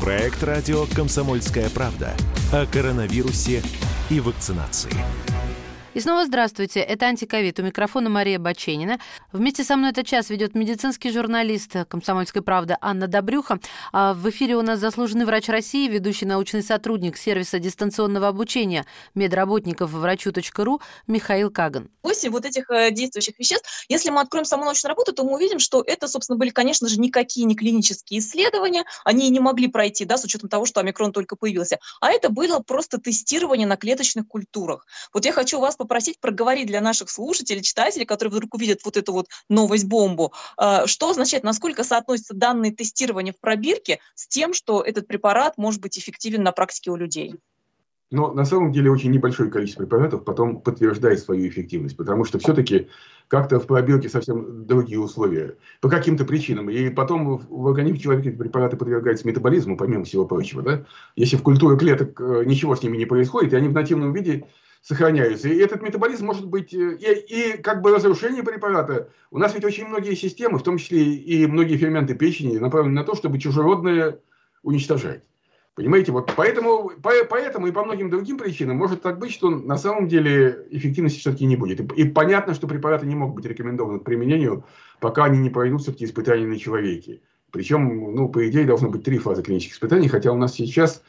Проект 0.01 0.43
радио 0.43 0.85
«Комсомольская 0.97 1.71
правда» 1.71 2.17
о 2.53 2.67
коронавирусе 2.67 3.63
и 4.11 4.19
вакцинации. 4.19 4.91
И 5.93 5.99
снова 5.99 6.25
здравствуйте. 6.25 6.79
Это 6.79 7.07
«Антиковид». 7.07 7.59
У 7.59 7.63
микрофона 7.65 8.09
Мария 8.09 8.39
Баченина. 8.39 9.01
Вместе 9.33 9.65
со 9.65 9.75
мной 9.75 9.91
этот 9.91 10.07
час 10.07 10.31
ведет 10.31 10.55
медицинский 10.55 11.11
журналист 11.11 11.73
«Комсомольской 11.89 12.43
правды» 12.43 12.77
Анна 12.81 13.09
Добрюха. 13.09 13.59
А 13.91 14.15
в 14.15 14.31
эфире 14.31 14.55
у 14.55 14.63
нас 14.63 14.79
заслуженный 14.79 15.25
врач 15.25 15.49
России, 15.49 15.89
ведущий 15.89 16.27
научный 16.27 16.63
сотрудник 16.63 17.17
сервиса 17.17 17.59
дистанционного 17.59 18.29
обучения 18.29 18.87
медработников 19.17 19.91
врачу.ру 19.91 20.81
Михаил 21.09 21.51
Каган. 21.51 21.91
Восемь 22.05 22.31
вот 22.31 22.45
этих 22.45 22.71
э, 22.71 22.93
действующих 22.93 23.37
веществ. 23.41 23.85
Если 23.89 24.11
мы 24.11 24.21
откроем 24.21 24.45
саму 24.45 24.67
научную 24.67 24.91
работу, 24.91 25.13
то 25.13 25.25
мы 25.25 25.35
увидим, 25.35 25.59
что 25.59 25.83
это, 25.85 26.07
собственно, 26.07 26.39
были, 26.39 26.51
конечно 26.51 26.89
же, 26.89 27.01
никакие 27.01 27.47
не 27.47 27.57
клинические 27.57 28.21
исследования. 28.21 28.85
Они 29.05 29.29
не 29.29 29.41
могли 29.41 29.67
пройти, 29.67 30.05
да, 30.05 30.19
с 30.19 30.25
учетом 30.25 30.49
того, 30.49 30.67
что 30.67 30.79
омикрон 30.79 31.11
только 31.11 31.35
появился. 31.35 31.81
А 32.01 32.13
это 32.13 32.29
было 32.29 32.61
просто 32.61 32.99
тестирование 32.99 33.67
на 33.67 33.77
клеточных 33.77 34.29
культурах. 34.29 34.87
Вот 35.13 35.25
я 35.25 35.33
хочу 35.33 35.59
вас 35.59 35.80
попросить 35.81 36.21
проговорить 36.21 36.67
для 36.67 36.83
наших 36.83 37.09
слушателей, 37.09 37.63
читателей, 37.63 38.05
которые 38.05 38.33
вдруг 38.33 38.55
увидят 38.55 38.81
вот 38.85 38.99
эту 38.99 39.13
вот 39.13 39.29
новость-бомбу, 39.49 40.35
э, 40.59 40.87
что 40.87 41.11
означает, 41.11 41.43
насколько 41.43 41.85
соотносятся 41.85 42.35
данные 42.35 42.71
тестирования 42.71 43.33
в 43.33 43.41
пробирке 43.41 43.99
с 44.15 44.29
тем, 44.29 44.53
что 44.53 44.83
этот 44.83 45.07
препарат 45.07 45.57
может 45.57 45.81
быть 45.81 45.99
эффективен 45.99 46.43
на 46.43 46.53
практике 46.53 46.91
у 46.91 46.97
людей. 46.97 47.35
Но 48.11 48.33
на 48.33 48.45
самом 48.45 48.73
деле 48.73 48.91
очень 48.91 49.11
небольшое 49.11 49.51
количество 49.51 49.85
препаратов 49.85 50.25
потом 50.25 50.61
подтверждает 50.61 51.21
свою 51.21 51.49
эффективность, 51.49 51.97
потому 51.97 52.25
что 52.25 52.39
все-таки 52.41 52.89
как-то 53.29 53.61
в 53.61 53.67
пробирке 53.67 54.09
совсем 54.09 54.67
другие 54.67 54.99
условия, 54.99 55.57
по 55.81 55.89
каким-то 55.89 56.25
причинам. 56.25 56.69
И 56.69 56.91
потом 56.91 57.39
в 57.39 57.69
организме 57.69 58.01
человека 58.01 58.37
препараты 58.37 58.77
подвергаются 58.77 59.27
метаболизму, 59.29 59.77
помимо 59.77 60.05
всего 60.05 60.27
прочего. 60.27 60.63
Да? 60.63 60.85
Если 61.15 61.37
в 61.37 61.43
культуре 61.43 61.79
клеток 61.79 62.21
э, 62.21 62.43
ничего 62.45 62.75
с 62.75 62.83
ними 62.83 62.97
не 62.97 63.07
происходит, 63.07 63.53
и 63.53 63.57
они 63.57 63.69
в 63.69 63.73
нативном 63.73 64.13
виде 64.13 64.47
сохраняются. 64.81 65.49
И 65.49 65.57
этот 65.59 65.83
метаболизм 65.83 66.27
может 66.27 66.47
быть, 66.47 66.73
э, 66.75 66.97
и, 66.97 67.55
и 67.55 67.63
как 67.63 67.83
бы 67.83 67.95
разрушение 67.95 68.43
препарата. 68.43 69.11
У 69.31 69.39
нас 69.39 69.55
ведь 69.55 69.65
очень 69.65 69.87
многие 69.87 70.15
системы, 70.15 70.59
в 70.59 70.63
том 70.63 70.79
числе 70.79 71.15
и 71.15 71.47
многие 71.47 71.77
ферменты 71.77 72.15
печени, 72.15 72.59
направлены 72.59 72.95
на 72.95 73.05
то, 73.05 73.15
чтобы 73.15 73.39
чужеродное 73.39 74.19
уничтожать. 74.63 75.23
Понимаете, 75.75 76.13
вот 76.13 76.33
поэтому, 76.37 76.91
по- 77.03 77.25
поэтому 77.29 77.67
и 77.67 77.73
по 77.73 77.85
многим 77.85 78.11
другим 78.11 78.39
причинам 78.39 78.77
может 78.77 79.03
так 79.03 79.19
быть, 79.19 79.33
что 79.33 79.51
на 79.51 79.79
самом 79.79 80.09
деле 80.09 80.67
эффективности 80.71 81.21
все-таки 81.21 81.47
не 81.47 81.57
будет. 81.57 81.81
И, 81.81 82.03
и 82.03 82.05
понятно, 82.09 82.55
что 82.55 82.67
препараты 82.67 83.07
не 83.07 83.15
могут 83.15 83.37
быть 83.37 83.47
рекомендованы 83.47 84.01
к 84.01 84.05
применению, 84.05 84.65
пока 84.99 85.25
они 85.25 85.39
не 85.39 85.49
пройдут 85.49 85.83
все-таки 85.83 86.05
испытания 86.05 86.47
на 86.47 86.59
человеке. 86.59 87.21
Причем, 87.51 88.15
ну, 88.15 88.29
по 88.29 88.49
идее, 88.49 88.65
должно 88.65 88.91
быть 88.91 89.05
три 89.05 89.19
фазы 89.19 89.43
клинических 89.43 89.75
испытаний, 89.75 90.09
хотя 90.09 90.33
у 90.33 90.37
нас 90.37 90.55
сейчас 90.55 91.03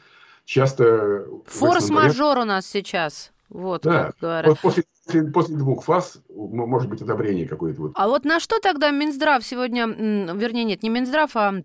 часто... 0.44 1.26
Форс-мажор 1.46 2.38
у 2.38 2.44
нас 2.44 2.66
сейчас. 2.66 3.32
Вот, 3.52 3.82
Да, 3.82 4.06
как 4.06 4.16
говорят. 4.20 4.46
вот 4.48 4.60
после, 4.60 4.84
после- 5.32 5.56
двух 5.56 5.84
фаз 5.84 6.18
может 6.34 6.88
быть 6.88 7.02
одобрение 7.02 7.46
какое-то. 7.46 7.82
Вот. 7.82 7.92
А 7.94 8.08
вот 8.08 8.24
на 8.24 8.40
что 8.40 8.58
тогда 8.60 8.90
Минздрав 8.90 9.44
сегодня, 9.44 9.86
вернее, 9.86 10.64
нет, 10.64 10.82
не 10.82 10.88
Минздрав, 10.88 11.36
а 11.36 11.62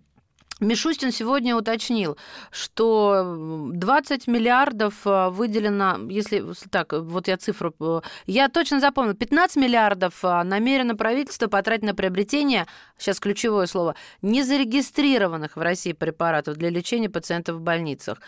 Мишустин 0.60 1.12
сегодня 1.12 1.56
уточнил, 1.56 2.16
что 2.50 3.70
20 3.72 4.26
миллиардов 4.26 4.94
а, 5.04 5.30
выделено, 5.30 5.98
если 6.10 6.44
так, 6.70 6.92
вот 6.92 7.28
я 7.28 7.36
цифру, 7.36 7.74
э, 7.78 8.00
я 8.26 8.48
точно 8.48 8.80
запомнил, 8.80 9.14
15 9.14 9.56
миллиардов 9.56 10.14
а, 10.22 10.42
намерено 10.42 10.96
правительство 10.96 11.46
потратить 11.46 11.84
на 11.84 11.94
приобретение, 11.94 12.66
сейчас 12.98 13.20
ключевое 13.20 13.66
слово, 13.66 13.94
незарегистрированных 14.22 15.56
в 15.56 15.60
России 15.60 15.92
препаратов 15.92 16.56
для 16.56 16.70
лечения 16.70 17.08
пациентов 17.08 17.56
в 17.56 17.60
больницах. 17.60 18.20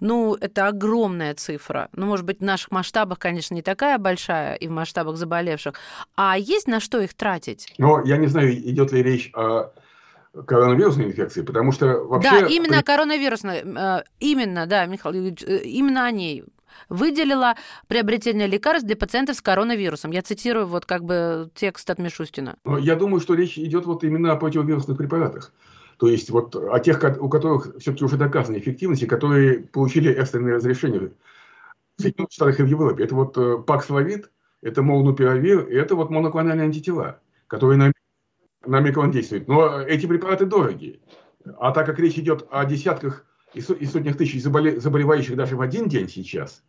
Ну, 0.00 0.34
это 0.34 0.66
огромная 0.66 1.34
цифра. 1.34 1.90
Ну, 1.92 2.06
может 2.06 2.26
быть, 2.26 2.40
в 2.40 2.44
наших 2.44 2.72
масштабах, 2.72 3.20
конечно, 3.20 3.54
не 3.54 3.62
такая 3.62 3.98
большая 3.98 4.56
и 4.56 4.66
в 4.66 4.70
масштабах 4.72 5.16
заболевших. 5.16 5.74
А 6.16 6.36
есть 6.36 6.66
на 6.66 6.80
что 6.80 7.00
их 7.00 7.14
тратить? 7.14 7.72
Но 7.78 8.02
я 8.04 8.16
не 8.16 8.26
знаю, 8.26 8.52
идет 8.52 8.90
ли 8.90 9.02
речь 9.02 9.30
о 9.34 9.72
коронавирусной 10.46 11.06
инфекции, 11.06 11.42
потому 11.42 11.72
что 11.72 12.04
вообще... 12.04 12.40
Да, 12.40 12.46
именно 12.46 12.82
коронавирусная, 12.82 13.64
э, 13.64 14.04
именно, 14.20 14.66
да, 14.66 14.86
Михаил 14.86 15.14
Юрьевич, 15.14 15.44
э, 15.44 15.62
именно 15.64 16.06
о 16.06 16.10
ней 16.10 16.44
выделила 16.88 17.54
приобретение 17.86 18.46
лекарств 18.46 18.86
для 18.86 18.96
пациентов 18.96 19.36
с 19.36 19.42
коронавирусом. 19.42 20.10
Я 20.10 20.22
цитирую 20.22 20.66
вот 20.66 20.86
как 20.86 21.04
бы 21.04 21.50
текст 21.54 21.88
от 21.90 21.98
Мишустина. 21.98 22.56
Я 22.80 22.96
думаю, 22.96 23.20
что 23.20 23.34
речь 23.34 23.58
идет 23.58 23.86
вот 23.86 24.04
именно 24.04 24.32
о 24.32 24.36
противовирусных 24.36 24.96
препаратах. 24.96 25.52
То 25.98 26.08
есть 26.08 26.30
вот 26.30 26.54
о 26.54 26.78
тех, 26.78 27.02
у 27.20 27.28
которых 27.28 27.76
все-таки 27.78 28.04
уже 28.04 28.16
доказана 28.16 28.58
эффективность, 28.58 29.02
и 29.02 29.06
которые 29.06 29.60
получили 29.60 30.12
экстренное 30.12 30.54
разрешение 30.54 31.10
в 31.96 32.02
Соединенных 32.02 32.32
Штатах 32.32 32.60
и 32.60 32.62
в 32.62 32.66
Европе. 32.66 33.04
Это 33.04 33.14
вот 33.16 33.36
э, 33.36 33.58
паксловид, 33.58 34.30
это 34.62 34.82
молнупиравир, 34.82 35.66
и 35.66 35.74
это 35.74 35.96
вот 35.96 36.10
моноклональные 36.10 36.66
антитела, 36.66 37.18
которые 37.48 37.78
на, 37.78 37.92
на 38.66 38.80
микрон 38.80 39.10
действуют. 39.10 39.48
Но 39.48 39.80
эти 39.80 40.06
препараты 40.06 40.46
дороги. 40.46 41.00
А 41.58 41.72
так 41.72 41.86
как 41.86 41.98
речь 41.98 42.18
идет 42.18 42.46
о 42.50 42.64
десятках 42.64 43.24
и, 43.54 43.60
со- 43.60 43.74
и 43.74 43.86
сотнях 43.86 44.16
тысяч 44.16 44.44
заболе- 44.44 44.78
заболевающих 44.78 45.36
даже 45.36 45.56
в 45.56 45.60
один 45.60 45.88
день 45.88 46.08
сейчас, 46.08 46.62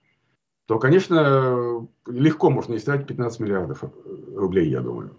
то, 0.67 0.79
конечно, 0.79 1.87
легко 2.07 2.49
можно 2.49 2.75
истратить 2.75 3.07
15 3.07 3.39
миллиардов 3.39 3.83
рублей, 4.35 4.69
я 4.69 4.81
думаю, 4.81 5.17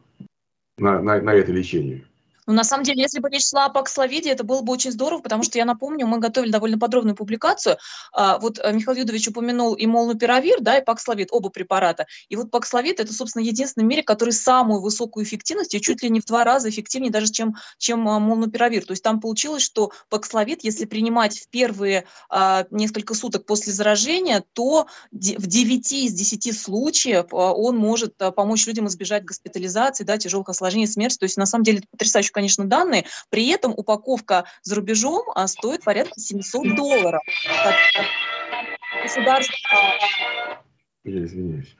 на, 0.78 1.02
на, 1.02 1.20
на 1.20 1.34
это 1.34 1.52
лечение. 1.52 2.06
Ну, 2.50 2.56
на 2.56 2.64
самом 2.64 2.82
деле, 2.82 3.00
если 3.00 3.20
бы 3.20 3.30
речь 3.30 3.48
шла 3.48 3.66
о 3.66 3.68
паксловиде, 3.68 4.28
это 4.30 4.42
было 4.42 4.60
бы 4.60 4.72
очень 4.72 4.90
здорово, 4.90 5.20
потому 5.20 5.44
что 5.44 5.56
я 5.56 5.64
напомню, 5.64 6.08
мы 6.08 6.18
готовили 6.18 6.50
довольно 6.50 6.80
подробную 6.80 7.14
публикацию. 7.14 7.76
А, 8.12 8.40
вот 8.40 8.58
э, 8.58 8.72
Михаил 8.72 8.98
Юдович 8.98 9.28
упомянул 9.28 9.74
и 9.74 9.86
молнупиравир, 9.86 10.60
да, 10.60 10.78
и 10.78 10.84
паксловид, 10.84 11.28
оба 11.30 11.50
препарата. 11.50 12.06
И 12.28 12.34
вот 12.34 12.50
паксловид– 12.50 12.98
это, 12.98 13.12
собственно, 13.12 13.44
единственный 13.44 13.84
в 13.84 13.86
мире, 13.86 14.02
который 14.02 14.32
самую 14.32 14.80
высокую 14.80 15.24
эффективность, 15.24 15.76
и 15.76 15.80
чуть 15.80 16.02
ли 16.02 16.10
не 16.10 16.18
в 16.18 16.24
два 16.24 16.42
раза 16.42 16.70
эффективнее 16.70 17.12
даже, 17.12 17.30
чем, 17.30 17.54
чем 17.78 18.08
а, 18.08 18.18
молнупиравир. 18.18 18.84
То 18.84 18.94
есть 18.94 19.04
там 19.04 19.20
получилось, 19.20 19.62
что 19.62 19.92
паксловид, 20.08 20.64
если 20.64 20.86
принимать 20.86 21.38
в 21.38 21.48
первые 21.50 22.06
а, 22.28 22.66
несколько 22.72 23.14
суток 23.14 23.46
после 23.46 23.72
заражения, 23.72 24.42
то 24.54 24.88
в 25.12 25.46
9 25.46 25.92
из 25.92 26.14
10 26.14 26.60
случаев 26.60 27.26
он 27.30 27.76
может 27.76 28.16
помочь 28.34 28.66
людям 28.66 28.88
избежать 28.88 29.24
госпитализации, 29.24 30.02
да, 30.02 30.18
тяжелых 30.18 30.48
осложнений, 30.48 30.88
смерти. 30.88 31.18
То 31.18 31.26
есть, 31.26 31.36
на 31.36 31.46
самом 31.46 31.62
деле, 31.62 31.78
это 31.78 31.86
потрясающие, 31.92 32.32
конечно, 32.40 32.64
данные. 32.64 33.04
При 33.28 33.48
этом 33.48 33.74
упаковка 33.76 34.44
за 34.62 34.76
рубежом 34.76 35.22
а, 35.34 35.46
стоит 35.46 35.84
порядка 35.84 36.18
700 36.18 36.74
долларов. 36.74 37.22
Государство, 39.02 39.54
извиняюсь. 41.04 41.76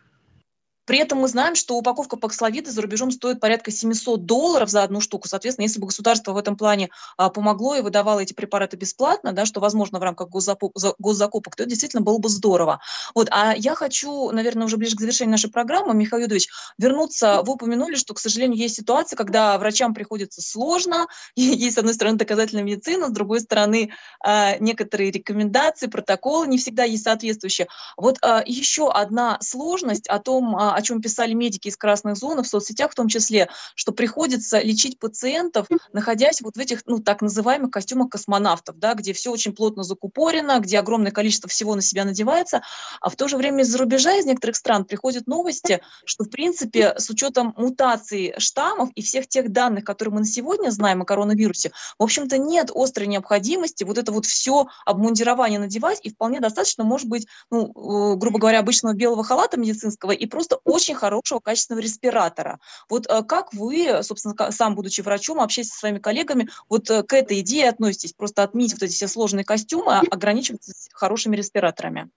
При 0.91 0.99
этом 0.99 1.21
мы 1.21 1.29
знаем, 1.29 1.55
что 1.55 1.77
упаковка 1.77 2.17
паксловида 2.17 2.73
за 2.73 2.83
рубежом 2.83 3.13
стоит 3.13 3.39
порядка 3.39 3.71
700 3.71 4.27
долларов 4.27 4.71
за 4.71 4.83
одну 4.83 5.01
штуку. 5.01 5.29
Соответственно, 5.29 5.67
если 5.67 5.79
бы 5.79 5.87
государство 5.87 6.33
в 6.33 6.37
этом 6.37 6.57
плане 6.57 6.91
а, 7.17 7.31
помогло 7.31 7.77
и 7.77 7.81
выдавало 7.81 8.19
эти 8.19 8.33
препараты 8.33 8.77
бесплатно, 8.77 9.33
да, 9.33 9.47
что 9.47 9.61
возможно 9.61 10.01
в 10.01 10.03
рамках 10.03 10.31
госзакупок, 10.31 11.55
то 11.55 11.63
это 11.63 11.71
действительно 11.71 12.03
было 12.03 12.19
бы 12.19 12.29
здорово. 12.29 12.81
Вот. 13.15 13.29
А 13.31 13.55
я 13.57 13.77
хочу, 13.77 14.33
наверное, 14.33 14.67
уже 14.67 14.79
ближе 14.79 14.97
к 14.97 15.01
завершению 15.01 15.31
нашей 15.31 15.49
программы, 15.49 15.95
Михаил 15.95 16.25
Юдович, 16.25 16.49
вернуться. 16.77 17.43
Вы 17.45 17.53
упомянули, 17.53 17.95
что, 17.95 18.13
к 18.13 18.19
сожалению, 18.19 18.59
есть 18.59 18.75
ситуации, 18.75 19.15
когда 19.15 19.57
врачам 19.59 19.95
приходится 19.95 20.43
сложно. 20.43 21.07
Есть, 21.37 21.77
с 21.77 21.79
одной 21.79 21.95
стороны, 21.95 22.19
доказательная 22.19 22.65
медицина, 22.65 23.11
с 23.11 23.13
другой 23.13 23.39
стороны, 23.39 23.93
а, 24.19 24.57
некоторые 24.59 25.13
рекомендации, 25.13 25.87
протоколы 25.87 26.49
не 26.49 26.59
всегда 26.59 26.83
есть 26.83 27.05
соответствующие. 27.05 27.69
Вот 27.97 28.19
а, 28.23 28.43
еще 28.45 28.91
одна 28.91 29.39
сложность 29.41 30.09
о 30.09 30.19
том, 30.19 30.57
о 30.57 30.80
о 30.81 30.83
чем 30.83 31.01
писали 31.01 31.33
медики 31.33 31.69
из 31.69 31.77
красных 31.77 32.17
зон, 32.17 32.43
в 32.43 32.47
соцсетях 32.47 32.91
в 32.91 32.95
том 32.95 33.09
числе, 33.09 33.49
что 33.75 33.93
приходится 33.93 34.61
лечить 34.61 34.99
пациентов, 34.99 35.67
находясь 35.93 36.41
вот 36.41 36.57
в 36.57 36.59
этих, 36.59 36.83
ну, 36.87 36.99
так 36.99 37.23
называемых 37.23 37.71
костюмах 37.71 38.11
космонавтов, 38.11 38.79
да, 38.79 38.95
где 38.95 39.13
все 39.13 39.31
очень 39.31 39.55
плотно 39.55 39.83
закупорено, 39.83 40.59
где 40.61 40.79
огромное 40.79 41.13
количество 41.13 41.49
всего 41.49 41.75
на 41.75 41.83
себя 41.83 42.05
надевается, 42.05 42.63
а 43.01 43.11
в 43.11 43.17
то 43.17 43.29
же 43.29 43.37
время 43.37 43.63
из-за 43.63 43.79
рубежа, 43.79 44.17
из 44.17 44.27
некоторых 44.27 44.57
стран 44.57 44.85
приходят 44.85 45.27
новости, 45.27 45.81
что, 46.05 46.25
в 46.25 46.31
принципе, 46.31 46.95
с 46.97 47.09
учетом 47.11 47.55
мутации 47.57 48.35
штаммов 48.39 48.91
и 48.95 49.03
всех 49.03 49.29
тех 49.29 49.51
данных, 49.53 49.85
которые 49.85 50.15
мы 50.15 50.21
на 50.21 50.27
сегодня 50.27 50.71
знаем 50.71 51.03
о 51.03 51.05
коронавирусе, 51.05 51.73
в 51.99 52.03
общем-то, 52.03 52.39
нет 52.39 52.71
острой 52.75 53.07
необходимости 53.07 53.85
вот 53.85 53.99
это 53.99 54.13
вот 54.13 54.27
все 54.27 54.67
обмундирование 54.87 55.59
надевать, 55.59 56.01
и 56.03 56.11
вполне 56.11 56.41
достаточно, 56.41 56.85
может 56.85 57.09
быть, 57.09 57.27
ну, 57.51 57.67
э, 57.67 58.17
грубо 58.17 58.39
говоря, 58.39 58.61
обычного 58.61 58.95
белого 58.95 59.25
халата 59.25 59.59
медицинского 59.59 60.13
и 60.13 60.27
просто 60.27 60.60
очень 60.65 60.95
хорошего 60.95 61.41
качественного 61.41 61.83
респиратора. 61.83 62.59
Вот 62.89 63.07
э, 63.09 63.23
как 63.23 63.53
вы, 63.53 64.03
собственно, 64.03 64.51
сам 64.51 64.75
будучи 64.75 65.01
врачом, 65.01 65.41
общаясь 65.41 65.71
со 65.71 65.79
своими 65.79 65.99
коллегами, 65.99 66.49
вот 66.69 66.91
э, 66.91 67.03
к 67.03 67.13
этой 67.13 67.41
идее 67.41 67.69
относитесь? 67.69 68.13
Просто 68.13 68.43
отменить 68.43 68.73
вот 68.73 68.83
эти 68.83 68.93
все 68.93 69.09
сложные 69.09 69.45
костюмы, 69.45 69.93
а 69.93 70.03
ограничиваться 70.11 70.73
хорошими 70.93 71.37
респираторами. 71.37 72.11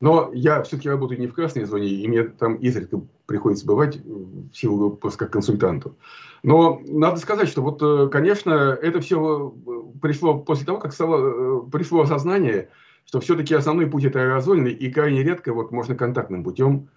Но 0.00 0.30
я 0.34 0.62
все-таки 0.64 0.88
работаю 0.88 1.20
не 1.20 1.28
в 1.28 1.34
красной 1.34 1.64
зоне, 1.64 1.88
и 1.88 2.08
мне 2.08 2.24
там 2.24 2.56
изредка 2.56 3.00
приходится 3.26 3.64
бывать 3.64 3.98
в 4.04 4.52
силу 4.52 4.90
просто 4.90 5.20
как 5.20 5.30
консультанту. 5.30 5.96
Но 6.42 6.80
надо 6.84 7.20
сказать, 7.20 7.48
что 7.48 7.62
вот, 7.62 8.10
конечно, 8.10 8.50
это 8.50 9.00
все 9.00 9.54
пришло 10.02 10.38
после 10.38 10.66
того, 10.66 10.78
как 10.78 10.92
стало, 10.92 11.60
пришло 11.60 12.00
осознание, 12.00 12.68
что 13.04 13.20
все-таки 13.20 13.54
основной 13.54 13.86
путь 13.86 14.04
это 14.04 14.20
аэрозольный, 14.20 14.72
и 14.72 14.90
крайне 14.90 15.22
редко 15.22 15.54
вот 15.54 15.70
можно 15.70 15.94
контактным 15.94 16.42
путем 16.42 16.88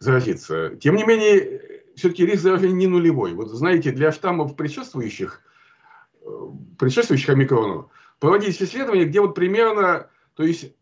заразиться. 0.00 0.76
Тем 0.80 0.96
не 0.96 1.04
менее, 1.04 1.82
все-таки 1.96 2.24
риск 2.24 2.42
заражения 2.42 2.74
не 2.74 2.86
нулевой. 2.86 3.34
Вот 3.34 3.48
знаете, 3.48 3.90
для 3.90 4.12
штаммов 4.12 4.56
предшествующих, 4.56 5.42
э, 6.22 6.28
предшествующих 6.78 7.28
омикрону 7.30 7.90
проводились 8.20 8.62
исследования, 8.62 9.04
где 9.04 9.20
вот 9.20 9.34
примерно, 9.34 10.08
то 10.34 10.44
есть 10.44 10.72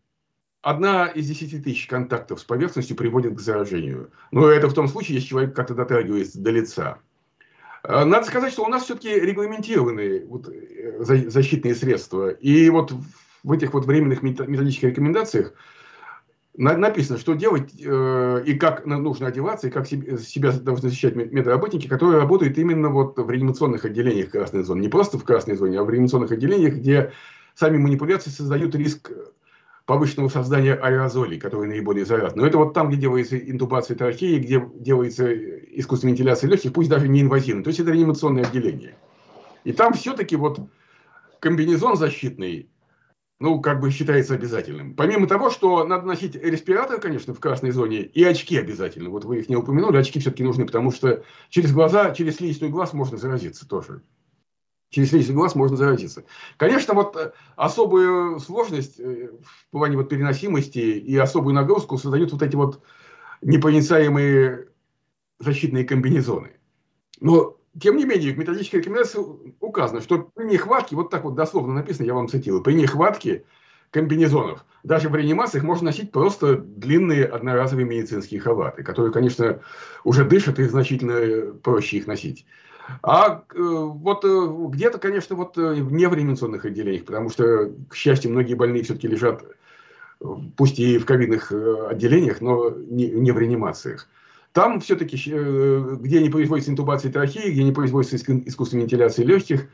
одна 0.61 1.07
из 1.07 1.27
десяти 1.27 1.59
тысяч 1.59 1.87
контактов 1.87 2.39
с 2.39 2.43
поверхностью 2.43 2.95
приводит 2.95 3.35
к 3.35 3.39
заражению. 3.39 4.11
Но 4.31 4.47
это 4.47 4.67
в 4.67 4.73
том 4.73 4.87
случае, 4.87 5.15
если 5.15 5.29
человек 5.29 5.55
как-то 5.55 5.73
дотрагивается 5.73 6.39
до 6.39 6.51
лица. 6.51 6.99
Э, 7.83 8.03
надо 8.05 8.27
сказать, 8.27 8.53
что 8.53 8.63
у 8.63 8.69
нас 8.69 8.83
все-таки 8.83 9.09
регламентированы 9.09 10.25
вот 10.27 10.47
э, 10.49 10.97
защитные 10.99 11.73
средства. 11.73 12.29
И 12.29 12.69
вот 12.69 12.93
в 13.43 13.51
этих 13.51 13.73
вот 13.73 13.85
временных 13.85 14.21
методических 14.21 14.89
рекомендациях 14.89 15.53
написано, 16.57 17.19
что 17.19 17.35
делать 17.35 17.71
э, 17.79 18.43
и 18.45 18.55
как 18.55 18.85
нужно 18.85 19.27
одеваться, 19.27 19.67
и 19.67 19.69
как 19.69 19.87
себе, 19.87 20.17
себя 20.17 20.51
должны 20.51 20.89
защищать 20.89 21.15
медработники, 21.15 21.87
которые 21.87 22.19
работают 22.19 22.57
именно 22.57 22.89
вот 22.89 23.17
в 23.17 23.29
реанимационных 23.29 23.85
отделениях 23.85 24.31
красной 24.31 24.63
зоны. 24.63 24.81
Не 24.81 24.89
просто 24.89 25.19
в 25.19 25.23
красной 25.23 25.55
зоне, 25.55 25.79
а 25.79 25.83
в 25.83 25.89
реанимационных 25.89 26.31
отделениях, 26.31 26.75
где 26.75 27.13
сами 27.53 27.77
манипуляции 27.77 28.31
создают 28.31 28.75
риск 28.75 29.11
повышенного 29.85 30.29
создания 30.29 30.73
аэрозолей, 30.73 31.39
которые 31.39 31.69
наиболее 31.69 32.05
заразны. 32.05 32.41
Но 32.41 32.47
это 32.47 32.57
вот 32.57 32.73
там, 32.73 32.89
где 32.89 32.97
делается 32.97 33.37
интубация 33.37 33.95
трахеи, 33.95 34.37
где 34.39 34.67
делается 34.75 35.31
искусственная 35.31 36.13
вентиляция 36.13 36.49
легких, 36.49 36.73
пусть 36.73 36.89
даже 36.89 37.07
не 37.07 37.21
инвазивно. 37.21 37.63
То 37.63 37.69
есть 37.69 37.79
это 37.79 37.91
реанимационное 37.91 38.43
отделение. 38.43 38.95
И 39.63 39.71
там 39.71 39.93
все-таки 39.93 40.35
вот 40.35 40.59
комбинезон 41.39 41.95
защитный 41.95 42.69
ну, 43.39 43.61
как 43.61 43.79
бы 43.79 43.91
считается 43.91 44.33
обязательным. 44.33 44.95
Помимо 44.95 45.27
того, 45.27 45.49
что 45.51 45.83
надо 45.85 46.07
носить 46.07 46.35
респиратор, 46.35 46.99
конечно, 46.99 47.33
в 47.33 47.39
красной 47.39 47.71
зоне, 47.71 48.01
и 48.01 48.23
очки 48.23 48.57
обязательно. 48.57 49.09
Вот 49.09 49.25
вы 49.25 49.39
их 49.39 49.49
не 49.49 49.55
упомянули, 49.55 49.97
очки 49.97 50.19
все-таки 50.19 50.43
нужны, 50.43 50.65
потому 50.65 50.91
что 50.91 51.23
через 51.49 51.71
глаза, 51.71 52.11
через 52.11 52.37
слизистую 52.37 52.71
глаз 52.71 52.93
можно 52.93 53.17
заразиться 53.17 53.67
тоже. 53.67 54.01
Через 54.89 55.09
слизистый 55.09 55.35
глаз 55.35 55.53
можно 55.53 55.77
заразиться. 55.77 56.23
Конечно, 56.55 56.93
вот 56.93 57.15
э, 57.17 57.33
особую 57.57 58.39
сложность 58.39 58.99
э, 58.99 59.31
в 59.43 59.69
плане 59.69 59.97
вот 59.97 60.09
переносимости 60.09 60.79
и 60.79 61.15
особую 61.17 61.53
нагрузку 61.53 61.97
создают 61.97 62.31
вот 62.31 62.41
эти 62.41 62.55
вот 62.55 62.81
непроницаемые 63.41 64.69
защитные 65.39 65.83
комбинезоны. 65.83 66.53
Но 67.19 67.56
тем 67.79 67.97
не 67.97 68.05
менее, 68.05 68.33
в 68.33 68.37
методической 68.37 68.77
рекомендации 68.77 69.19
указано, 69.59 70.01
что 70.01 70.29
при 70.35 70.45
нехватке, 70.45 70.95
вот 70.95 71.09
так 71.09 71.23
вот 71.23 71.35
дословно 71.35 71.73
написано, 71.73 72.05
я 72.05 72.13
вам 72.13 72.27
цитирую, 72.27 72.63
при 72.63 72.73
нехватке 72.73 73.43
комбинезонов, 73.91 74.65
даже 74.83 75.09
в 75.09 75.15
реанимациях 75.15 75.63
можно 75.63 75.85
носить 75.85 76.11
просто 76.11 76.57
длинные 76.57 77.25
одноразовые 77.25 77.85
медицинские 77.85 78.39
халаты, 78.39 78.83
которые, 78.83 79.11
конечно, 79.11 79.59
уже 80.03 80.25
дышат 80.25 80.59
и 80.59 80.63
значительно 80.63 81.53
проще 81.53 81.97
их 81.97 82.07
носить. 82.07 82.45
А 83.03 83.43
э, 83.53 83.59
вот 83.59 84.23
э, 84.23 84.47
где-то, 84.69 84.97
конечно, 84.97 85.35
вот 85.35 85.57
э, 85.57 85.75
не 85.77 86.07
в 86.07 86.13
реанимационных 86.13 86.65
отделениях, 86.65 87.05
потому 87.05 87.29
что, 87.29 87.71
к 87.89 87.95
счастью, 87.95 88.31
многие 88.31 88.53
больные 88.53 88.83
все-таки 88.83 89.07
лежат, 89.07 89.43
пусть 90.55 90.79
и 90.79 90.97
в 90.97 91.05
ковидных 91.05 91.51
отделениях, 91.51 92.41
но 92.41 92.71
не, 92.71 93.09
не 93.09 93.31
в 93.31 93.37
реанимациях. 93.37 94.07
Там 94.53 94.79
все-таки, 94.79 95.17
э, 95.31 95.97
где 95.99 96.21
не 96.21 96.29
производится 96.29 96.71
интубация 96.71 97.11
трахеи, 97.11 97.51
где 97.51 97.63
не 97.63 97.71
производится 97.71 98.17
искусственная 98.17 98.85
вентиляция 98.85 99.25
легких, 99.25 99.67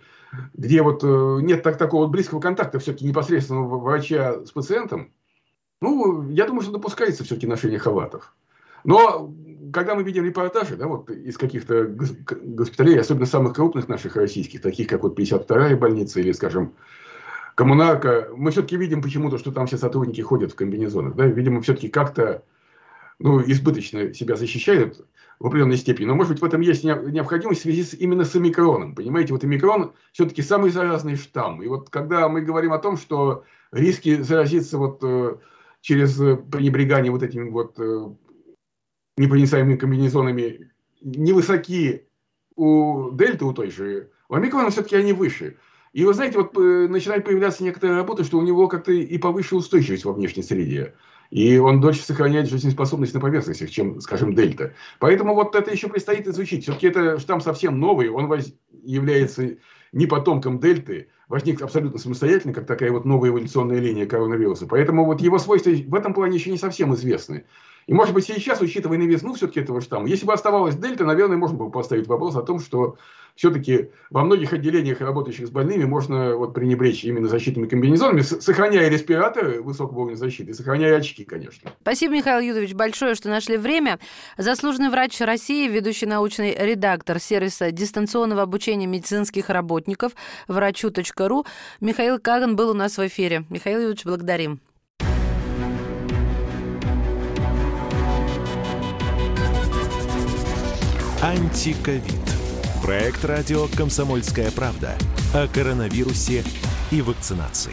где 0.54 0.82
вот 0.82 1.04
э, 1.04 1.40
нет 1.42 1.64
так, 1.64 1.78
такого 1.78 2.08
близкого 2.08 2.40
контакта 2.40 2.80
все-таки 2.80 3.06
непосредственного 3.06 3.78
врача 3.80 4.46
с 4.46 4.52
пациентом, 4.52 5.12
ну, 5.82 6.30
я 6.30 6.46
думаю, 6.46 6.62
что 6.62 6.72
допускается 6.72 7.24
все-таки 7.24 7.48
ношение 7.48 7.80
халатов. 7.80 8.34
Но 8.84 9.34
когда 9.74 9.96
мы 9.96 10.04
видим 10.04 10.26
репортажи, 10.26 10.76
да, 10.76 10.88
вот 10.88 11.10
из 11.10 11.38
каких-то 11.38 11.86
госпиталей, 11.86 13.00
особенно 13.00 13.26
самых 13.26 13.56
крупных 13.56 13.88
наших 13.88 14.16
российских, 14.16 14.62
таких 14.62 14.88
как 14.88 15.04
вот 15.04 15.18
52-я 15.18 15.76
больница 15.78 16.20
или, 16.20 16.32
скажем, 16.32 16.74
коммунарка, 17.56 18.30
мы 18.36 18.52
все-таки 18.52 18.78
видим 18.78 19.02
почему-то, 19.02 19.38
что 19.38 19.52
там 19.52 19.68
все 19.68 19.78
сотрудники 19.78 20.22
ходят 20.22 20.52
в 20.52 20.56
комбинезонах. 20.56 21.16
Да? 21.16 21.26
Видимо, 21.26 21.62
все-таки 21.62 21.90
как-то 21.90 22.44
ну, 23.20 23.42
избыточно 23.42 24.14
себя 24.14 24.36
защищают 24.36 25.06
в 25.40 25.48
определенной 25.48 25.78
степени. 25.78 26.06
Но, 26.06 26.16
может 26.16 26.34
быть, 26.34 26.42
в 26.42 26.46
этом 26.46 26.62
есть 26.62 26.84
необходимость 26.84 27.62
в 27.62 27.64
связи 27.64 27.84
с, 27.84 27.94
именно 27.94 28.24
с 28.24 28.36
омикроном. 28.36 28.96
Понимаете, 28.96 29.34
вот 29.34 29.44
омикрон 29.44 29.94
все-таки 30.12 30.42
самый 30.42 30.72
заразный 30.72 31.16
штамм. 31.16 31.62
И 31.62 31.68
вот 31.68 31.90
когда 31.90 32.30
мы 32.30 32.42
говорим 32.42 32.74
о 32.74 32.80
том, 32.80 32.98
что 32.98 33.44
риски 33.72 34.22
заразиться 34.22 34.78
вот 34.78 35.00
э, 35.04 35.36
через 35.82 36.16
пренебрегание 36.16 37.12
вот 37.12 37.24
этими 37.24 37.50
вот 37.50 37.80
э, 37.80 38.08
непроницаемыми 39.18 39.76
комбинезонами 39.76 40.72
невысоки 41.02 42.08
у 42.56 43.12
дельты, 43.12 43.46
у 43.46 43.54
той 43.54 43.70
же, 43.72 44.10
у 44.30 44.36
омикрона 44.36 44.70
все-таки 44.70 44.96
они 44.96 45.14
выше. 45.14 45.58
И 45.92 46.06
вы 46.06 46.14
знаете, 46.14 46.40
вот 46.40 46.58
э, 46.58 46.88
начинает 46.88 47.26
появляться 47.26 47.64
некоторая 47.64 47.98
работа, 47.98 48.24
что 48.24 48.40
у 48.40 48.42
него 48.42 48.68
как-то 48.68 48.92
и 48.92 49.18
повыше 49.18 49.56
устойчивость 49.56 50.06
во 50.06 50.14
внешней 50.14 50.42
среде. 50.42 50.96
И 51.34 51.58
он 51.58 51.82
дольше 51.82 52.04
сохраняет 52.04 52.48
жизнеспособность 52.48 53.16
на 53.16 53.20
поверхностях, 53.20 53.72
чем, 53.72 54.00
скажем, 54.02 54.36
дельта. 54.36 54.76
Поэтому 55.00 55.34
вот 55.34 55.56
это 55.56 55.72
еще 55.72 55.88
предстоит 55.88 56.28
изучить. 56.28 56.62
Все-таки 56.62 56.86
это 56.86 57.18
штамм 57.18 57.42
совсем 57.42 57.80
новый, 57.80 58.10
он 58.10 58.28
воз... 58.28 58.54
является 58.84 59.56
не 59.94 60.06
потомком 60.06 60.60
дельты, 60.60 61.08
возник 61.28 61.64
абсолютно 61.64 61.98
самостоятельно, 61.98 62.54
как 62.54 62.68
такая 62.68 62.92
вот 62.92 63.06
новая 63.06 63.32
эволюционная 63.32 63.80
линия 63.80 64.06
коронавируса. 64.06 64.68
Поэтому 64.68 65.06
вот 65.06 65.22
его 65.22 65.40
свойства 65.40 65.72
в 65.72 65.96
этом 65.96 66.14
плане 66.14 66.38
еще 66.38 66.52
не 66.52 66.60
совсем 66.60 66.94
известны. 66.94 67.46
И 67.88 67.94
может 67.94 68.14
быть 68.14 68.26
сейчас, 68.26 68.62
учитывая 68.62 68.98
новизну 68.98 69.34
все-таки 69.34 69.60
этого 69.60 69.82
штамма, 69.82 70.08
если 70.08 70.26
бы 70.26 70.34
оставалась 70.34 70.76
дельта, 70.76 71.06
наверное, 71.06 71.38
можно 71.38 71.58
было 71.58 71.70
поставить 71.70 72.08
вопрос 72.08 72.36
о 72.36 72.42
том, 72.42 72.60
что 72.60 72.98
все-таки 73.36 73.90
во 74.10 74.24
многих 74.24 74.54
отделениях, 74.54 75.02
работающих 75.02 75.48
с 75.48 75.50
больными, 75.50 75.86
можно 75.86 76.36
вот 76.36 76.54
пренебречь 76.54 77.04
именно 77.04 77.28
защитными 77.28 77.68
комбинезонами, 77.68 78.22
сохраняя 78.22 78.90
респираторы 78.90 79.62
высокого 79.62 80.02
уровня 80.02 80.16
защиты, 80.16 80.54
сохраняя 80.54 80.98
очки, 80.98 81.24
конечно. 81.24 81.72
Спасибо, 81.82 82.14
Михаил 82.14 82.42
Юдович, 82.42 82.74
большое, 82.74 83.16
что 83.16 83.30
нашли 83.30 83.58
время. 83.58 84.00
Заслуженный 84.38 84.90
врач 84.90 85.20
России, 85.22 85.68
ведущий 85.68 86.06
научный 86.06 86.56
редактор 86.56 87.20
сервиса 87.20 87.72
дистанционного 87.72 88.44
обучения 88.44 88.86
медицинских 88.86 89.50
работников 89.50 90.14
врачу.ру 90.48 91.46
Михаил 91.82 92.20
Каган 92.20 92.56
был 92.56 92.70
у 92.70 92.74
нас 92.74 92.98
в 92.98 93.08
эфире. 93.08 93.46
Михаил 93.50 93.82
Юдович, 93.82 94.06
благодарим. 94.06 94.60
Антиковид. 101.24 102.04
Проект 102.82 103.24
радио 103.24 103.68
«Комсомольская 103.78 104.52
правда» 104.52 104.98
о 105.34 105.48
коронавирусе 105.48 106.44
и 106.92 107.02
вакцинации. 107.02 107.72